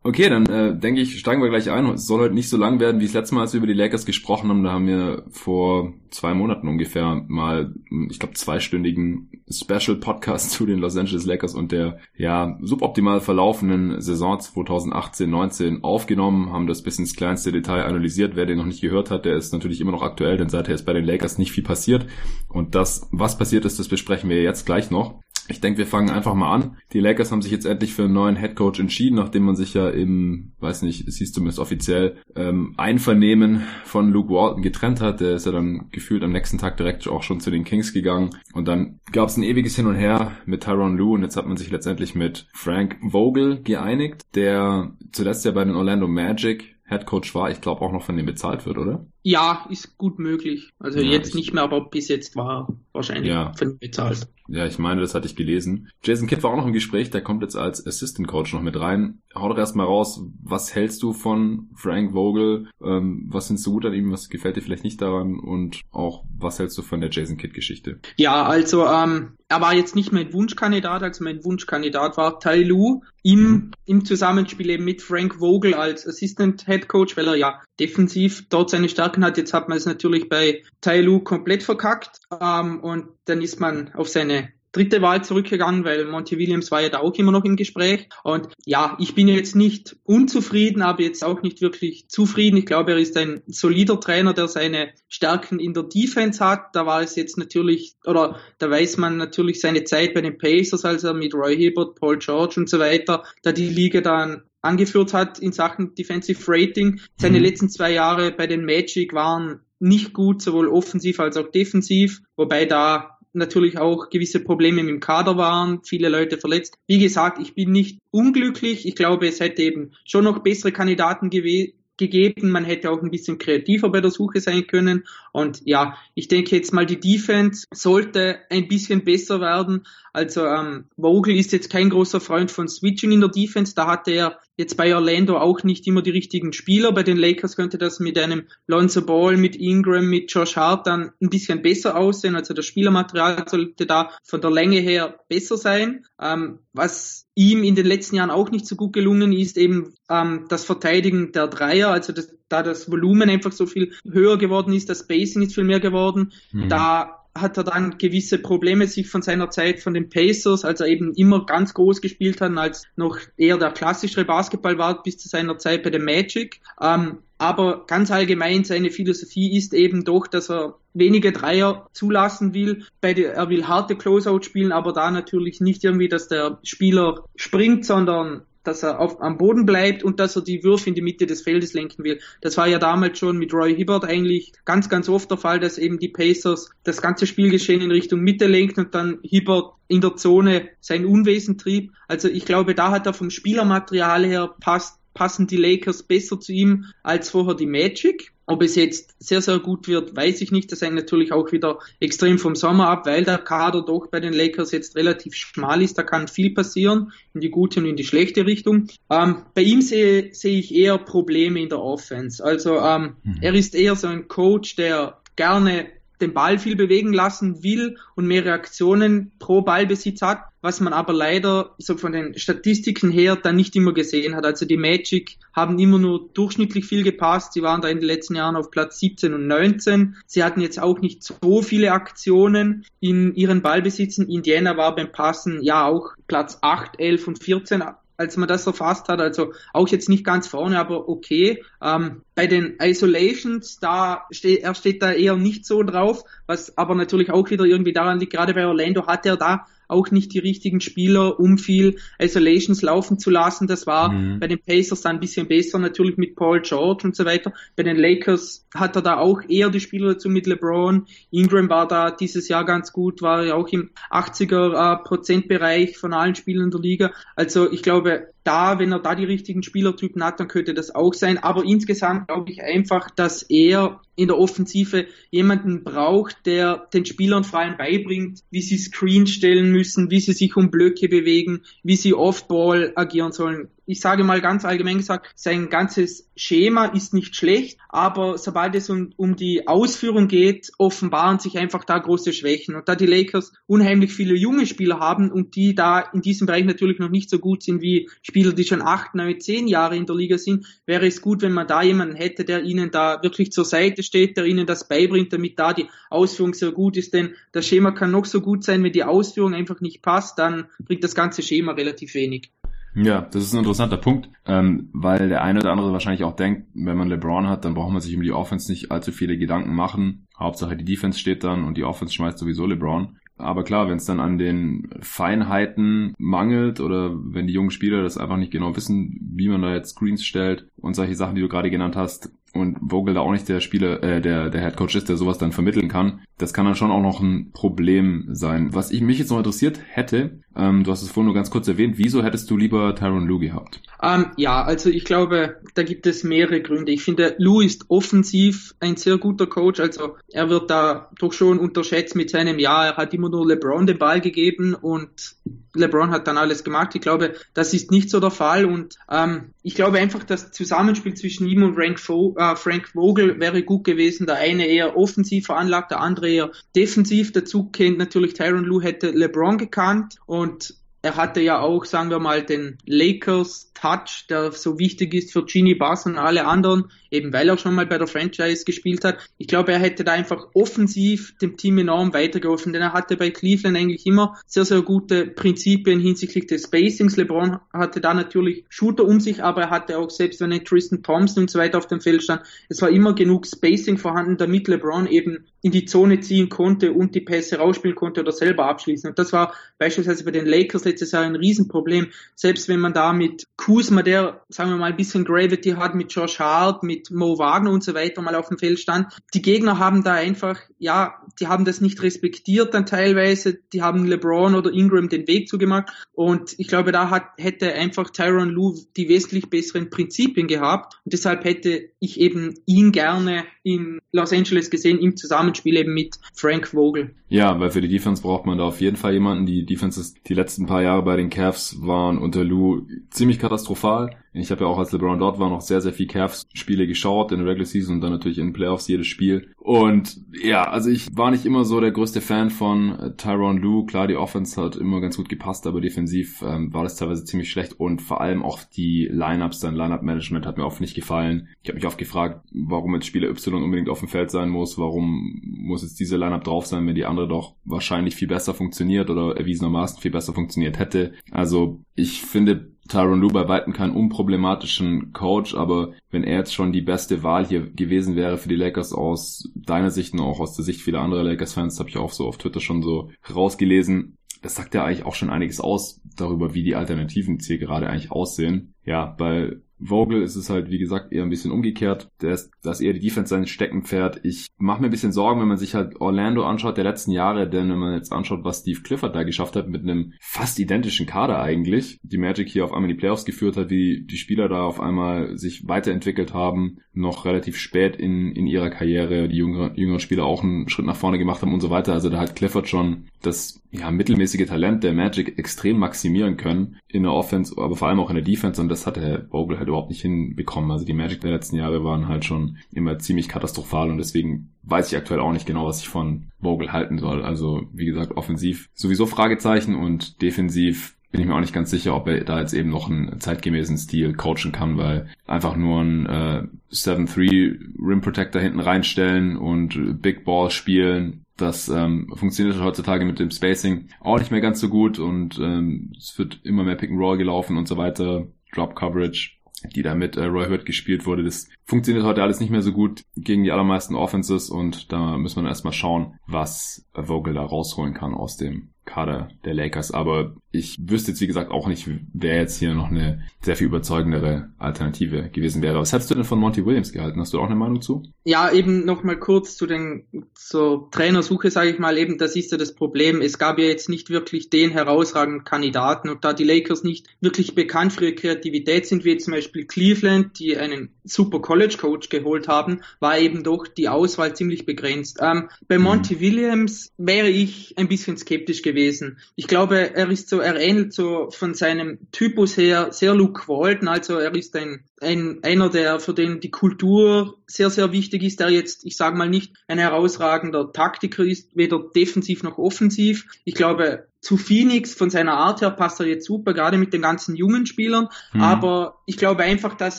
Okay, 0.05 0.29
dann 0.29 0.47
äh, 0.47 0.77
denke 0.77 1.01
ich, 1.01 1.21
steigen 1.21 1.43
wir 1.43 1.49
gleich 1.49 1.71
ein. 1.71 1.87
Es 1.87 2.09
soll 2.09 2.23
heute 2.23 2.35
nicht 2.35 2.49
so 2.49 2.57
lang 2.57 2.81
werden, 2.81 3.01
wie 3.01 3.05
das 3.05 3.15
letzte 3.15 3.37
Mal, 3.37 3.43
als 3.43 3.53
wir 3.53 3.59
über 3.59 3.69
die 3.69 3.73
Lakers 3.73 4.05
gesprochen 4.05 4.51
haben. 4.51 4.65
Da 4.65 4.73
haben 4.73 4.89
wir 4.89 5.23
vor 5.31 5.93
zwei 6.11 6.35
Monaten 6.35 6.67
ungefähr 6.67 7.25
mal, 7.29 7.73
ich 8.11 8.19
glaube, 8.19 8.35
zweistündigen 8.35 9.31
Special-Podcast 9.49 10.51
zu 10.53 10.67
den 10.67 10.81
Los 10.81 10.97
Angeles 10.97 11.25
Lakers 11.25 11.55
und 11.55 11.71
der 11.71 11.99
ja 12.17 12.59
suboptimal 12.63 13.21
verlaufenden 13.21 14.01
Saison 14.01 14.39
2018-19 14.39 15.83
aufgenommen, 15.83 16.53
haben 16.53 16.67
das 16.67 16.83
bis 16.83 16.99
ins 16.99 17.15
kleinste 17.15 17.53
Detail 17.53 17.85
analysiert. 17.85 18.35
Wer 18.35 18.47
den 18.47 18.59
noch 18.59 18.67
nicht 18.67 18.81
gehört 18.81 19.13
hat, 19.13 19.25
der 19.25 19.37
ist 19.37 19.53
natürlich 19.53 19.81
immer 19.81 19.93
noch 19.93 20.03
aktuell, 20.03 20.37
denn 20.37 20.49
seither 20.49 20.75
ist 20.75 20.85
bei 20.85 20.95
den 20.95 21.05
Lakers 21.05 21.39
nicht 21.39 21.53
viel 21.53 21.65
passiert. 21.65 22.07
Und 22.49 22.75
das, 22.75 23.09
was 23.13 23.39
passiert 23.39 23.65
ist, 23.65 23.79
das 23.79 23.87
besprechen 23.87 24.29
wir 24.29 24.43
jetzt 24.43 24.67
gleich 24.67 24.91
noch. 24.91 25.21
Ich 25.49 25.61
denke, 25.61 25.79
wir 25.79 25.87
fangen 25.87 26.11
einfach 26.11 26.35
mal 26.35 26.53
an. 26.53 26.77
Die 26.93 27.01
Lakers 27.01 27.33
haben 27.33 27.43
sich 27.43 27.53
jetzt 27.53 27.67
endlich 27.67 27.95
für 27.95 28.05
einen 28.05 28.15
neuen 28.15 28.37
Headcoach 28.37 28.79
entschieden, 28.79 29.17
nachdem 29.17 29.45
man 29.45 29.57
sich 29.57 29.75
ja 29.75 29.89
im, 29.89 30.53
weiß 30.61 30.83
nicht, 30.83 31.07
es 31.09 31.17
hieß 31.17 31.33
zumindest 31.33 31.59
offiziell, 31.59 32.17
ähm, 32.37 32.75
Einvernehmen 32.77 33.63
von 33.85 34.11
Luke 34.11 34.33
Walton 34.33 34.63
getrennt 34.63 35.01
hat. 35.01 35.21
Der 35.21 35.35
ist 35.35 35.47
ja 35.47 35.53
dann 35.53 35.89
gefühlt 35.91 36.23
am 36.23 36.33
nächsten 36.33 36.59
Tag 36.59 36.77
direkt 36.77 37.07
auch 37.09 37.23
schon 37.23 37.41
zu 37.41 37.51
den 37.51 37.65
Kings 37.65 37.93
gegangen. 37.93 38.31
Und 38.53 38.69
dann 38.69 39.01
gab 39.11 39.29
es 39.29 39.37
ein 39.37 39.43
ewiges 39.43 39.77
Hin 39.77 39.87
und 39.87 39.97
Her 39.97 40.33
mit 40.47 40.63
Tyron 40.63 40.97
Lue 40.97 41.15
und 41.15 41.23
jetzt 41.23 41.37
hat 41.37 41.47
man 41.47 41.57
sich 41.57 41.71
letztendlich 41.71 42.15
mit 42.15 42.47
Frank 42.53 42.99
Vogel 43.11 43.63
geeinigt, 43.63 44.23
der 44.35 44.93
zuletzt 45.13 45.45
ja 45.45 45.51
bei 45.51 45.65
den 45.65 45.75
Orlando 45.75 46.07
Magic 46.07 46.73
Headcoach 46.93 47.35
war, 47.35 47.51
ich 47.51 47.61
glaube 47.61 47.81
auch 47.81 47.93
noch 47.93 48.03
von 48.03 48.17
dem 48.17 48.27
bezahlt 48.27 48.67
wird, 48.67 48.79
oder? 48.79 49.07
Ja, 49.23 49.67
ist 49.71 49.97
gut 49.99 50.19
möglich. 50.19 50.71
Also 50.79 51.01
ja, 51.01 51.11
jetzt 51.13 51.35
nicht 51.35 51.53
mehr, 51.53 51.63
aber 51.63 51.89
bis 51.89 52.09
jetzt 52.09 52.35
war 52.35 52.69
wahrscheinlich 52.93 53.33
ja. 53.33 53.53
bezahlt. 53.81 54.29
Ja, 54.49 54.67
ich 54.67 54.79
meine, 54.79 55.01
das 55.01 55.15
hatte 55.15 55.27
ich 55.27 55.37
gelesen. 55.37 55.89
Jason 56.03 56.27
Kidd 56.27 56.43
war 56.43 56.51
auch 56.51 56.57
noch 56.57 56.67
im 56.67 56.73
Gespräch, 56.73 57.11
der 57.11 57.23
kommt 57.23 57.43
jetzt 57.43 57.57
als 57.57 57.87
Assistant 57.87 58.29
Coach 58.29 58.53
noch 58.53 58.61
mit 58.61 58.79
rein. 58.79 59.23
Hau 59.35 59.49
doch 59.49 59.57
erstmal 59.57 59.87
raus, 59.87 60.21
was 60.43 60.75
hältst 60.75 61.03
du 61.03 61.13
von 61.13 61.71
Frank 61.75 62.13
Vogel? 62.13 62.69
Ähm, 62.83 63.27
was 63.31 63.47
findest 63.47 63.67
du 63.67 63.73
gut 63.73 63.87
an 63.87 63.95
ihm? 63.95 64.11
Was 64.11 64.29
gefällt 64.29 64.57
dir 64.57 64.63
vielleicht 64.63 64.85
nicht 64.85 65.01
daran? 65.01 65.39
Und 65.39 65.81
auch, 65.91 66.25
was 66.37 66.59
hältst 66.59 66.77
du 66.77 66.83
von 66.83 67.01
der 67.01 67.11
Jason 67.11 67.37
Kidd 67.37 67.55
Geschichte? 67.55 68.01
Ja, 68.17 68.45
also 68.45 68.87
ähm, 68.87 69.37
er 69.49 69.61
war 69.61 69.75
jetzt 69.75 69.95
nicht 69.95 70.13
mein 70.13 70.33
Wunschkandidat, 70.33 71.03
also 71.03 71.25
mein 71.25 71.45
Wunschkandidat 71.45 72.17
war 72.17 72.41
Tai 72.41 72.63
Lu 72.63 73.03
im, 73.23 73.41
mhm. 73.41 73.71
im 73.85 74.05
Zusammenspiel 74.05 74.71
eben 74.71 74.85
mit 74.85 75.03
Frank 75.03 75.37
Vogel 75.37 75.75
als 75.75 76.07
Assistant 76.07 76.65
Head 76.67 76.89
Coach, 76.89 77.17
weil 77.17 77.29
er 77.29 77.37
ja 77.37 77.61
defensiv 77.79 78.49
dort 78.49 78.71
seine 78.71 78.89
Stärken 79.13 79.25
hat. 79.25 79.37
Jetzt 79.37 79.55
hat 79.55 79.69
man 79.69 79.79
es 79.79 79.87
natürlich 79.87 80.29
bei 80.29 80.63
Tai 80.81 81.01
Lu 81.01 81.21
komplett 81.21 81.63
verkackt 81.63 82.21
ähm, 82.41 82.81
und 82.81 83.09
dann 83.27 83.43
ist 83.43 83.61
man 83.61 83.93
auf 83.95 84.09
seine 84.09 84.49
dritte 84.75 85.03
Wahl 85.03 85.23
zurückgegangen, 85.23 85.85
weil 85.85 86.07
Monty 86.07 86.39
Williams 86.39 86.71
war 86.71 86.81
ja 86.81 86.89
da 86.89 87.01
auch 87.01 87.15
immer 87.17 87.31
noch 87.31 87.45
im 87.45 87.57
Gespräch. 87.57 88.09
Und 88.25 88.49
ja, 88.65 88.97
ich 88.99 89.15
bin 89.15 89.29
jetzt 89.29 89.55
nicht 89.55 89.97
unzufrieden, 90.05 90.81
aber 90.81 91.03
jetzt 91.03 91.23
auch 91.23 91.43
nicht 91.43 91.61
wirklich 91.61 92.09
zufrieden. 92.09 92.57
Ich 92.57 92.65
glaube, 92.65 92.93
er 92.93 92.97
ist 92.97 93.15
ein 93.19 93.43
solider 93.47 94.01
Trainer, 94.01 94.33
der 94.33 94.49
seine 94.49 94.95
Stärken 95.09 95.61
in 95.61 95.75
der 95.75 95.83
Defense 95.83 96.43
hat. 96.43 96.75
Da 96.75 96.87
war 96.87 97.03
es 97.03 97.17
jetzt 97.17 97.37
natürlich, 97.37 97.97
oder 98.07 98.41
da 98.59 98.71
weiß 98.71 98.97
man 98.97 99.19
natürlich 99.19 99.61
seine 99.61 99.85
Zeit 99.85 100.15
bei 100.15 100.23
den 100.23 100.39
Pacers, 100.39 100.87
als 100.87 101.05
er 101.05 101.13
mit 101.13 101.35
Roy 101.35 101.55
Hibbert, 101.55 101.97
Paul 101.97 102.17
George 102.17 102.55
und 102.57 102.71
so 102.71 102.79
weiter, 102.79 103.25
da 103.43 103.53
die 103.53 103.69
Liga 103.69 104.01
dann 104.01 104.45
angeführt 104.63 105.13
hat 105.13 105.39
in 105.39 105.53
Sachen 105.53 105.95
Defensive 105.95 106.43
Rating. 106.47 107.01
Seine 107.19 107.39
mhm. 107.39 107.45
letzten 107.45 107.69
zwei 107.69 107.93
Jahre 107.93 108.33
bei 108.33 108.47
den 108.47 108.65
Magic 108.65 109.13
waren 109.13 109.61
nicht 109.81 110.13
gut, 110.13 110.41
sowohl 110.41 110.69
offensiv 110.69 111.19
als 111.21 111.37
auch 111.37 111.51
defensiv, 111.51 112.23
wobei 112.37 112.67
da 112.67 113.19
natürlich 113.33 113.79
auch 113.79 114.11
gewisse 114.11 114.41
Probleme 114.41 114.83
mit 114.83 114.91
dem 114.91 115.01
Kader 115.01 115.37
waren, 115.37 115.81
viele 115.85 116.09
Leute 116.09 116.39
verletzt. 116.39 116.77
Wie 116.87 116.99
gesagt, 116.99 117.41
ich 117.41 117.55
bin 117.55 117.73
nicht 117.73 117.99
unglücklich. 118.11 118.87
Ich 118.87 118.95
glaube, 118.95 119.27
es 119.27 119.41
hätte 119.41 119.63
eben 119.63 119.93
schon 120.05 120.25
noch 120.25 120.41
bessere 120.41 120.73
Kandidaten 120.73 121.31
gew 121.31 121.73
gegeben. 121.97 122.51
Man 122.51 122.65
hätte 122.65 122.91
auch 122.91 123.03
ein 123.03 123.11
bisschen 123.11 123.39
kreativer 123.39 123.91
bei 123.91 124.01
der 124.01 124.11
Suche 124.11 124.41
sein 124.41 124.67
können. 124.67 125.05
Und 125.33 125.63
ja, 125.65 125.97
ich 126.15 126.29
denke 126.29 126.55
jetzt 126.55 126.73
mal, 126.73 126.85
die 126.85 127.01
Defense 127.01 127.67
sollte 127.73 128.41
ein 128.51 128.69
bisschen 128.69 129.03
besser 129.03 129.41
werden. 129.41 129.85
Also 130.13 130.45
ähm, 130.45 130.85
Vogel 131.01 131.37
ist 131.37 131.53
jetzt 131.53 131.71
kein 131.71 131.89
großer 131.89 132.21
Freund 132.21 132.51
von 132.51 132.69
Switching 132.69 133.13
in 133.13 133.21
der 133.21 133.31
Defense. 133.31 133.75
Da 133.75 133.87
hatte 133.87 134.11
er 134.11 134.39
jetzt 134.59 134.77
bei 134.77 134.95
Orlando 134.95 135.39
auch 135.39 135.65
nicht 135.65 135.87
immer 135.87 136.03
die 136.03 136.11
richtigen 136.11 136.53
Spieler. 136.53 136.93
Bei 136.93 137.03
den 137.03 137.17
Lakers 137.17 137.57
könnte 137.57 137.79
das 137.79 137.99
mit 137.99 138.19
einem 138.19 138.45
Lonzo 138.67 139.01
Ball, 139.01 139.39
mit 139.39 139.57
Ingram, 139.57 140.07
mit 140.11 140.31
Josh 140.31 140.57
Hart 140.57 140.87
dann 140.87 141.13
ein 141.23 141.31
bisschen 141.31 141.63
besser 141.63 141.97
aussehen. 141.97 142.37
Also 142.37 142.53
das 142.53 142.67
Spielermaterial 142.67 143.49
sollte 143.49 143.87
da 143.87 144.11
von 144.23 144.43
der 144.43 144.51
Länge 144.51 144.81
her 144.81 145.19
besser 145.29 145.57
sein. 145.57 146.05
Ähm, 146.21 146.59
was 146.75 147.27
ihm 147.35 147.65
in 147.65 147.75
den 147.75 147.87
letzten 147.87 148.17
Jahren 148.17 148.31
auch 148.31 148.51
nicht 148.51 148.67
so 148.67 148.77
gut 148.77 148.93
gelungen 148.93 149.33
ist, 149.33 149.57
eben 149.57 149.95
ähm, 150.11 150.45
das 150.51 150.67
Verteidigen 150.67 151.33
der 151.33 151.49
Dreier, 151.49 151.89
also 151.89 152.13
das, 152.13 152.35
da 152.53 152.63
das 152.63 152.91
Volumen 152.91 153.31
einfach 153.31 153.53
so 153.53 153.67
viel 153.67 153.93
höher 154.11 154.39
geworden 154.39 154.73
ist, 154.73 154.89
das 154.89 155.01
Spacing 155.01 155.43
ist 155.43 155.55
viel 155.55 155.65
mehr 155.65 155.81
geworden. 155.81 156.33
Mhm. 156.53 156.69
Da 156.69 157.23
hat 157.35 157.57
er 157.57 157.65
dann 157.65 157.97
gewisse 157.97 158.39
Probleme 158.39 158.87
sich 158.87 159.09
von 159.09 159.23
seiner 159.23 159.49
Zeit 159.49 159.81
von 159.81 159.95
den 159.95 160.11
Pacers, 160.11 160.65
als 160.65 160.81
er 160.81 160.89
eben 160.89 161.15
immer 161.15 161.47
ganz 161.47 161.73
groß 161.73 162.03
gespielt 162.03 162.41
hat, 162.41 162.57
als 162.57 162.85
noch 162.97 163.19
eher 163.37 163.57
der 163.57 163.71
klassischere 163.71 164.27
Basketball 164.27 164.77
war 164.77 165.03
bis 165.03 165.17
zu 165.17 165.29
seiner 165.29 165.57
Zeit 165.57 165.83
bei 165.83 165.91
den 165.91 166.05
Magic. 166.05 166.61
Ähm, 166.81 167.19
aber 167.39 167.87
ganz 167.87 168.11
allgemein 168.11 168.65
seine 168.65 168.91
Philosophie 168.91 169.57
ist 169.57 169.73
eben 169.73 170.05
doch, 170.05 170.27
dass 170.27 170.51
er 170.51 170.79
wenige 170.95 171.33
Dreier 171.33 171.89
zulassen 171.93 172.55
will. 172.55 172.85
Der, 173.03 173.35
er 173.35 173.49
will 173.49 173.67
harte 173.67 173.97
Closeout 173.97 174.43
spielen, 174.43 174.71
aber 174.71 174.93
da 174.93 175.11
natürlich 175.11 175.61
nicht 175.61 175.83
irgendwie, 175.83 176.09
dass 176.09 176.29
der 176.29 176.59
Spieler 176.63 177.25
springt, 177.35 177.87
sondern 177.87 178.43
dass 178.65 178.83
er 178.83 179.01
auf, 179.01 179.21
am 179.21 179.39
Boden 179.39 179.67
bleibt 179.67 180.03
und 180.03 180.21
dass 180.21 180.37
er 180.37 180.43
die 180.43 180.63
Würfe 180.63 180.89
in 180.89 180.95
die 180.95 181.03
Mitte 181.03 181.27
des 181.27 181.43
Feldes 181.43 181.73
lenken 181.75 182.05
will. 182.05 182.21
Das 182.41 182.57
war 182.57 182.67
ja 182.69 182.79
damals 182.79 183.19
schon 183.19 183.39
mit 183.39 183.53
Roy 183.53 183.75
Hibbert 183.75 184.05
eigentlich 184.05 184.53
ganz, 184.65 184.89
ganz 184.89 185.09
oft 185.09 185.31
der 185.31 185.39
Fall, 185.39 185.61
dass 185.61 185.79
eben 185.79 185.99
die 185.99 186.09
Pacers 186.09 186.71
das 186.85 187.03
ganze 187.03 187.27
Spielgeschehen 187.27 187.81
in 187.81 187.91
Richtung 187.91 188.21
Mitte 188.21 188.47
lenken 188.47 188.81
und 188.81 188.95
dann 188.95 189.19
Hibbert 189.23 189.73
in 189.89 190.01
der 190.01 190.17
Zone 190.17 190.69
sein 190.81 191.05
Unwesen 191.05 191.59
trieb. 191.59 191.93
Also 192.09 192.29
ich 192.29 192.45
glaube, 192.45 192.75
da 192.75 192.91
hat 192.91 193.07
er 193.07 193.15
vom 193.15 193.31
Spielermaterial 193.31 194.25
her 194.25 194.55
passt 194.61 194.99
passen 195.15 195.47
die 195.47 195.57
Lakers 195.57 196.03
besser 196.03 196.41
zu 196.41 196.53
ihm 196.53 196.87
als 197.03 197.31
vorher 197.31 197.55
die 197.55 197.67
Magic. 197.67 198.32
Ob 198.47 198.63
es 198.63 198.75
jetzt 198.75 199.15
sehr, 199.19 199.41
sehr 199.41 199.59
gut 199.61 199.87
wird, 199.89 200.17
weiß 200.17 200.41
ich 200.41 200.51
nicht. 200.51 200.73
Das 200.73 200.83
hängt 200.83 200.95
natürlich 200.95 201.33
auch 201.33 201.53
wieder 201.53 201.79
extrem 202.01 202.39
vom 202.39 202.55
Sommer 202.57 202.89
ab, 202.89 203.07
weil 203.07 203.25
der 203.25 203.39
Kader 203.39 203.83
doch 203.83 204.09
bei 204.09 204.21
den 204.21 204.33
Lakers 204.33 204.73
jetzt 204.73 204.97
relativ 204.97 205.35
schmal 205.35 205.83
ist. 205.83 205.97
Da 205.97 206.03
kann 206.03 206.29
viel 206.29 206.53
passieren, 206.53 207.13
in 207.35 207.41
die 207.41 207.51
gute 207.51 207.81
und 207.81 207.87
in 207.87 207.97
die 207.97 208.05
schlechte 208.05 208.45
Richtung. 208.45 208.89
Ähm, 209.11 209.43
bei 209.55 209.63
ihm 209.63 209.81
sehe, 209.81 210.35
sehe 210.35 210.59
ich 210.59 210.75
eher 210.75 210.99
Probleme 210.99 211.61
in 211.61 211.69
der 211.69 211.81
Offense. 211.81 212.45
Also 212.45 212.79
ähm, 212.79 213.17
mhm. 213.23 213.39
er 213.41 213.55
ist 213.55 213.75
eher 213.75 213.95
so 213.95 214.09
ein 214.09 214.27
Coach, 214.27 214.75
der 214.77 215.19
gerne 215.37 215.87
den 216.23 216.33
Ball 216.33 216.59
viel 216.59 216.77
bewegen 216.77 217.13
lassen 217.13 217.63
will 217.63 217.99
und 218.15 218.27
mehr 218.27 218.45
Reaktionen 218.45 219.33
pro 219.39 219.63
Ballbesitz 219.63 220.23
hat, 220.23 220.45
was 220.63 220.81
man 220.81 220.93
aber 220.93 221.13
leider 221.13 221.75
so 221.79 221.97
von 221.97 222.13
den 222.13 222.39
Statistiken 222.39 223.11
her 223.11 223.37
dann 223.37 223.57
nicht 223.57 223.77
immer 223.77 223.93
gesehen 223.93 224.35
hat. 224.35 224.47
Also 224.47 224.65
die 224.65 224.77
Magic 224.77 225.37
haben 225.53 225.79
immer 225.79 225.99
nur 225.99 226.31
durchschnittlich 226.33 226.87
viel 226.87 227.03
gepasst. 227.03 227.53
Sie 227.53 227.63
waren 227.63 227.83
da 227.83 227.89
in 227.89 227.99
den 227.99 228.07
letzten 228.07 228.37
Jahren 228.37 228.57
auf 228.57 228.71
Platz 228.71 229.01
17 229.01 229.35
und 229.35 229.47
19. 229.47 230.17
Sie 230.27 230.43
hatten 230.43 230.61
jetzt 230.61 230.81
auch 230.81 231.01
nicht 231.01 231.23
so 231.23 231.63
viele 231.63 231.93
Aktionen 231.93 232.87
in 233.01 233.35
ihren 233.35 233.61
Ballbesitzen. 233.61 234.29
Indiana 234.29 234.77
war 234.77 234.95
beim 234.95 235.13
Passen 235.13 235.63
ja 235.63 235.87
auch 235.87 236.13
Platz 236.29 236.59
8, 236.63 236.99
11 236.99 237.29
und 237.29 237.43
14 237.43 237.83
als 238.23 238.37
man 238.37 238.49
das 238.49 238.67
erfasst 238.67 239.09
hat. 239.09 239.21
Also 239.21 239.53
auch 239.73 239.89
jetzt 239.89 240.09
nicht 240.09 240.25
ganz 240.25 240.47
vorne, 240.47 240.79
aber 240.79 241.09
okay. 241.09 241.63
Ähm, 241.83 242.23
bei 242.35 242.47
den 242.47 242.77
Isolations, 242.81 243.79
da 243.79 244.27
steht, 244.31 244.63
er 244.63 244.75
steht 244.75 245.03
da 245.03 245.13
eher 245.13 245.37
nicht 245.37 245.67
so 245.67 245.83
drauf, 245.83 246.25
was 246.47 246.77
aber 246.79 246.95
natürlich 246.95 247.31
auch 247.31 247.51
wieder 247.51 247.65
irgendwie 247.65 247.93
daran 247.93 248.21
liegt, 248.21 248.33
gerade 248.33 248.55
bei 248.55 248.67
Orlando 248.67 249.07
hat 249.07 249.27
er 249.27 249.37
da 249.37 249.67
auch 249.93 250.11
nicht 250.11 250.33
die 250.33 250.39
richtigen 250.39 250.81
Spieler, 250.81 251.39
um 251.39 251.59
viel 251.59 251.97
Isolations 252.19 252.83
laufen 252.83 253.19
zu 253.19 253.31
lassen. 253.31 253.67
Das 253.67 253.87
war 253.87 254.11
mhm. 254.11 254.41
bei 254.41 254.49
den 254.49 254.59
Pacers 254.59 255.03
dann 255.03 255.17
ein 255.17 255.21
bisschen 255.21 255.47
besser, 255.47 255.79
natürlich 255.79 256.17
mit 256.17 256.35
Paul 256.35 256.63
George 256.63 257.03
und 257.05 257.15
so 257.15 257.25
weiter. 257.25 257.53
Bei 257.77 257.83
den 257.83 257.97
Lakers 257.97 258.67
hat 258.75 258.97
er 258.97 259.03
da 259.03 259.19
auch 259.19 259.43
eher 259.49 259.71
die 259.71 259.81
Spieler 259.81 260.15
dazu 260.15 260.29
mit 260.29 260.47
LeBron. 260.47 261.07
Ingram 261.31 261.69
war 261.69 261.87
da 261.87 262.11
dieses 262.11 262.49
Jahr 262.49 262.65
ganz 262.65 262.93
gut, 262.93 263.23
war 263.23 263.45
ja 263.45 263.55
auch 263.55 263.69
im 263.69 263.91
80er 264.11 264.73
äh, 264.73 265.05
Prozentbereich 265.05 265.99
von 265.99 266.13
allen 266.13 266.35
Spielern 266.35 266.71
der 266.71 266.81
Liga. 266.81 267.13
Also 267.37 267.71
ich 267.71 267.83
glaube, 267.83 268.29
da, 268.45 268.79
wenn 268.79 268.93
er 268.93 268.99
da 268.99 269.15
die 269.15 269.25
richtigen 269.25 269.63
Spielertypen 269.63 270.23
hat, 270.25 270.41
dann 270.41 270.49
könnte 270.49 270.75
das 270.75 270.95
auch 270.95 271.15
sein. 271.15 271.39
Aber 271.39 271.65
insgesamt 271.65 272.29
glaube 272.29 272.51
ich 272.51 272.63
einfach, 272.63 273.11
dass 273.11 273.43
er 273.43 274.01
in 274.15 274.29
der 274.29 274.39
Offensive 274.39 275.07
jemanden 275.31 275.85
braucht, 275.85 276.45
der 276.45 276.89
den 276.93 277.07
Spielern 277.07 277.45
vor 277.45 277.61
allem 277.61 277.77
beibringt, 277.77 278.41
wie 278.51 278.63
sie 278.63 278.79
Screen 278.79 279.27
stellen 279.27 279.73
müssen, 279.73 280.11
wie 280.11 280.21
sie 280.21 280.33
sich 280.33 280.57
um 280.57 280.71
Blöcke 280.71 281.09
bewegen, 281.09 281.63
wie 281.83 281.97
sie 281.97 282.15
Off-Ball 282.15 282.93
agieren 282.95 283.33
sollen 283.33 283.69
ich 283.87 284.01
sage 284.01 284.23
mal 284.23 284.41
ganz 284.41 284.65
allgemein 284.65 284.99
gesagt, 284.99 285.33
sein 285.35 285.69
ganzes 285.69 286.31
Schema 286.37 286.87
ist 286.87 287.15
nicht 287.15 287.35
schlecht, 287.35 287.79
aber 287.89 288.39
sobald 288.39 288.75
es 288.75 288.89
um, 288.89 289.13
um, 289.17 289.35
die 289.37 289.67
Ausführung 289.67 290.29
geht, 290.29 290.71
offenbaren 290.79 291.41
sich 291.41 291.59
einfach 291.59 291.85
da 291.85 291.99
große 291.99 292.33
Schwächen. 292.33 292.75
Und 292.75 292.89
da 292.89 292.95
die 292.95 293.07
Lakers 293.07 293.53
unheimlich 293.67 294.13
viele 294.13 294.35
junge 294.35 294.67
Spieler 294.67 295.01
haben 295.01 295.31
und 295.31 295.57
die 295.57 295.75
da 295.75 296.01
in 296.01 296.23
diesem 296.23 296.47
Bereich 296.47 296.65
natürlich 296.65 297.01
noch 297.01 297.11
nicht 297.11 297.29
so 297.29 297.39
gut 297.39 297.63
sind 297.63 297.83
wie 297.83 298.09
Spieler, 298.23 298.53
die 298.53 298.65
schon 298.65 298.83
acht, 298.83 299.15
neun, 299.15 299.41
zehn 299.41 299.67
Jahre 299.67 299.97
in 299.97 300.07
der 300.07 300.17
Liga 300.17 300.39
sind, 300.39 300.67
wäre 300.87 301.07
es 301.07 301.21
gut, 301.21 301.43
wenn 301.43 301.53
man 301.53 301.67
da 301.67 301.83
jemanden 301.83 302.17
hätte, 302.17 302.45
der 302.45 302.63
ihnen 302.63 302.91
da 302.91 303.23
wirklich 303.23 303.53
zur 303.53 303.65
Seite 303.65 304.02
steht, 304.03 304.37
der 304.37 304.45
ihnen 304.45 304.67
das 304.67 304.89
beibringt, 304.89 305.33
damit 305.33 305.59
da 305.59 305.73
die 305.73 305.89
Ausführung 306.11 306.55
sehr 306.55 306.73
gut 306.73 306.97
ist. 306.97 307.15
Denn 307.15 307.35
das 307.53 307.67
Schema 307.67 307.91
kann 307.93 308.11
noch 308.11 308.25
so 308.25 308.41
gut 308.41 308.65
sein, 308.65 308.83
wenn 308.85 308.93
die 308.93 309.05
Ausführung 309.05 309.55
einfach 309.55 309.81
nicht 309.81 310.03
passt, 310.03 310.39
dann 310.39 310.67
bringt 310.81 311.05
das 311.05 311.15
ganze 311.15 311.43
Schema 311.43 311.73
relativ 311.73 312.15
wenig. 312.15 312.51
Ja, 312.95 313.23
das 313.23 313.45
ist 313.45 313.55
ein 313.55 313.61
interessanter 313.61 313.97
Punkt, 313.97 314.29
ähm, 314.45 314.91
weil 314.93 315.31
der 315.31 315.43
eine 315.43 315.61
oder 315.61 315.73
andere 315.73 315.93
wahrscheinlich 315.93 316.25
auch 316.25 316.37
denkt, 316.37 316.67
wenn 316.75 316.97
man 316.97 317.09
LeBron 317.09 317.49
hat, 317.49 317.65
dann 317.65 317.73
braucht 317.73 317.91
man 317.91 318.03
sich 318.03 318.15
um 318.15 318.23
die 318.23 318.33
Offense 318.33 318.71
nicht 318.71 318.91
allzu 318.91 319.13
viele 319.13 319.39
Gedanken 319.39 319.75
machen. 319.75 320.27
Hauptsache 320.39 320.77
die 320.77 320.85
Defense 320.85 321.19
steht 321.19 321.43
dann 321.43 321.65
und 321.65 321.79
die 321.79 321.85
Offense 321.85 322.13
schmeißt 322.13 322.39
sowieso 322.39 322.67
LeBron. 322.67 323.17
Aber 323.39 323.65
klar, 323.65 323.89
wenn 323.89 323.97
es 323.97 324.05
dann 324.05 324.21
an 324.21 324.37
den 324.37 324.91
Feinheiten 325.01 326.15
mangelt 326.19 326.81
oder 326.81 327.13
wenn 327.13 327.47
die 327.47 327.55
jungen 327.55 327.71
Spieler 327.71 328.03
das 328.03 328.19
einfach 328.19 328.37
nicht 328.37 328.53
genau 328.53 328.77
wissen, 328.77 329.19
wie 329.35 329.49
man 329.49 329.63
da 329.63 329.75
jetzt 329.75 329.91
Screens 329.91 330.25
stellt 330.25 330.69
und 330.77 330.95
solche 330.95 331.15
Sachen, 331.15 331.35
die 331.35 331.41
du 331.41 331.49
gerade 331.49 331.71
genannt 331.71 331.97
hast, 331.97 332.31
und 332.53 332.79
Vogel 332.91 333.15
da 333.15 333.21
auch 333.21 333.33
nicht 333.33 333.49
der 333.49 333.61
Spieler, 333.61 334.03
äh, 334.03 334.21
der, 334.21 334.51
der 334.51 334.61
Head 334.61 334.77
Coach 334.77 334.95
ist, 334.95 335.09
der 335.09 335.17
sowas 335.17 335.39
dann 335.39 335.53
vermitteln 335.53 335.89
kann, 335.89 336.21
das 336.43 336.53
kann 336.53 336.65
dann 336.65 336.75
schon 336.75 336.91
auch 336.91 337.01
noch 337.01 337.21
ein 337.21 337.53
Problem 337.53 338.27
sein. 338.33 338.75
Was 338.75 338.91
ich 338.91 339.01
mich 339.01 339.19
jetzt 339.19 339.31
noch 339.31 339.39
interessiert 339.39 339.79
hätte, 339.89 340.43
ähm, 340.57 340.85
du 340.85 340.91
hast 340.91 341.03
es 341.03 341.11
vorhin 341.11 341.27
nur 341.27 341.35
ganz 341.35 341.51
kurz 341.51 341.69
erwähnt, 341.69 341.95
wieso 341.97 342.23
hättest 342.23 342.51
du 342.51 342.57
lieber 342.57 342.95
Tyron 342.95 343.27
Lue 343.27 343.41
gehabt? 343.41 343.81
Ähm, 344.03 344.27
ja, 344.37 344.63
also 344.63 344.91
ich 344.91 345.05
glaube, 345.05 345.57
da 345.75 345.83
gibt 345.83 346.07
es 346.07 346.25
mehrere 346.25 346.61
Gründe. 346.61 346.93
Ich 346.93 347.03
finde, 347.03 347.35
Lue 347.39 347.65
ist 347.65 347.87
offensiv 347.89 348.75
ein 348.81 348.97
sehr 348.97 349.19
guter 349.19 349.47
Coach, 349.47 349.81
also 349.81 350.17
er 350.31 350.51
wird 350.51 350.71
da 350.71 351.09
doch 351.19 351.33
schon 351.33 351.59
unterschätzt 351.59 352.17
mit 352.17 352.31
seinem 352.31 352.59
Ja, 352.59 352.85
er 352.85 352.97
hat 352.97 353.15
immer 353.15 353.31
nur 353.31 353.47
LeBron 353.47 353.87
den 353.87 353.99
Ball 353.99 354.21
gegeben 354.21 354.75
und 354.75 355.37
LeBron 355.75 356.11
hat 356.11 356.27
dann 356.27 356.37
alles 356.37 356.65
gemacht. 356.65 356.95
Ich 356.95 357.01
glaube, 357.01 357.35
das 357.55 357.73
ist 357.73 357.91
nicht 357.91 358.11
so 358.11 358.21
der 358.21 358.31
Fall 358.31 358.67
und 358.67 358.97
ähm, 359.11 359.53
ich 359.63 359.75
glaube 359.75 359.99
einfach, 359.99 360.25
das 360.25 360.51
Zusammenspiel 360.51 361.15
zwischen 361.15 361.47
ihm 361.47 361.63
und 361.63 361.75
Frank, 361.75 361.99
äh, 362.37 362.57
Frank 362.57 362.89
Vogel 362.89 363.41
wäre 363.41 363.63
gut 363.63 363.85
gewesen. 363.85 364.27
Der 364.27 364.37
eine 364.37 364.67
eher 364.67 364.97
offensiv 364.97 365.47
veranlagt, 365.47 365.93
der 365.93 366.01
andere 366.01 366.29
eher 366.33 366.51
defensiv. 366.75 367.33
Dazu 367.33 367.71
kennt 367.71 367.99
natürlich 367.99 368.35
Tyron 368.35 368.65
Lue 368.65 368.83
hätte 368.83 369.11
LeBron 369.11 369.59
gekannt 369.59 370.17
und 370.27 370.75
er 371.03 371.17
hatte 371.17 371.41
ja 371.41 371.59
auch, 371.61 371.85
sagen 371.85 372.11
wir 372.11 372.21
mal, 372.21 372.45
den 372.45 372.79
Lakers 372.87 373.73
Touch, 373.75 374.27
der 374.31 374.53
so 374.53 374.79
wichtig 374.79 375.15
ist 375.15 375.33
für 375.33 375.45
Genie 375.45 375.75
Bass 375.75 376.07
und 376.07 376.17
alle 376.17 376.47
anderen, 376.47 376.91
eben 377.13 377.33
weil 377.33 377.49
er 377.49 377.59
schon 377.59 377.75
mal 377.75 377.87
bei 377.87 377.99
der 377.99 378.07
Franchise 378.07 378.65
gespielt 378.65 379.05
hat. 379.05 379.19
Ich 379.39 379.47
glaube, 379.47 379.73
er 379.73 379.79
hätte 379.79 380.05
da 380.05 380.13
einfach 380.13 380.49
offensiv 380.55 381.37
dem 381.39 381.57
Team 381.57 381.79
enorm 381.79 382.15
weitergeholfen, 382.15 382.73
denn 382.73 382.83
er 382.83 382.93
hatte 382.93 383.17
bei 383.17 383.31
Cleveland 383.31 383.77
eigentlich 383.77 384.07
immer 384.07 384.39
sehr, 384.47 384.65
sehr 384.65 384.83
gute 384.83 385.27
Prinzipien 385.27 386.01
hinsichtlich 386.01 386.47
des 386.47 386.65
Spacings. 386.65 387.17
LeBron 387.17 387.59
hatte 387.73 388.01
da 388.01 388.15
natürlich 388.15 388.65
Shooter 388.69 389.05
um 389.05 389.21
sich, 389.21 389.43
aber 389.43 389.63
er 389.63 389.71
hatte 389.71 389.99
auch, 389.99 390.11
selbst 390.11 390.41
wenn 390.41 390.53
er 390.53 390.65
Tristan 390.65 391.03
Thompson 391.03 391.45
und 391.45 391.51
so 391.51 391.59
weiter 391.59 391.79
auf 391.79 391.87
dem 391.87 392.01
Feld 392.01 392.23
stand, 392.23 392.43
es 392.69 392.81
war 392.83 392.91
immer 392.91 393.15
genug 393.15 393.47
Spacing 393.47 393.99
vorhanden, 393.99 394.37
damit 394.37 394.69
LeBron 394.69 395.07
eben 395.07 395.45
in 395.63 395.71
die 395.71 395.85
Zone 395.85 396.21
ziehen 396.21 396.49
konnte 396.49 396.93
und 396.93 397.15
die 397.15 397.21
Pässe 397.21 397.57
rausspielen 397.57 397.95
konnte 397.95 398.21
oder 398.21 398.33
selber 398.33 398.67
abschließen. 398.67 399.11
Und 399.11 399.19
das 399.19 399.33
war 399.33 399.55
beispielsweise 399.79 400.25
bei 400.25 400.33
den 400.33 400.47
Lakers 400.47 400.85
letztes 400.85 401.13
Jahr 401.13 401.23
ein 401.23 401.37
Riesenproblem. 401.37 402.09
Selbst 402.35 402.69
wenn 402.69 402.81
man 402.81 402.93
da 402.93 403.13
mit 403.13 403.45
Kuzma, 403.57 404.03
der, 404.03 404.43
sagen 404.49 404.71
wir 404.71 404.77
mal, 404.77 404.91
ein 404.91 404.97
bisschen 404.97 405.25
Gravity 405.25 405.71
hat, 405.71 405.95
mit 405.95 406.13
Josh 406.13 406.41
Hart, 406.41 406.83
mit 406.83 407.02
Mo 407.11 407.39
Wagner 407.39 407.71
und 407.71 407.83
so 407.83 407.95
weiter 407.95 408.23
mal 408.23 408.35
auf 408.35 408.49
dem 408.49 408.59
Feld 408.59 408.79
stand. 408.79 409.09
Die 409.35 409.43
Gegner 409.43 409.79
haben 409.79 410.05
da 410.05 410.15
einfach, 410.15 410.61
ja, 410.79 411.15
die 411.41 411.47
haben 411.47 411.65
das 411.65 411.81
nicht 411.81 412.03
respektiert 412.03 412.75
dann 412.75 412.87
teilweise. 412.87 413.59
Die 413.73 413.83
haben 413.83 414.07
LeBron 414.07 414.55
oder 414.55 414.73
Ingram 414.73 415.09
den 415.09 415.27
Weg 415.27 415.49
zugemacht. 415.49 415.91
Und 416.13 416.55
ich 416.59 416.69
glaube, 416.69 416.93
da 416.93 417.11
hat, 417.11 417.25
hätte 417.37 417.73
einfach 417.73 418.11
Tyron 418.11 418.51
Lue 418.51 418.79
die 418.97 419.09
wesentlich 419.09 419.51
besseren 419.51 419.91
Prinzipien 419.91 420.47
gehabt. 420.47 421.01
Und 421.05 421.13
deshalb 421.13 421.45
hätte 421.45 421.91
ich 421.99 422.21
eben 422.21 422.55
ihn 422.67 422.93
gerne 422.93 423.45
in 423.63 424.01
Los 424.13 424.33
Angeles 424.33 424.71
gesehen, 424.71 424.99
im 424.99 425.17
Zusammenspiel 425.17 425.77
eben 425.77 425.95
mit 425.95 426.17
Frank 426.35 426.69
Vogel. 426.69 427.15
Ja, 427.29 427.59
weil 427.59 427.71
für 427.71 427.81
die 427.81 427.89
Defense 427.89 428.23
braucht 428.23 428.45
man 428.45 428.59
da 428.59 428.65
auf 428.65 428.81
jeden 428.81 428.97
Fall 428.97 429.15
jemanden. 429.15 429.47
Die 429.47 429.65
Defenses 429.65 430.15
die 430.27 430.35
letzten 430.35 430.67
paar 430.67 430.83
Jahre 430.83 431.03
bei 431.03 431.17
den 431.17 431.31
Cavs 431.31 431.77
waren 431.81 432.19
unter 432.19 432.45
Lou 432.45 432.87
ziemlich 433.11 433.39
katastrophal. 433.39 434.17
Ich 434.35 434.51
habe 434.51 434.65
ja 434.65 434.67
auch 434.67 434.79
als 434.79 434.93
LeBron 434.93 435.19
dort 435.19 435.39
war 435.39 435.51
noch 435.51 435.61
sehr, 435.61 435.81
sehr 435.81 435.93
viel 435.93 436.07
Cavs-Spiele 436.07 436.87
geschaut 436.87 437.33
in 437.33 437.39
der 437.39 437.49
Regular 437.49 437.67
Season 437.67 437.97
und 437.97 438.01
dann 438.01 438.13
natürlich 438.13 438.39
in 438.39 438.49
den 438.49 438.53
Playoffs 438.53 438.89
jedes 438.89 439.07
Spiel. 439.07 439.53
Und 439.59 440.21
ja, 440.33 440.65
also 440.65 440.91
ich 440.91 441.15
war 441.15 441.31
nicht 441.31 441.45
immer 441.45 441.65
so 441.65 441.81
der 441.81 441.93
größte 441.93 442.21
Fan 442.21 442.51
von 442.51 442.99
äh, 442.99 443.17
Tyron 443.17 443.59
Lue. 443.59 443.85
Klar, 443.87 444.09
die 444.09 444.17
Offense 444.17 444.61
hat 444.61 444.77
immer 444.77 445.01
ganz 445.01 445.17
gut 445.17 445.29
gepasst, 445.29 445.67
aber 445.67 445.81
defensiv 445.81 446.43
ähm, 446.43 446.73
war 446.73 446.83
das 446.83 446.97
teilweise 446.97 447.25
ziemlich 447.25 447.51
schlecht 447.51 447.79
und 447.79 448.01
vor 448.01 448.21
allem 448.21 448.43
auch 448.43 448.61
die 448.65 449.09
Lineups, 449.11 449.61
sein 449.61 449.75
Lineup-Management 449.75 450.47
hat 450.47 450.57
mir 450.57 450.65
oft 450.65 450.81
nicht 450.81 450.95
gefallen. 450.95 451.49
Ich 451.63 451.69
habe 451.69 451.77
mich 451.77 451.87
oft 451.87 451.99
gefragt, 451.99 452.47
warum 452.53 452.95
jetzt 452.95 453.07
Spieler 453.07 453.29
Y 453.29 453.63
unbedingt 453.63 453.91
auf 453.91 454.01
dem 454.01 454.09
Feld 454.09 454.31
sein 454.31 454.49
muss, 454.49 454.79
warum 454.79 455.41
muss 455.43 455.83
jetzt 455.83 456.01
diese 456.01 456.17
Lineup 456.17 456.45
drauf 456.45 456.67
sein, 456.67 456.87
wenn 456.87 456.95
die 456.95 457.05
andere 457.05 457.29
doch 457.29 457.55
wahrscheinlich 457.65 458.17
viel 458.17 458.29
besser 458.29 458.55
funktioniert 458.55 459.11
oder 459.11 459.37
erwiesenermaßen 459.37 460.01
viel 460.01 460.11
besser 460.11 460.33
funktioniert 460.33 460.79
hätte. 460.79 461.13
Also 461.31 461.81
ich 461.95 462.23
finde 462.23 462.72
Tyron 462.93 463.21
Lue 463.21 463.33
bei 463.33 463.49
weitem 463.49 463.73
keinen 463.73 463.97
unproblematischen 463.97 465.15
Coach, 465.15 465.55
aber 465.55 465.93
wenn 466.11 466.25
er 466.25 466.37
jetzt 466.37 466.53
schon 466.53 466.73
die 466.73 466.83
beste 466.83 467.23
Wahl 467.23 467.47
hier 467.47 467.71
gewesen 467.71 468.17
wäre 468.17 468.37
für 468.37 468.51
die 468.51 468.57
Lakers 468.57 468.93
aus 468.93 469.51
deiner 469.55 469.91
Sicht 469.91 470.13
und 470.13 470.21
auch 470.21 470.41
aus 470.41 470.57
der 470.57 470.65
Sicht 470.65 470.83
vieler 470.83 471.01
anderer 471.01 471.25
Lakers-Fans, 471.25 471.79
habe 471.79 471.89
ich 471.89 471.97
auch 471.97 472.13
so 472.13 472.27
auf 472.27 472.37
Twitter 472.37 472.61
schon 472.61 472.83
so 472.83 473.11
rausgelesen, 473.35 474.19
das 474.43 474.57
sagt 474.57 474.75
ja 474.75 474.85
eigentlich 474.85 475.07
auch 475.07 475.15
schon 475.15 475.31
einiges 475.31 475.59
aus 475.59 476.03
darüber, 476.17 476.53
wie 476.53 476.65
die 476.65 476.75
Alternativen 476.75 477.39
hier 477.39 477.59
gerade 477.59 477.89
eigentlich 477.89 478.11
aussehen. 478.11 478.75
Ja, 478.85 479.07
bei 479.07 479.57
Vogel 479.85 480.23
ist 480.23 480.37
es 480.37 480.51
halt, 480.51 480.71
wie 480.71 480.79
gesagt, 480.79 481.13
eher 481.13 481.23
ein 481.23 481.31
bisschen 481.31 481.51
umgekehrt. 481.51 482.09
Der 482.21 482.33
ist, 482.33 482.51
das 482.63 482.81
ist 482.81 482.87
eher 482.87 482.93
die 482.93 483.01
Defense 483.01 483.31
sein 483.31 483.47
Steckenpferd. 483.47 484.21
Ich 484.25 484.49
mache 484.59 484.81
mir 484.81 484.89
ein 484.89 484.91
bisschen 484.93 485.13
Sorgen, 485.13 485.41
wenn 485.41 485.49
man 485.49 485.57
sich 485.57 485.75
halt 485.75 486.01
Orlando 486.01 486.45
anschaut, 486.45 486.77
der 486.77 486.85
letzten 486.85 487.11
Jahre, 487.11 487.49
denn 487.49 487.71
wenn 487.71 487.79
man 487.79 487.95
jetzt 487.95 488.13
anschaut, 488.13 488.45
was 488.45 488.61
Steve 488.61 488.81
Clifford 488.83 489.15
da 489.15 489.23
geschafft 489.23 489.57
hat, 489.57 489.69
mit 489.69 489.83
einem 489.83 490.13
fast 490.21 490.59
identischen 490.59 491.07
Kader 491.07 491.41
eigentlich, 491.41 491.99
die 492.03 492.19
Magic 492.19 492.49
hier 492.49 492.65
auf 492.65 492.73
einmal 492.73 492.91
in 492.91 492.97
die 492.97 493.01
Playoffs 493.01 493.25
geführt 493.25 493.57
hat, 493.57 493.71
wie 493.71 494.05
die 494.05 494.17
Spieler 494.17 494.49
da 494.49 494.63
auf 494.65 494.81
einmal 494.81 495.37
sich 495.37 495.67
weiterentwickelt 495.69 496.35
haben, 496.35 496.79
noch 496.93 497.25
relativ 497.25 497.57
spät 497.57 497.97
in, 497.97 498.33
in 498.33 498.47
ihrer 498.47 498.71
Karriere, 498.71 499.29
die 499.29 499.37
jüngeren, 499.37 499.75
jüngeren 499.75 500.01
Spieler 500.01 500.25
auch 500.25 500.43
einen 500.43 500.69
Schritt 500.69 500.87
nach 500.87 500.97
vorne 500.97 501.19
gemacht 501.19 501.43
haben 501.43 501.55
und 501.55 501.61
so 501.61 501.71
weiter. 501.71 501.93
Also 501.93 502.11
da 502.11 502.21
hat 502.21 502.37
Clifford 502.37 502.69
schon 502.69 503.09
das 503.23 503.63
ja, 503.71 503.91
mittelmäßige 503.91 504.47
Talent 504.47 504.85
der 504.85 504.93
Magic 504.93 505.39
extrem 505.39 505.79
maximieren 505.79 506.37
können 506.37 506.77
in 506.89 507.05
der 507.05 507.13
Offense, 507.13 507.55
aber 507.57 507.77
vor 507.77 507.89
allem 507.89 508.01
auch 508.01 508.11
in 508.11 508.17
der 508.17 508.25
Defense 508.25 508.61
und 508.61 508.69
das 508.69 508.87
hat 508.87 508.97
der 508.97 509.27
Vogel 509.31 509.59
halt 509.59 509.69
überhaupt 509.69 509.91
nicht 509.91 510.03
hinbekommen. 510.03 510.71
Also 510.71 510.85
die 510.85 510.93
Magic 510.93 511.21
der 511.21 511.33
letzten 511.33 511.57
Jahre 511.57 511.85
waren 511.85 512.09
halt 512.09 512.25
schon 512.25 512.59
immer 512.73 512.99
ziemlich 512.99 513.29
katastrophal 513.29 513.91
und 513.91 513.99
deswegen 513.99 514.51
weiß 514.65 514.93
ich 514.93 514.99
aktuell 514.99 515.21
auch 515.21 515.33
nicht 515.33 515.47
genau, 515.47 515.67
was 515.67 515.81
ich 515.81 515.89
von 515.89 516.27
Vogel 516.41 516.73
halten 516.73 516.99
soll. 516.99 517.23
Also 517.23 517.63
wie 517.73 517.87
gesagt, 517.87 518.17
offensiv 518.17 518.69
sowieso 518.75 519.07
Fragezeichen 519.07 519.75
und 519.75 520.21
defensiv 520.21 520.97
bin 521.13 521.21
ich 521.21 521.27
mir 521.27 521.35
auch 521.35 521.41
nicht 521.41 521.53
ganz 521.53 521.71
sicher, 521.71 521.95
ob 521.95 522.09
er 522.09 522.25
da 522.25 522.41
jetzt 522.41 522.55
eben 522.55 522.71
noch 522.71 522.89
einen 522.89 523.21
zeitgemäßen 523.21 523.77
Stil 523.77 524.15
coachen 524.15 524.51
kann, 524.51 524.79
weil 524.79 525.09
einfach 525.27 525.57
nur 525.57 525.83
ein 525.83 526.07
äh, 526.07 526.43
7-3 526.73 527.59
Rim 527.87 528.01
Protector 528.01 528.41
hinten 528.41 528.61
reinstellen 528.61 529.37
und 529.37 530.01
Big 530.01 530.25
Ball 530.25 530.51
spielen, 530.51 531.22
das 531.43 531.69
ähm, 531.69 532.13
funktioniert 532.15 532.61
heutzutage 532.61 533.05
mit 533.05 533.19
dem 533.19 533.31
Spacing 533.31 533.89
auch 534.01 534.19
nicht 534.19 534.31
mehr 534.31 534.41
ganz 534.41 534.61
so 534.61 534.69
gut 534.69 534.99
und 534.99 535.39
ähm, 535.39 535.93
es 535.99 536.19
wird 536.19 536.41
immer 536.45 536.65
mehr 536.65 536.77
Pick 536.77 536.91
and 536.91 537.01
Roll 537.01 537.19
gelaufen 537.19 537.57
und 537.57 537.69
so 537.69 537.77
weiter, 537.77 538.27
Drop 538.53 538.75
Coverage 538.75 539.43
die 539.75 539.83
da 539.83 539.95
mit 539.95 540.17
äh, 540.17 540.25
Roy 540.25 540.49
Hurt 540.49 540.67
gespielt 540.67 541.07
wurde. 541.07 541.25
Das 541.25 541.49
funktioniert 541.65 542.05
heute 542.05 542.23
alles 542.23 542.41
nicht 542.41 542.51
mehr 542.51 542.63
so 542.63 542.73
gut 542.73 543.05
gegen 543.17 543.45
die 543.45 543.53
allermeisten 543.53 543.95
Offenses 543.95 544.51
und 544.51 544.93
da 544.93 545.17
müssen 545.19 545.43
wir 545.43 545.49
erstmal 545.49 545.73
schauen, 545.73 546.19
was 546.27 546.87
Vogel 546.95 547.35
da 547.35 547.43
rausholen 547.43 547.95
kann 547.95 548.15
aus 548.15 548.37
dem 548.37 548.71
Kader 548.85 549.29
der 549.45 549.55
Lakers. 549.55 549.93
Aber 549.93 550.35
ich 550.53 550.79
wüsste 550.87 551.11
jetzt, 551.11 551.21
wie 551.23 551.27
gesagt, 551.27 551.51
auch 551.51 551.67
nicht, 551.67 551.89
wer 552.13 552.37
jetzt 552.37 552.59
hier 552.59 552.75
noch 552.75 552.91
eine 552.91 553.23
sehr 553.41 553.57
viel 553.57 553.67
überzeugendere 553.67 554.51
Alternative 554.59 555.31
gewesen 555.31 555.63
wäre. 555.63 555.79
Was 555.79 555.93
hättest 555.93 556.11
du 556.11 556.15
denn 556.15 556.25
von 556.25 556.39
Monty 556.39 556.65
Williams 556.67 556.93
gehalten? 556.93 557.19
Hast 557.21 557.33
du 557.33 557.41
auch 557.41 557.47
eine 557.47 557.57
Meinung 557.57 557.81
zu? 557.81 558.03
Ja, 558.25 558.53
eben 558.53 558.85
nochmal 558.85 559.19
kurz 559.19 559.57
zu 559.57 559.67
den 559.67 560.05
zur 560.35 560.91
Trainersuche, 560.91 561.51
sage 561.51 561.71
ich 561.71 561.79
mal, 561.79 561.97
eben, 561.97 562.19
das 562.19 562.37
ist 562.37 562.53
ja 562.53 562.59
das 562.59 562.75
Problem. 562.75 563.23
Es 563.23 563.39
gab 563.39 563.59
ja 563.59 563.65
jetzt 563.65 563.89
nicht 563.89 564.11
wirklich 564.11 564.51
den 564.51 564.71
herausragenden 564.71 565.45
Kandidaten 565.45 566.11
und 566.11 566.23
da 566.25 566.35
die 566.35 566.45
Lakers 566.45 566.85
nicht 566.85 567.07
wirklich 567.21 567.55
bekannt 567.55 567.95
für 567.95 568.05
ihre 568.05 568.15
Kreativität 568.15 568.87
sind, 568.87 569.07
wie 569.07 569.17
zum 569.17 569.33
Beispiel 569.33 569.65
Cleveland, 569.65 570.39
die 570.39 570.59
einen 570.59 570.91
super 571.05 571.41
College 571.41 571.77
Coach 571.79 572.11
geholt 572.11 572.47
haben, 572.47 572.83
war 573.01 573.19
eben 573.19 573.43
doch 573.43 573.67
die 573.67 573.89
Auswahl 573.89 574.37
ziemlich 574.37 574.67
begrenzt. 574.67 575.19
Ähm, 575.23 575.49
bei 575.67 575.79
mhm. 575.79 575.85
Monty 575.85 576.21
Williams 576.21 576.93
wäre 576.99 577.31
ich 577.31 577.79
ein 577.79 577.89
bisschen 577.89 578.19
skeptisch 578.19 578.61
gewesen. 578.61 579.19
Ich 579.35 579.47
glaube, 579.47 579.95
er 579.95 580.11
ist 580.11 580.29
so, 580.29 580.42
er 580.43 580.57
ähnelt 580.61 580.93
so 580.93 581.31
von 581.31 581.55
seinem 581.55 581.99
Typus 582.13 582.57
her 582.57 582.93
sehr 582.93 583.15
Luke 583.15 583.49
Walton, 583.49 583.89
also 583.89 584.19
er 584.19 584.35
ist 584.35 584.55
ein, 584.57 584.85
ein 585.01 585.41
einer, 585.43 585.71
der 585.71 586.01
für 586.01 586.15
den 586.15 586.41
die 586.41 586.51
Kultur 586.51 587.39
sehr, 587.47 587.71
sehr 587.71 587.93
wichtig 587.93 588.23
ist, 588.23 588.41
der 588.41 588.51
jetzt, 588.51 588.85
ich 588.85 588.97
sage 588.97 589.17
mal 589.17 589.29
nicht 589.29 589.55
ein 589.69 589.79
herausragender 589.79 590.73
Taktiker 590.73 591.25
ist, 591.25 591.57
weder 591.57 591.81
defensiv 591.95 592.43
noch 592.43 592.59
offensiv. 592.59 593.27
Ich 593.45 593.55
glaube, 593.55 594.07
zu 594.23 594.37
Phoenix 594.37 594.95
von 594.95 595.11
seiner 595.11 595.35
Art 595.35 595.63
her 595.63 595.73
passt 595.73 595.99
er 595.99 596.07
jetzt 596.07 596.27
super, 596.27 596.55
gerade 596.55 596.79
mit 596.79 596.93
den 596.93 597.03
ganzen 597.03 597.35
jungen 597.35 597.67
Spielern. 597.67 598.09
Mhm. 598.33 598.41
Aber 598.41 599.03
ich 599.05 599.17
glaube 599.17 599.43
einfach, 599.43 599.75
dass 599.75 599.99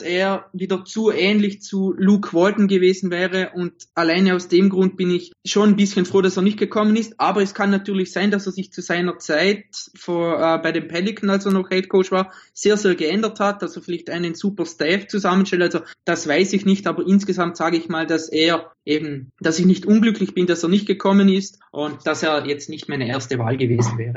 er 0.00 0.46
wieder 0.54 0.86
zu 0.86 1.10
ähnlich 1.10 1.60
zu 1.60 1.94
Luke 1.98 2.32
Walton 2.32 2.66
gewesen 2.66 3.10
wäre. 3.10 3.50
Und 3.54 3.74
alleine 3.94 4.34
aus 4.34 4.48
dem 4.48 4.70
Grund 4.70 4.96
bin 4.96 5.10
ich 5.10 5.32
schon 5.44 5.70
ein 5.70 5.76
bisschen 5.76 6.06
froh, 6.06 6.22
dass 6.22 6.38
er 6.38 6.42
nicht 6.42 6.58
gekommen 6.58 6.96
ist. 6.96 7.20
Aber 7.20 7.42
es 7.42 7.52
kann 7.52 7.70
natürlich 7.70 8.12
sein, 8.12 8.30
dass 8.30 8.46
er 8.46 8.52
sich 8.52 8.72
zu 8.72 8.80
seiner 8.80 9.18
Zeit 9.18 9.66
vor, 9.94 10.40
äh, 10.40 10.58
bei 10.58 10.72
den 10.72 10.88
Pelicans, 10.88 11.30
als 11.30 11.44
er 11.44 11.52
noch 11.52 11.68
Head 11.68 11.90
Coach 11.90 12.10
war, 12.10 12.32
sehr, 12.54 12.78
sehr 12.78 12.94
geändert 12.94 13.40
hat. 13.40 13.62
Also 13.62 13.82
vielleicht 13.82 14.08
einen 14.08 14.34
super 14.34 14.64
Staff 14.64 15.06
zusammenstellt. 15.06 15.62
Also 15.62 15.80
das 16.06 16.26
weiß 16.26 16.54
ich 16.54 16.64
nicht. 16.64 16.86
Aber 16.86 17.06
insgesamt 17.06 17.58
sage 17.58 17.76
ich 17.76 17.90
mal, 17.90 18.06
dass 18.06 18.30
er 18.30 18.72
eben, 18.86 19.32
dass 19.40 19.58
ich 19.58 19.66
nicht 19.66 19.84
unglücklich 19.84 20.34
bin, 20.34 20.46
dass 20.46 20.62
er 20.62 20.70
nicht 20.70 20.86
gekommen 20.86 21.28
ist 21.28 21.58
und 21.70 22.06
dass 22.06 22.22
er 22.22 22.46
jetzt 22.46 22.70
nicht 22.70 22.88
meine 22.88 23.06
erste 23.06 23.38
Wahl 23.38 23.56
gewesen 23.56 23.98
wäre. 23.98 24.13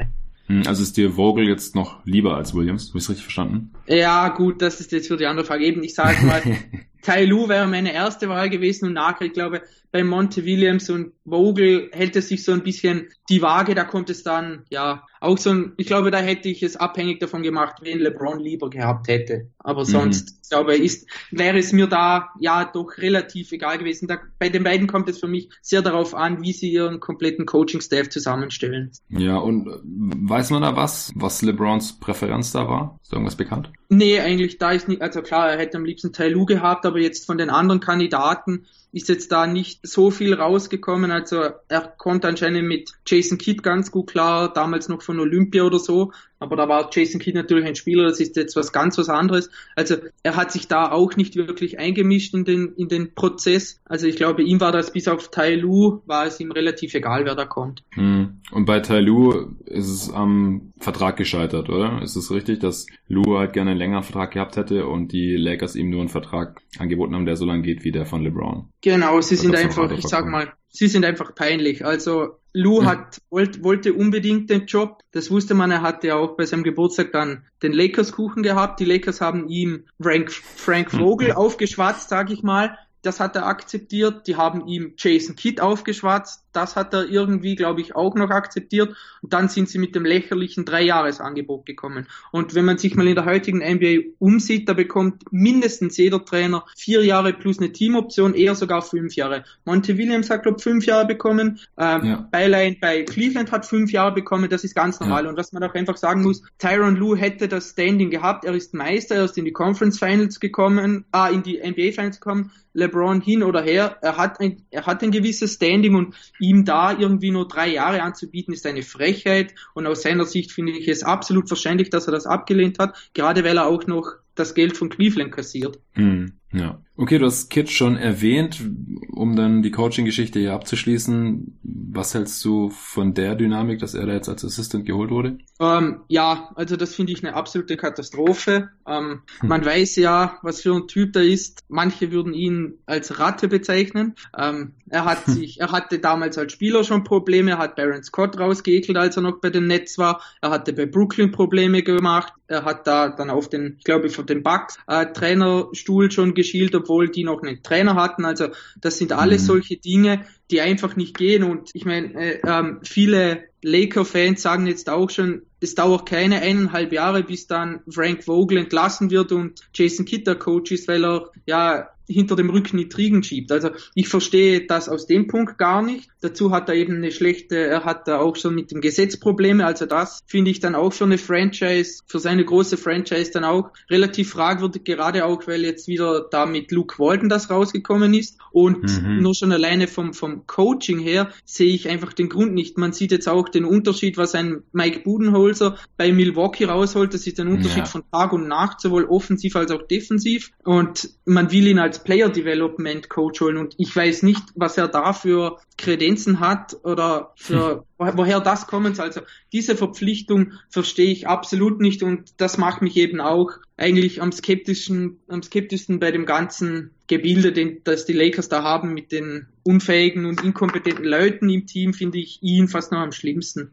Hm, 0.48 0.64
also 0.66 0.82
ist 0.82 0.98
dir 0.98 1.12
Vogel 1.12 1.48
jetzt 1.48 1.76
noch 1.76 2.06
lieber 2.06 2.36
als 2.36 2.54
Williams? 2.54 2.90
Habe 2.90 3.00
ich 3.00 3.10
richtig 3.10 3.24
verstanden? 3.24 3.72
Ja, 3.88 4.30
gut, 4.30 4.62
das 4.62 4.80
ist 4.80 4.92
jetzt 4.92 5.08
für 5.08 5.18
die 5.18 5.26
andere 5.26 5.46
Frage. 5.46 5.66
Eben, 5.66 5.84
ich 5.84 5.94
sage 5.94 6.26
mal, 6.26 6.42
Tai 7.02 7.26
Lu 7.26 7.48
wäre 7.50 7.68
meine 7.68 7.94
erste 7.94 8.30
Wahl 8.30 8.50
gewesen 8.50 8.86
und 8.86 8.94
nachher, 8.94 9.28
ich 9.28 9.34
glaube, 9.34 9.62
bei 9.92 10.04
Monte 10.04 10.46
Williams 10.46 10.90
und 10.90 11.14
Vogel 11.26 11.90
hält 11.94 12.16
es 12.16 12.28
sich 12.28 12.44
so 12.44 12.52
ein 12.52 12.64
bisschen 12.64 13.08
die 13.30 13.42
Waage, 13.42 13.74
da 13.74 13.84
kommt 13.84 14.10
es 14.10 14.24
dann, 14.24 14.64
ja, 14.70 15.04
auch 15.20 15.38
so 15.38 15.50
ein, 15.50 15.74
ich 15.78 15.88
glaube, 15.88 16.12
da 16.12 16.20
hätte 16.20 16.50
ich 16.50 16.62
es 16.62 16.76
abhängig 16.76 17.20
davon 17.20 17.42
gemacht, 17.42 17.78
wen 17.82 18.00
LeBron 18.00 18.40
lieber 18.40 18.70
gehabt 18.70 19.08
hätte. 19.08 19.50
Aber 19.60 19.82
mhm. 19.82 19.86
sonst, 19.86 20.30
mhm. 20.30 20.50
glaube 20.50 20.76
ich, 20.76 20.84
ist, 20.84 21.10
wäre 21.32 21.58
es 21.58 21.74
mir 21.74 21.88
da, 21.88 22.30
ja, 22.40 22.66
doch 22.66 22.98
relativ 22.98 23.52
egal 23.52 23.78
gewesen. 23.78 24.08
Da, 24.08 24.20
bei 24.40 24.50
den 24.50 24.64
beiden 24.64 24.88
kommt 24.88 25.10
es 25.10 25.20
für 25.20 25.28
mich 25.28 25.50
sehr 25.62 25.82
darauf 25.82 26.14
an, 26.14 26.42
wie 26.44 26.54
sie 26.54 26.72
ihren 26.72 27.00
kompletten 27.00 27.46
Coaching-Staff 27.46 28.10
zusammenstellen. 28.10 28.92
Ja, 29.10 29.38
und 29.38 29.68
äh, 29.68 29.72
weiß 29.84 30.52
man 30.52 30.62
da 30.62 30.76
was, 30.76 31.12
was 31.16 31.42
LeBrons 31.42 32.00
Präferenz 32.00 32.52
da 32.52 32.68
war? 32.68 32.97
Ist 33.08 33.14
irgendwas 33.14 33.38
bekannt? 33.38 33.72
Nee, 33.88 34.20
eigentlich 34.20 34.58
da 34.58 34.72
ist 34.74 34.90
nicht, 34.90 35.02
also 35.02 35.22
klar, 35.22 35.50
er 35.50 35.58
hätte 35.58 35.78
am 35.78 35.86
liebsten 35.86 36.12
Tai 36.12 36.28
Lu 36.28 36.46
gehabt, 36.46 36.86
aber 36.86 37.00
jetzt 37.00 37.26
von 37.26 37.38
den 37.38 37.50
anderen 37.50 37.80
Kandidaten 37.80 38.66
ist 38.92 39.10
jetzt 39.10 39.32
da 39.32 39.48
nicht 39.48 39.86
so 39.86 40.12
viel 40.12 40.34
rausgekommen. 40.34 41.12
Also 41.12 41.42
er 41.68 41.82
konnte 41.82 42.28
anscheinend 42.28 42.68
mit 42.68 42.92
Jason 43.06 43.38
Kidd 43.38 43.62
ganz 43.62 43.92
gut 43.92 44.08
klar, 44.08 44.52
damals 44.52 44.90
noch 44.90 45.02
von 45.02 45.20
Olympia 45.20 45.64
oder 45.64 45.80
so, 45.80 46.12
aber 46.40 46.56
da 46.56 46.68
war 46.68 46.90
Jason 46.92 47.20
Kidd 47.20 47.36
natürlich 47.36 47.66
ein 47.66 47.76
Spieler, 47.76 48.04
das 48.04 48.20
ist 48.20 48.36
jetzt 48.36 48.56
was 48.56 48.72
ganz 48.72 48.98
was 48.98 49.10
anderes. 49.10 49.50
Also 49.76 49.96
er 50.24 50.36
hat 50.36 50.52
sich 50.52 50.68
da 50.68 50.92
auch 50.92 51.16
nicht 51.16 51.36
wirklich 51.36 51.80
eingemischt 51.80 52.34
in 52.34 52.46
den, 52.46 52.74
in 52.76 52.90
den 52.90 53.16
Prozess. 53.16 53.82
Also 53.86 54.08
ich 54.08 54.18
glaube, 54.18 54.44
ihm 54.44 54.62
war 54.62 54.72
das 54.72 54.94
bis 54.94 55.08
auf 55.08 55.30
Tai 55.30 55.56
Lu, 55.56 56.02
war 56.06 56.28
es 56.28 56.40
ihm 56.40 56.52
relativ 56.52 56.94
egal, 56.94 57.26
wer 57.26 57.36
da 57.36 57.46
kommt. 57.46 57.84
Hm. 57.92 58.42
Und 58.52 58.66
bei 58.66 58.80
Tai 58.80 59.00
Lu 59.00 59.56
ist 59.66 59.88
es 59.88 60.14
am 60.14 60.74
Vertrag 60.80 61.18
gescheitert, 61.18 61.70
oder? 61.70 62.02
Ist 62.04 62.16
es 62.16 62.32
richtig, 62.32 62.60
dass 62.60 62.86
Lu 63.08 63.38
halt 63.38 63.54
gerne 63.54 63.72
einen 63.72 63.80
längeren 63.80 64.04
Vertrag 64.04 64.32
gehabt 64.32 64.58
hätte 64.58 64.86
und 64.86 65.12
die 65.12 65.36
Lakers 65.36 65.76
ihm 65.76 65.90
nur 65.90 66.02
einen 66.02 66.10
Vertrag 66.10 66.62
angeboten 66.78 67.16
haben, 67.16 67.26
der 67.26 67.36
so 67.36 67.46
lang 67.46 67.64
geht 67.64 67.84
wie 67.84 67.92
der 67.92 68.06
von 68.06 68.22
LeBron? 68.22 68.70
Genau, 68.82 69.22
sie 69.22 69.36
sind 69.36 69.56
einfach, 69.56 69.92
ich 69.92 70.08
sag 70.08 70.26
mal, 70.28 70.54
sie 70.70 70.88
sind 70.88 71.04
einfach 71.04 71.34
peinlich. 71.34 71.86
Also 71.86 72.38
Lou 72.54 72.86
hat, 72.86 73.22
wollte, 73.30 73.64
wollte 73.64 73.94
unbedingt 73.94 74.50
den 74.50 74.66
Job. 74.66 75.04
Das 75.12 75.30
wusste 75.32 75.54
man. 75.54 75.72
Er 75.72 75.82
hatte 75.82 76.16
auch 76.16 76.38
bei 76.38 76.46
seinem 76.46 76.64
Geburtstag 76.64 77.12
dann 77.12 77.46
den 77.62 77.74
Lakers-Kuchen 77.74 78.44
gehabt. 78.44 78.80
Die 78.80 78.86
Lakers 78.86 79.22
haben 79.22 79.48
ihm 79.48 79.86
Frank, 80.02 80.32
Frank 80.32 80.92
Vogel 80.92 81.34
aufgeschwatzt, 81.34 82.10
sag 82.10 82.32
ich 82.32 82.44
mal. 82.44 82.78
Das 83.02 83.20
hat 83.20 83.36
er 83.36 83.46
akzeptiert. 83.46 84.28
Die 84.28 84.36
haben 84.36 84.68
ihm 84.68 84.94
Jason 84.98 85.36
Kidd 85.36 85.62
aufgeschwatzt 85.62 86.47
das 86.58 86.76
hat 86.76 86.94
er 86.94 87.08
irgendwie, 87.08 87.56
glaube 87.56 87.82
ich, 87.82 87.96
auch 87.96 88.16
noch 88.16 88.32
akzeptiert. 88.32 88.96
Und 89.22 89.32
dann 89.32 89.48
sind 89.48 89.70
sie 89.70 89.78
mit 89.78 89.94
dem 89.96 90.06
lächerlichen 90.06 90.66
Dreijahresangebot 90.66 91.66
gekommen. 91.66 92.08
Und 92.32 92.56
wenn 92.56 92.66
man 92.66 92.80
sich 92.80 92.96
mal 92.96 93.08
in 93.08 93.16
der 93.16 93.26
heutigen 93.26 93.60
NBA 93.60 94.10
umsieht, 94.18 94.68
da 94.68 94.74
bekommt 94.74 95.24
mindestens 95.32 95.98
jeder 95.98 96.26
Trainer 96.26 96.66
vier 96.76 97.06
Jahre 97.06 97.34
plus 97.34 97.60
eine 97.60 97.72
Teamoption, 97.72 98.34
eher 98.34 98.56
sogar 98.56 98.82
fünf 98.82 99.16
Jahre. 99.16 99.44
Monte 99.66 99.98
Williams 100.00 100.32
hat, 100.32 100.44
glaube 100.44 100.58
ich, 100.58 100.64
fünf 100.64 100.86
Jahre 100.88 101.06
bekommen. 101.06 101.60
Ähm, 101.78 102.06
ja. 102.06 102.28
Beilein 102.32 102.78
bei 102.82 103.04
Cleveland 103.04 103.52
hat 103.52 103.66
fünf 103.66 103.92
Jahre 103.92 104.14
bekommen. 104.14 104.50
Das 104.50 104.64
ist 104.64 104.76
ganz 104.76 105.00
normal. 105.00 105.26
Ja. 105.26 105.30
Und 105.30 105.38
was 105.38 105.54
man 105.54 105.64
auch 105.64 105.76
einfach 105.76 105.98
sagen 105.98 106.24
muss, 106.24 106.42
Tyron 106.58 106.96
Lue 106.96 107.18
hätte 107.18 107.48
das 107.48 107.70
Standing 107.70 108.10
gehabt. 108.10 108.46
Er 108.46 108.56
ist 108.56 108.74
Meister, 108.74 109.16
er 109.16 109.26
ist 109.26 109.38
in 109.38 109.46
die 109.46 109.54
Conference 109.54 110.00
Finals 110.00 110.40
gekommen, 110.40 111.06
ah, 111.12 111.30
in 111.30 111.44
die 111.44 111.60
NBA 111.60 111.92
Finals 111.92 112.20
gekommen. 112.20 112.52
LeBron 112.78 113.22
hin 113.22 113.44
oder 113.44 113.64
her. 113.64 113.98
Er 114.02 114.18
hat 114.18 114.40
ein, 114.40 114.64
er 114.70 114.86
hat 114.86 115.02
ein 115.02 115.12
gewisses 115.12 115.56
Standing 115.56 115.96
und 115.96 116.16
ihm 116.48 116.66
da 116.66 116.98
irgendwie 116.98 117.32
nur 117.32 117.48
drei 117.48 117.68
Jahre 117.68 118.02
anzubieten, 118.02 118.54
ist 118.54 118.66
eine 118.66 118.84
Frechheit. 118.84 119.54
Und 119.74 119.86
aus 119.86 120.02
seiner 120.02 120.26
Sicht 120.26 120.52
finde 120.52 120.72
ich 120.72 120.88
es 120.88 121.04
absolut 121.04 121.48
verständlich, 121.48 121.90
dass 121.90 122.08
er 122.08 122.14
das 122.14 122.26
abgelehnt 122.26 122.80
hat, 122.80 123.10
gerade 123.14 123.44
weil 123.44 123.58
er 123.58 123.68
auch 123.68 123.86
noch 123.88 124.14
das 124.36 124.54
Geld 124.54 124.78
von 124.78 124.90
Cleveland 124.90 125.32
kassiert. 125.32 125.80
Hm, 125.94 126.34
ja. 126.54 126.80
Okay, 126.96 127.18
du 127.18 127.26
hast 127.26 127.50
Kit 127.50 127.70
schon 127.70 127.98
erwähnt, 127.98 128.64
um 129.12 129.36
dann 129.36 129.62
die 129.62 129.72
Coaching-Geschichte 129.72 130.40
hier 130.40 130.54
abzuschließen. 130.54 131.87
Was 131.98 132.14
hältst 132.14 132.46
du 132.46 132.70
von 132.70 133.16
der 133.16 133.34
Dynamik, 133.34 133.80
dass 133.80 133.96
er 133.96 134.06
da 134.06 134.14
jetzt 134.14 134.30
als 134.30 134.46
Assistant 134.46 134.86
geholt 134.86 135.10
wurde? 135.10 135.40
Ähm, 135.60 136.02
ja, 136.08 136.52
also 136.54 136.76
das 136.76 136.94
finde 136.94 137.12
ich 137.12 137.26
eine 137.26 137.34
absolute 137.34 137.76
Katastrophe. 137.76 138.70
Ähm, 138.88 139.24
hm. 139.40 139.50
Man 139.50 139.66
weiß 139.66 139.96
ja, 139.96 140.38
was 140.44 140.62
für 140.62 140.76
ein 140.76 140.88
Typ 140.88 141.14
da 141.14 141.22
ist. 141.22 141.64
Manche 141.70 142.12
würden 142.12 142.36
ihn 142.36 142.76
als 142.86 143.18
Ratte 143.18 143.48
bezeichnen. 143.48 144.14
Ähm, 144.38 144.74
er 144.88 145.06
hat 145.06 145.26
sich, 145.26 145.60
er 145.60 145.72
hatte 145.72 145.98
damals 145.98 146.38
als 146.38 146.54
Spieler 146.54 146.84
schon 146.84 147.04
Probleme. 147.04 147.52
Er 147.52 147.58
hat 147.58 147.76
Baron 147.76 148.04
Scott 148.04 148.40
rausgeekelt, 148.40 148.96
als 148.96 149.18
er 149.18 149.24
noch 149.24 149.42
bei 149.42 149.50
den 149.50 149.66
Nets 149.66 149.98
war. 149.98 150.22
Er 150.40 150.52
hatte 150.52 150.74
bei 150.74 150.86
Brooklyn 150.86 151.32
Probleme 151.32 151.82
gemacht. 151.82 152.32
Er 152.48 152.66
hat 152.66 152.88
da 152.88 153.10
dann 153.10 153.30
auf 153.30 153.50
den, 153.50 153.76
ich 153.78 153.84
glaube, 153.84 154.10
von 154.10 154.26
den 154.26 154.44
Bucks 154.44 154.78
äh, 154.88 155.06
Trainerstuhl 155.08 156.12
schon 156.12 156.34
geschielt, 156.34 156.74
obwohl 156.76 157.10
die 157.10 157.24
noch 157.24 157.42
einen 157.42 157.62
Trainer 157.62 157.96
hatten. 157.96 158.26
Also 158.26 158.50
das 158.80 158.98
sind 158.98 159.12
alles 159.12 159.44
mhm. 159.44 159.48
solche 159.48 159.78
Dinge, 159.78 160.26
die 160.50 160.62
einfach 160.62 160.96
nicht 160.96 161.18
gehen. 161.18 161.44
Und 161.44 161.72
ich 161.74 161.86
meine, 161.86 162.14
äh, 162.14 162.40
ähm, 162.46 162.80
viele 162.84 163.44
Laker-Fans 163.64 164.42
sagen 164.42 164.68
jetzt 164.68 164.90
auch 164.90 165.10
schon, 165.10 165.44
es 165.60 165.76
dauert 165.76 166.08
keine 166.08 166.42
eineinhalb 166.42 166.94
Jahre, 166.94 167.24
bis 167.24 167.48
dann 167.48 167.82
Frank 167.90 168.24
Vogel 168.24 168.60
entlassen 168.60 169.10
wird 169.12 169.32
und 169.32 169.60
Jason 169.74 170.06
Kidd 170.06 170.26
der 170.26 170.36
Coach 170.36 170.72
ist, 170.72 170.88
weil 170.88 171.04
er 171.04 171.32
ja 171.46 171.90
hinter 172.08 172.36
dem 172.36 172.50
Rücken 172.50 172.78
die 172.78 172.90
Triegen 172.90 173.24
schiebt. 173.24 173.52
Also 173.52 173.70
ich 173.94 174.08
verstehe 174.08 174.66
das 174.66 174.90
aus 174.90 175.08
dem 175.08 175.28
Punkt 175.28 175.58
gar 175.58 175.82
nicht. 175.82 176.10
Dazu 176.22 176.52
hat 176.52 176.70
er 176.70 176.76
eben 176.76 176.96
eine 176.96 177.12
schlechte, 177.12 177.58
er 177.58 177.86
hat 177.86 178.08
da 178.08 178.20
auch 178.20 178.36
schon 178.36 178.56
mit 178.56 178.72
dem 178.72 178.82
Gesetz 178.82 179.18
Probleme. 179.18 179.66
Also 179.66 179.86
das 179.86 180.24
finde 180.28 180.52
ich 180.52 180.60
dann 180.60 180.76
auch 180.76 180.94
für 180.94 181.04
eine 181.04 181.18
Franchise, 181.18 182.02
für 182.08 182.20
seine 182.20 182.46
große 182.46 182.78
Franchise 182.78 183.32
dann 183.32 183.44
auch 183.44 183.72
relativ 183.90 184.32
fragwürdig, 184.32 184.84
gerade 184.84 185.26
auch, 185.26 185.46
weil 185.48 185.64
jetzt 185.64 185.88
wieder 185.88 186.28
da 186.32 186.46
mit 186.46 186.72
Luke 186.72 186.98
Walton 187.00 187.30
das 187.30 187.50
rausgekommen 187.50 188.14
ist. 188.14 188.38
Und 188.52 188.84
mhm. 188.84 189.22
nur 189.22 189.36
schon 189.36 189.52
alleine 189.52 189.88
vom, 189.88 190.14
vom 190.14 190.48
Coaching 190.48 191.00
her 191.00 191.30
sehe 191.46 191.74
ich 191.74 191.90
einfach 191.90 192.14
den 192.14 192.30
Grund 192.30 192.54
nicht. 192.54 192.78
Man 192.78 192.94
sieht 192.94 193.12
jetzt 193.12 193.28
auch 193.28 193.50
den 193.50 193.66
Unterschied, 193.66 194.18
was 194.18 194.34
ein 194.34 194.64
Mike 194.72 195.02
Budenholzer 195.02 195.78
bei 195.98 196.12
Milwaukee 196.12 196.66
rausholt. 196.66 197.14
Das 197.14 197.28
ist 197.28 197.40
ein 197.40 197.48
Unterschied 197.48 197.78
ja. 197.80 197.86
von 197.86 198.04
Tag 198.12 198.34
und 198.34 198.48
Nacht, 198.48 198.82
sowohl 198.82 199.06
offensiv 199.06 199.56
als 199.56 199.72
auch 199.72 199.84
defensiv. 199.84 200.52
Und 200.64 201.10
man 201.26 201.52
will 201.52 201.68
ihn 201.68 201.80
als 201.80 201.97
als 201.98 202.04
Player 202.04 202.30
Development 202.30 203.10
Coach 203.10 203.42
holen 203.42 203.58
und 203.58 203.74
ich 203.78 203.96
weiß 203.96 204.24
nicht, 204.24 204.44
was 204.56 204.78
er 204.78 204.88
da 204.88 205.14
für 205.14 205.58
Kredenzen 205.78 206.40
hat 206.40 206.78
oder 206.84 207.34
für 207.36 207.86
woher 207.98 208.40
das 208.40 208.68
soll. 208.70 209.06
Also 209.06 209.22
diese 209.52 209.76
Verpflichtung 209.76 210.54
verstehe 210.70 211.12
ich 211.12 211.28
absolut 211.28 211.80
nicht 211.80 212.04
und 212.04 212.40
das 212.40 212.58
macht 212.58 212.82
mich 212.82 212.98
eben 212.98 213.20
auch 213.20 213.52
eigentlich 213.78 214.22
am 214.22 214.32
skeptischen, 214.32 215.20
am 215.28 215.44
skeptischsten 215.44 216.00
bei 216.00 216.12
dem 216.12 216.26
ganzen 216.26 216.92
Gebilde, 217.06 217.54
den, 217.54 217.82
das 217.84 218.06
die 218.06 218.14
Lakers 218.14 218.50
da 218.50 218.64
haben 218.64 218.94
mit 218.94 219.12
den 219.12 219.48
unfähigen 219.64 220.26
und 220.26 220.44
inkompetenten 220.44 221.06
Leuten 221.06 221.50
im 221.50 221.68
Team 221.68 221.94
finde 221.94 222.18
ich 222.18 222.42
ihn 222.42 222.68
fast 222.68 222.92
noch 222.92 223.00
am 223.00 223.12
schlimmsten. 223.12 223.72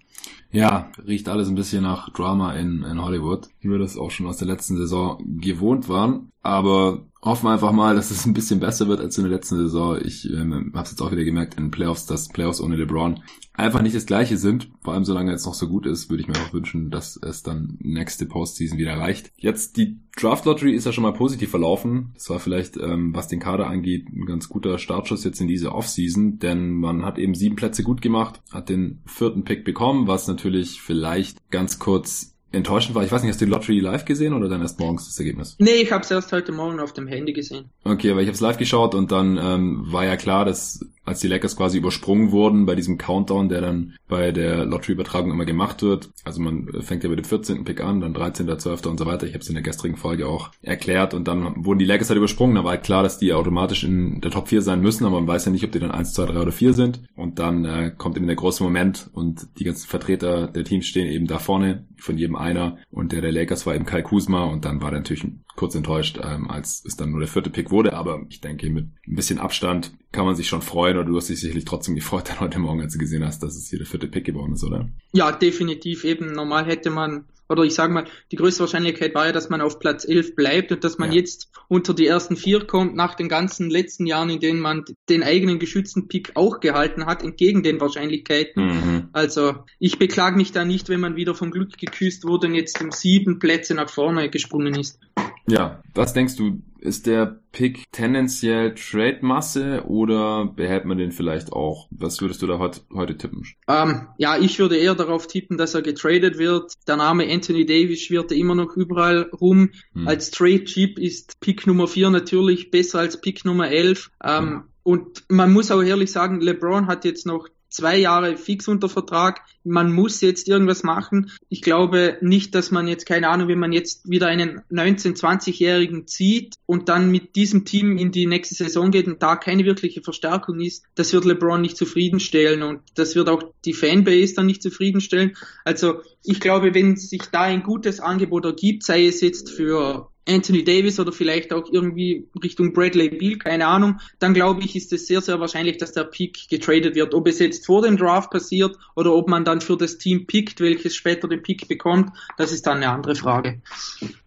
Ja, 0.52 0.92
riecht 1.04 1.28
alles 1.28 1.48
ein 1.48 1.56
bisschen 1.56 1.82
nach 1.82 2.10
Drama 2.10 2.54
in, 2.54 2.84
in 2.84 3.02
Hollywood, 3.02 3.48
wie 3.60 3.70
wir 3.70 3.78
das 3.78 3.96
auch 3.96 4.10
schon 4.10 4.26
aus 4.26 4.36
der 4.36 4.46
letzten 4.46 4.76
Saison 4.76 5.20
gewohnt 5.40 5.88
waren. 5.88 6.30
Aber 6.42 7.06
hoffen 7.22 7.46
wir 7.46 7.52
einfach 7.52 7.72
mal, 7.72 7.96
dass 7.96 8.10
es 8.10 8.26
ein 8.26 8.34
bisschen 8.34 8.60
besser 8.60 8.86
wird 8.86 9.00
als 9.00 9.16
in 9.18 9.24
der 9.24 9.32
letzten 9.32 9.56
Saison. 9.56 9.98
Ich 10.00 10.30
ähm, 10.30 10.70
habe 10.74 10.84
es 10.84 10.90
jetzt 10.90 11.00
auch 11.00 11.10
wieder 11.10 11.24
gemerkt 11.24 11.54
in 11.58 11.70
Playoffs, 11.70 12.06
dass 12.06 12.28
Playoffs 12.28 12.60
ohne 12.60 12.76
LeBron 12.76 13.20
einfach 13.54 13.82
nicht 13.82 13.96
das 13.96 14.06
gleiche 14.06 14.36
sind. 14.36 14.68
Vor 14.82 14.94
allem 14.94 15.04
solange 15.04 15.30
er 15.30 15.34
jetzt 15.34 15.46
noch 15.46 15.54
so 15.54 15.68
gut 15.68 15.86
ist, 15.86 16.10
würde 16.10 16.22
ich 16.22 16.28
mir 16.28 16.34
auch 16.34 16.52
wünschen, 16.52 16.90
dass 16.90 17.16
es 17.16 17.42
dann 17.42 17.78
nächste 17.80 18.26
Postseason 18.26 18.78
wieder 18.78 18.98
reicht. 18.98 19.32
Jetzt 19.36 19.76
die 19.76 20.00
Draft 20.16 20.44
Lottery 20.44 20.72
ist 20.72 20.86
ja 20.86 20.92
schon 20.92 21.02
mal 21.02 21.12
positiv 21.12 21.50
verlaufen. 21.50 22.10
Das 22.14 22.28
war 22.30 22.40
vielleicht, 22.40 22.76
ähm, 22.76 23.14
was 23.14 23.28
den 23.28 23.40
Kader 23.40 23.68
angeht, 23.68 24.08
ein 24.08 24.26
ganz 24.26 24.48
guter 24.48 24.78
Startschuss 24.78 25.24
jetzt 25.24 25.40
in 25.40 25.48
diese 25.48 25.72
Offseason, 25.72 26.38
denn 26.38 26.72
man 26.72 27.04
hat 27.04 27.18
eben 27.18 27.34
sieben 27.34 27.56
Plätze 27.56 27.82
gut 27.82 28.02
gemacht, 28.02 28.42
hat 28.52 28.68
den 28.68 29.00
vierten 29.06 29.44
Pick 29.44 29.64
bekommen, 29.64 30.06
was 30.06 30.28
natürlich 30.28 30.80
vielleicht 30.82 31.50
ganz 31.50 31.78
kurz 31.78 32.34
enttäuschend 32.54 32.94
war. 32.94 33.04
Ich 33.04 33.12
weiß 33.12 33.22
nicht, 33.22 33.30
hast 33.30 33.40
du 33.40 33.44
die 33.44 33.50
Lottery 33.50 33.80
live 33.80 34.04
gesehen 34.04 34.32
oder 34.32 34.48
dann 34.48 34.62
erst 34.62 34.78
morgens 34.78 35.06
das 35.06 35.18
Ergebnis? 35.18 35.56
Nee, 35.58 35.82
ich 35.82 35.92
habe 35.92 36.04
es 36.04 36.10
erst 36.10 36.32
heute 36.32 36.52
Morgen 36.52 36.80
auf 36.80 36.92
dem 36.92 37.06
Handy 37.06 37.32
gesehen. 37.32 37.66
Okay, 37.82 38.10
aber 38.10 38.20
ich 38.20 38.28
habe 38.28 38.34
es 38.34 38.40
live 38.40 38.58
geschaut 38.58 38.94
und 38.94 39.12
dann 39.12 39.38
ähm, 39.40 39.84
war 39.92 40.04
ja 40.04 40.16
klar, 40.16 40.44
dass 40.44 40.80
als 41.04 41.20
die 41.20 41.28
Lakers 41.28 41.56
quasi 41.56 41.78
übersprungen 41.78 42.32
wurden 42.32 42.66
bei 42.66 42.74
diesem 42.74 42.98
Countdown, 42.98 43.48
der 43.48 43.60
dann 43.60 43.94
bei 44.08 44.32
der 44.32 44.64
Lottery-Übertragung 44.64 45.30
immer 45.30 45.44
gemacht 45.44 45.82
wird. 45.82 46.10
Also 46.24 46.40
man 46.40 46.68
fängt 46.80 47.04
ja 47.04 47.10
mit 47.10 47.18
dem 47.18 47.24
14. 47.24 47.64
Pick 47.64 47.82
an, 47.82 48.00
dann 48.00 48.14
13., 48.14 48.58
12. 48.58 48.86
und 48.86 48.98
so 48.98 49.06
weiter. 49.06 49.26
Ich 49.26 49.34
habe 49.34 49.42
es 49.42 49.48
in 49.48 49.54
der 49.54 49.62
gestrigen 49.62 49.96
Folge 49.96 50.26
auch 50.26 50.50
erklärt 50.62 51.14
und 51.14 51.28
dann 51.28 51.64
wurden 51.64 51.78
die 51.78 51.84
Lakers 51.84 52.08
halt 52.08 52.18
übersprungen. 52.18 52.56
Da 52.56 52.64
war 52.64 52.72
halt 52.72 52.84
klar, 52.84 53.02
dass 53.02 53.18
die 53.18 53.32
automatisch 53.32 53.84
in 53.84 54.20
der 54.20 54.30
Top 54.30 54.48
4 54.48 54.62
sein 54.62 54.80
müssen, 54.80 55.04
aber 55.04 55.20
man 55.20 55.28
weiß 55.28 55.44
ja 55.44 55.52
nicht, 55.52 55.64
ob 55.64 55.72
die 55.72 55.80
dann 55.80 55.90
1, 55.90 56.14
2, 56.14 56.26
3 56.26 56.40
oder 56.40 56.52
4 56.52 56.72
sind. 56.72 57.02
Und 57.16 57.38
dann 57.38 57.64
äh, 57.64 57.92
kommt 57.96 58.16
eben 58.16 58.26
der 58.26 58.36
große 58.36 58.62
Moment 58.62 59.10
und 59.12 59.46
die 59.58 59.64
ganzen 59.64 59.88
Vertreter 59.88 60.48
der 60.48 60.64
Teams 60.64 60.86
stehen 60.86 61.06
eben 61.06 61.26
da 61.26 61.38
vorne, 61.38 61.86
von 61.96 62.18
jedem 62.18 62.36
einer. 62.36 62.78
Und 62.90 63.12
der 63.12 63.20
der 63.20 63.32
Lakers 63.32 63.66
war 63.66 63.74
eben 63.74 63.86
Kai 63.86 64.02
Kuzma 64.02 64.44
und 64.44 64.64
dann 64.64 64.82
war 64.82 64.90
der 64.90 65.00
natürlich 65.00 65.26
kurz 65.56 65.74
enttäuscht, 65.74 66.18
ähm, 66.22 66.50
als 66.50 66.84
es 66.84 66.96
dann 66.96 67.10
nur 67.10 67.20
der 67.20 67.28
vierte 67.28 67.50
Pick 67.50 67.70
wurde. 67.70 67.94
Aber 67.94 68.24
ich 68.28 68.40
denke, 68.40 68.68
mit 68.70 68.86
ein 69.06 69.14
bisschen 69.14 69.38
Abstand 69.38 69.92
kann 70.12 70.26
man 70.26 70.36
sich 70.36 70.48
schon 70.48 70.62
freuen 70.62 70.96
oder 70.96 71.06
du 71.06 71.16
hast 71.16 71.28
dich 71.28 71.40
sicherlich 71.40 71.64
trotzdem 71.64 71.94
gefreut 71.94 72.28
dann 72.28 72.40
heute 72.40 72.58
Morgen, 72.58 72.80
als 72.80 72.94
du 72.94 72.98
gesehen 72.98 73.24
hast, 73.24 73.42
dass 73.42 73.56
es 73.56 73.68
hier 73.68 73.78
der 73.78 73.86
vierte 73.86 74.08
Pick 74.08 74.24
geworden 74.24 74.54
ist, 74.54 74.64
oder? 74.64 74.88
Ja, 75.12 75.32
definitiv. 75.32 76.04
Eben 76.04 76.32
normal 76.32 76.66
hätte 76.66 76.90
man, 76.90 77.26
oder 77.48 77.62
ich 77.62 77.74
sage 77.74 77.92
mal, 77.92 78.04
die 78.32 78.36
größte 78.36 78.60
Wahrscheinlichkeit 78.60 79.14
war 79.14 79.26
ja, 79.26 79.32
dass 79.32 79.48
man 79.48 79.60
auf 79.60 79.78
Platz 79.78 80.04
11 80.04 80.34
bleibt 80.34 80.72
und 80.72 80.82
dass 80.82 80.98
man 80.98 81.10
ja. 81.10 81.18
jetzt 81.18 81.50
unter 81.68 81.94
die 81.94 82.06
ersten 82.06 82.36
vier 82.36 82.66
kommt, 82.66 82.96
nach 82.96 83.14
den 83.14 83.28
ganzen 83.28 83.70
letzten 83.70 84.06
Jahren, 84.06 84.30
in 84.30 84.40
denen 84.40 84.60
man 84.60 84.84
den 85.08 85.22
eigenen 85.22 85.58
geschützten 85.58 86.08
Pick 86.08 86.32
auch 86.34 86.60
gehalten 86.60 87.06
hat, 87.06 87.22
entgegen 87.22 87.62
den 87.62 87.80
Wahrscheinlichkeiten. 87.80 88.66
Mhm. 88.66 89.08
Also 89.12 89.54
ich 89.78 89.98
beklage 89.98 90.36
mich 90.36 90.52
da 90.52 90.64
nicht, 90.64 90.88
wenn 90.88 91.00
man 91.00 91.16
wieder 91.16 91.34
vom 91.34 91.50
Glück 91.50 91.76
geküsst 91.78 92.24
wurde 92.24 92.48
und 92.48 92.54
jetzt 92.54 92.80
um 92.82 92.90
sieben 92.90 93.38
Plätze 93.38 93.74
nach 93.74 93.90
vorne 93.90 94.30
gesprungen 94.30 94.74
ist. 94.74 94.98
Ja, 95.46 95.82
was 95.94 96.14
denkst 96.14 96.36
du, 96.36 96.62
ist 96.80 97.06
der 97.06 97.40
Pick 97.52 97.90
tendenziell 97.92 98.74
Trade-Masse 98.74 99.84
oder 99.86 100.46
behält 100.46 100.84
man 100.84 100.98
den 100.98 101.12
vielleicht 101.12 101.52
auch? 101.52 101.88
Was 101.90 102.20
würdest 102.20 102.42
du 102.42 102.46
da 102.46 102.58
heute, 102.58 102.80
heute 102.92 103.16
tippen? 103.16 103.46
Ähm, 103.68 104.08
ja, 104.18 104.36
ich 104.38 104.58
würde 104.58 104.76
eher 104.76 104.94
darauf 104.94 105.26
tippen, 105.26 105.56
dass 105.56 105.74
er 105.74 105.82
getradet 105.82 106.36
wird. 106.38 106.74
Der 106.86 106.96
Name 106.96 107.30
Anthony 107.30 107.64
Davis 107.64 108.02
schwirrt 108.02 108.32
immer 108.32 108.54
noch 108.54 108.76
überall 108.76 109.30
rum. 109.40 109.70
Hm. 109.94 110.08
Als 110.08 110.30
Trade-Chip 110.30 110.98
ist 110.98 111.40
Pick 111.40 111.66
Nummer 111.66 111.88
4 111.88 112.10
natürlich 112.10 112.70
besser 112.70 113.00
als 113.00 113.20
Pick 113.20 113.44
Nummer 113.44 113.68
11. 113.70 114.10
Ähm, 114.22 114.38
hm. 114.38 114.62
Und 114.82 115.24
man 115.30 115.50
muss 115.50 115.70
auch 115.70 115.82
ehrlich 115.82 116.12
sagen, 116.12 116.42
LeBron 116.42 116.86
hat 116.86 117.06
jetzt 117.06 117.24
noch 117.24 117.48
zwei 117.74 117.96
Jahre 117.96 118.36
fix 118.36 118.68
unter 118.68 118.88
Vertrag. 118.88 119.40
Man 119.64 119.92
muss 119.92 120.20
jetzt 120.20 120.48
irgendwas 120.48 120.84
machen. 120.84 121.30
Ich 121.48 121.60
glaube 121.60 122.18
nicht, 122.20 122.54
dass 122.54 122.70
man 122.70 122.86
jetzt, 122.86 123.04
keine 123.04 123.28
Ahnung, 123.28 123.48
wenn 123.48 123.58
man 123.58 123.72
jetzt 123.72 124.08
wieder 124.08 124.28
einen 124.28 124.60
19-, 124.70 125.18
20-Jährigen 125.18 126.06
zieht 126.06 126.54
und 126.66 126.88
dann 126.88 127.10
mit 127.10 127.34
diesem 127.34 127.64
Team 127.64 127.98
in 127.98 128.12
die 128.12 128.26
nächste 128.26 128.54
Saison 128.54 128.90
geht 128.90 129.08
und 129.08 129.22
da 129.22 129.36
keine 129.36 129.64
wirkliche 129.64 130.02
Verstärkung 130.02 130.60
ist, 130.60 130.84
das 130.94 131.12
wird 131.12 131.24
LeBron 131.24 131.60
nicht 131.60 131.76
zufriedenstellen 131.76 132.62
und 132.62 132.80
das 132.94 133.16
wird 133.16 133.28
auch 133.28 133.42
die 133.64 133.74
Fanbase 133.74 134.34
dann 134.34 134.46
nicht 134.46 134.62
zufriedenstellen. 134.62 135.36
Also 135.64 136.00
ich 136.22 136.40
glaube, 136.40 136.74
wenn 136.74 136.96
sich 136.96 137.22
da 137.32 137.42
ein 137.42 137.64
gutes 137.64 137.98
Angebot 137.98 138.44
ergibt, 138.44 138.84
sei 138.84 139.06
es 139.06 139.20
jetzt 139.20 139.50
für 139.50 140.10
Anthony 140.28 140.64
Davis 140.64 140.98
oder 140.98 141.12
vielleicht 141.12 141.52
auch 141.52 141.70
irgendwie 141.70 142.28
Richtung 142.42 142.72
Bradley 142.72 143.10
Beal, 143.10 143.38
keine 143.38 143.66
Ahnung, 143.66 144.00
dann 144.18 144.34
glaube 144.34 144.62
ich, 144.62 144.74
ist 144.74 144.92
es 144.92 145.06
sehr, 145.06 145.20
sehr 145.20 145.40
wahrscheinlich, 145.40 145.76
dass 145.76 145.92
der 145.92 146.04
Pick 146.04 146.48
getradet 146.48 146.94
wird. 146.94 147.14
Ob 147.14 147.26
es 147.28 147.38
jetzt 147.38 147.66
vor 147.66 147.82
dem 147.82 147.96
Draft 147.96 148.30
passiert 148.30 148.76
oder 148.94 149.12
ob 149.12 149.28
man 149.28 149.44
dann 149.44 149.60
für 149.60 149.76
das 149.76 149.98
Team 149.98 150.26
pickt, 150.26 150.60
welches 150.60 150.96
später 150.96 151.28
den 151.28 151.42
Pick 151.42 151.68
bekommt, 151.68 152.10
das 152.38 152.52
ist 152.52 152.66
dann 152.66 152.78
eine 152.78 152.90
andere 152.90 153.14
Frage. 153.14 153.60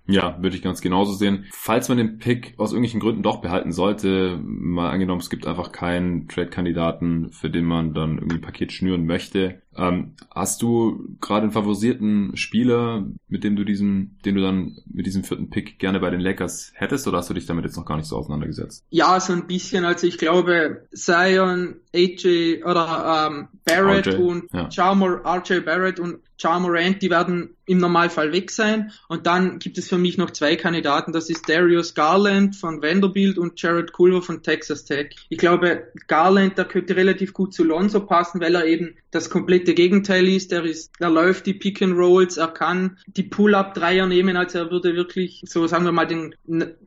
Ja, 0.07 0.41
würde 0.41 0.55
ich 0.55 0.61
ganz 0.61 0.81
genauso 0.81 1.13
sehen. 1.13 1.45
Falls 1.51 1.89
man 1.89 1.97
den 1.97 2.17
Pick 2.17 2.53
aus 2.57 2.71
irgendwelchen 2.71 2.99
Gründen 3.01 3.23
doch 3.23 3.41
behalten 3.41 3.71
sollte, 3.71 4.39
mal 4.41 4.89
angenommen, 4.89 5.21
es 5.21 5.29
gibt 5.29 5.45
einfach 5.45 5.71
keinen 5.71 6.27
Trade-Kandidaten, 6.27 7.31
für 7.31 7.49
den 7.49 7.65
man 7.65 7.93
dann 7.93 8.17
irgendwie 8.17 8.37
ein 8.37 8.41
Paket 8.41 8.71
schnüren 8.71 9.05
möchte. 9.05 9.61
Ähm, 9.75 10.13
hast 10.33 10.61
du 10.61 11.15
gerade 11.21 11.43
einen 11.43 11.51
favorisierten 11.51 12.35
Spieler, 12.35 13.05
mit 13.27 13.43
dem 13.43 13.55
du 13.55 13.63
diesen, 13.63 14.17
den 14.25 14.35
du 14.35 14.41
dann 14.41 14.77
mit 14.91 15.05
diesem 15.05 15.23
vierten 15.23 15.49
Pick 15.49 15.77
gerne 15.77 15.99
bei 15.99 16.09
den 16.09 16.21
Lakers 16.21 16.71
hättest, 16.73 17.07
oder 17.07 17.17
hast 17.17 17.29
du 17.29 17.33
dich 17.33 17.45
damit 17.45 17.65
jetzt 17.65 17.77
noch 17.77 17.85
gar 17.85 17.97
nicht 17.97 18.07
so 18.07 18.17
auseinandergesetzt? 18.17 18.85
Ja, 18.89 19.19
so 19.19 19.33
ein 19.33 19.45
bisschen. 19.45 19.85
Also 19.85 20.07
ich 20.07 20.17
glaube, 20.17 20.87
Zion, 20.93 21.75
AJ 21.93 22.63
oder 22.63 23.29
ähm, 23.29 23.47
Barrett 23.65 24.07
RJ, 24.07 24.15
und 24.15 24.51
ja. 24.51 24.69
Chalmers, 24.69 25.19
RJ 25.25 25.59
Barrett 25.59 25.99
und 25.99 26.19
Ja 26.39 26.59
Morant, 26.59 27.01
die 27.01 27.09
werden 27.09 27.55
im 27.67 27.79
Normalfall 27.79 28.31
weg 28.31 28.49
sein. 28.49 28.91
Und 29.09 29.27
dann 29.27 29.59
gibt 29.59 29.77
es 29.77 29.89
für 29.89 29.97
mich 29.97 30.17
noch 30.17 30.31
zwei 30.31 30.55
Kandidaten. 30.55 31.11
Das 31.11 31.29
ist 31.29 31.47
Darius 31.49 31.93
Garland 31.93 32.55
von 32.55 32.81
Vanderbilt 32.81 33.37
und 33.37 33.61
Jared 33.61 33.91
Culver 33.91 34.21
von 34.21 34.41
Texas 34.41 34.85
Tech. 34.85 35.15
Ich 35.29 35.37
glaube, 35.37 35.91
Garland, 36.07 36.57
der 36.57 36.65
könnte 36.65 36.95
relativ 36.95 37.33
gut 37.33 37.53
zu 37.53 37.63
Lonzo 37.63 37.99
passen, 37.99 38.39
weil 38.39 38.55
er 38.55 38.65
eben 38.65 38.95
das 39.11 39.29
komplette 39.29 39.73
Gegenteil 39.73 40.27
ist. 40.27 40.53
Er 40.53 40.63
ist, 40.63 40.93
er 40.99 41.09
läuft 41.09 41.45
die 41.45 41.53
Pick 41.53 41.81
and 41.81 41.97
Rolls, 41.97 42.37
er 42.37 42.47
kann 42.47 42.97
die 43.07 43.23
Pull-up-Dreier 43.23 44.07
nehmen, 44.07 44.37
also 44.37 44.59
er 44.59 44.71
würde 44.71 44.95
wirklich 44.95 45.41
so, 45.45 45.67
sagen 45.67 45.85
wir 45.85 45.91
mal, 45.91 46.07
den 46.07 46.35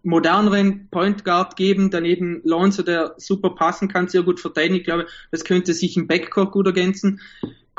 moderneren 0.02 0.88
Point 0.90 1.24
Guard 1.24 1.56
geben. 1.56 1.90
Daneben 1.90 2.40
Lonzo, 2.44 2.82
der 2.82 3.14
super 3.18 3.50
passen 3.50 3.88
kann, 3.88 4.08
sehr 4.08 4.22
gut 4.22 4.40
verteidigen. 4.40 4.76
Ich 4.76 4.84
glaube, 4.84 5.06
das 5.30 5.44
könnte 5.44 5.74
sich 5.74 5.96
im 5.96 6.06
Backcourt 6.06 6.52
gut 6.52 6.66
ergänzen. 6.66 7.20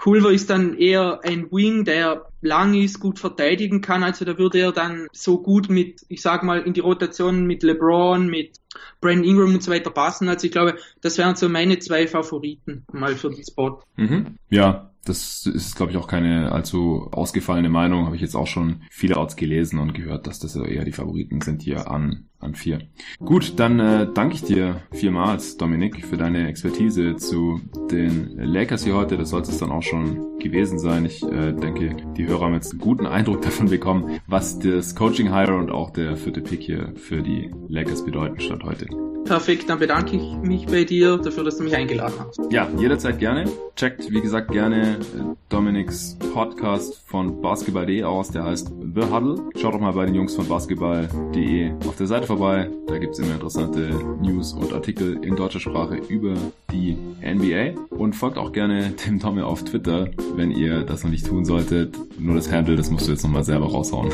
Culver 0.02 0.32
ist 0.32 0.49
dann 0.49 0.76
eher 0.78 1.20
ein 1.24 1.52
Wing, 1.52 1.86
der 1.86 2.26
lang 2.41 2.74
ist, 2.74 2.99
gut 2.99 3.20
verteidigen 3.20 3.82
kann. 3.82 4.02
Also 4.02 4.26
da 4.26 4.38
würde 4.39 4.60
er 4.60 4.72
dann 4.72 5.08
so 5.12 5.41
gut 5.41 5.70
mit, 5.70 6.02
ich 6.10 6.24
sag 6.24 6.41
mal, 6.41 6.62
in 6.62 6.74
die 6.74 6.80
Rotation 6.80 7.45
mit 7.45 7.62
LeBron, 7.62 8.28
mit 8.28 8.58
Brandon 8.99 9.24
Ingram 9.24 9.54
und 9.54 9.64
so 9.64 9.72
weiter 9.72 9.91
passen. 9.91 10.28
Also 10.28 10.47
ich 10.47 10.52
glaube, 10.52 10.76
das 11.02 11.20
wären 11.20 11.36
so 11.36 11.47
meine 11.49 11.78
zwei 11.78 12.08
Favoriten 12.08 12.84
mal 12.91 13.16
für 13.16 13.30
den 13.30 13.43
Spot. 13.43 13.80
Mhm. 13.95 14.38
Ja, 14.49 14.91
das 15.06 15.45
ist, 15.45 15.76
glaube 15.76 15.91
ich, 15.91 15.97
auch 15.99 16.08
keine 16.08 16.52
allzu 16.52 17.08
ausgefallene 17.12 17.70
Meinung. 17.70 18.06
Habe 18.06 18.16
ich 18.16 18.24
jetzt 18.24 18.36
auch 18.36 18.47
schon 18.47 18.82
viele 18.89 19.18
Orts 19.18 19.36
gelesen 19.36 19.78
und 19.78 19.93
gehört, 19.93 20.26
dass 20.26 20.39
das 20.39 20.56
eher 20.56 20.84
die 20.84 20.93
Favoriten 20.93 21.41
sind 21.41 21.62
hier 21.62 21.91
an, 21.91 22.26
an 22.42 22.56
vier. 22.56 22.80
Gut, 23.20 23.60
dann 23.60 23.80
äh, 23.80 24.08
danke 24.14 24.36
ich 24.36 24.44
dir 24.44 24.82
vielmals, 24.92 25.58
Dominik, 25.58 26.06
für 26.06 26.18
deine 26.18 26.48
Expertise 26.48 27.16
zu 27.16 27.62
den 27.89 28.38
Lakers 28.38 28.84
hier 28.84 28.96
heute. 28.96 29.18
Das 29.18 29.30
sollte 29.30 29.52
es 29.52 29.60
dann 29.60 29.72
auch 29.72 29.84
schon 29.84 30.39
gewesen 30.39 30.80
sein. 30.80 31.06
Ich 31.06 31.24
äh, 31.24 31.54
denke, 31.54 31.96
die 32.18 32.28
Hörer 32.28 32.46
haben 32.46 32.54
jetzt 32.54 32.72
einen 32.72 32.82
guten 32.82 33.06
Eindruck 33.06 33.42
davon 33.44 33.70
bekommen, 33.70 34.20
was 34.28 34.60
das 34.60 34.96
Coaching 34.96 35.34
Hire 35.34 35.58
und 35.58 35.72
auch 35.72 35.92
der 35.92 36.18
vierte 36.18 36.42
Pick 36.42 36.62
hier 36.62 36.94
für 36.96 37.22
die 37.22 37.52
Lakers 37.68 38.04
bedeuten 38.04 38.39
statt 38.39 38.64
heute. 38.64 39.11
Perfekt, 39.26 39.70
dann 39.70 39.80
bedanke 39.80 40.18
ich 40.18 40.36
mich 40.38 40.66
bei 40.66 40.84
dir 40.84 41.18
dafür, 41.18 41.44
dass 41.44 41.58
du 41.58 41.64
mich 41.64 41.76
eingeladen 41.76 42.16
hast. 42.20 42.40
Ja, 42.52 42.68
jederzeit 42.78 43.20
gerne. 43.20 43.46
Checkt, 43.76 44.12
wie 44.12 44.22
gesagt, 44.22 44.52
gerne 44.52 44.98
äh, 44.98 45.36
Dominiks 45.50 46.18
Podcast 46.34 47.02
von 47.06 47.42
basketball.de 47.42 48.04
aus, 48.04 48.30
der 48.30 48.44
heißt 48.44 48.68
The 48.68 49.02
Huddle. 49.02 49.50
Schaut 49.56 49.74
doch 49.74 49.80
mal 49.80 49.94
bei 49.94 50.06
den 50.06 50.16
Jungs 50.16 50.36
von 50.36 50.48
basketball.de 50.48 51.72
auf 51.88 51.96
der 51.98 52.08
Seite 52.08 52.28
vorbei. 52.28 52.70
Da 52.88 52.98
gibt 52.98 53.14
es 53.14 53.20
immer 53.20 53.34
interessante 53.34 53.90
News 54.22 54.54
und 54.54 54.74
Artikel 54.74 55.24
in 55.24 55.36
deutscher 55.36 55.60
Sprache 55.60 55.96
über 55.96 56.34
die 56.72 56.98
NBA. 57.22 57.80
Und 57.90 58.14
folgt 58.14 58.38
auch 58.38 58.52
gerne 58.52 58.92
dem 59.06 59.20
Domme 59.20 59.46
auf 59.46 59.64
Twitter, 59.64 60.10
wenn 60.36 60.52
ihr 60.52 60.84
das 60.84 61.04
noch 61.04 61.12
nicht 61.12 61.28
tun 61.28 61.46
solltet. 61.46 61.98
Nur 62.20 62.36
das 62.36 62.52
Handle, 62.52 62.76
das 62.76 62.90
musst 62.90 63.08
du 63.08 63.12
jetzt 63.12 63.24
nochmal 63.24 63.44
selber 63.44 63.68
raushauen. 63.68 64.12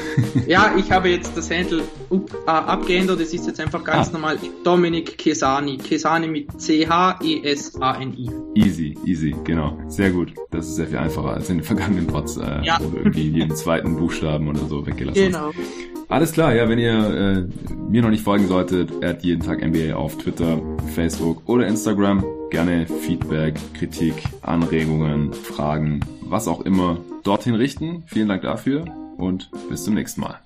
ja, 0.47 0.73
ich 0.77 0.91
habe 0.91 1.09
jetzt 1.09 1.35
das 1.35 1.49
Handle 1.49 1.81
up, 2.09 2.31
äh, 2.45 2.49
abgeändert. 2.49 3.19
Es 3.19 3.33
ist 3.33 3.47
jetzt 3.47 3.59
einfach 3.59 3.83
ganz 3.83 4.09
ah. 4.09 4.13
normal 4.13 4.37
Dominik 4.63 4.96
Kesani. 5.03 5.77
Kesani 5.77 6.27
mit 6.27 6.59
C-H-E-S-A-N-I. 6.59 8.29
Easy, 8.55 8.97
easy, 9.05 9.35
genau. 9.43 9.77
Sehr 9.87 10.11
gut. 10.11 10.33
Das 10.51 10.67
ist 10.67 10.75
sehr 10.75 10.87
viel 10.87 10.97
einfacher 10.97 11.33
als 11.33 11.49
in 11.49 11.57
den 11.57 11.63
vergangenen 11.63 12.07
Pods, 12.07 12.37
äh, 12.37 12.63
ja. 12.63 12.77
wo 12.81 12.89
du 12.89 12.97
irgendwie 12.97 13.29
jeden 13.29 13.55
zweiten 13.55 13.95
Buchstaben 13.97 14.47
oder 14.47 14.65
so 14.67 14.85
weggelassen 14.85 15.25
genau. 15.25 15.47
hast. 15.47 16.09
Alles 16.09 16.31
klar, 16.31 16.55
ja, 16.55 16.69
wenn 16.69 16.79
ihr 16.79 16.93
äh, 16.93 17.69
mir 17.89 18.01
noch 18.01 18.09
nicht 18.09 18.23
folgen 18.23 18.47
solltet, 18.47 18.91
er 19.01 19.09
hat 19.09 19.23
jeden 19.23 19.41
Tag 19.43 19.65
NBA 19.65 19.93
auf 19.93 20.17
Twitter, 20.17 20.61
Facebook 20.95 21.41
oder 21.49 21.67
Instagram 21.67 22.23
gerne 22.49 22.85
Feedback, 22.87 23.55
Kritik, 23.73 24.13
Anregungen, 24.41 25.33
Fragen, 25.33 25.99
was 26.21 26.47
auch 26.47 26.61
immer 26.61 26.99
dorthin 27.23 27.55
richten. 27.55 28.03
Vielen 28.05 28.29
Dank 28.29 28.43
dafür 28.43 28.85
und 29.17 29.49
bis 29.69 29.83
zum 29.83 29.95
nächsten 29.95 30.21
Mal. 30.21 30.39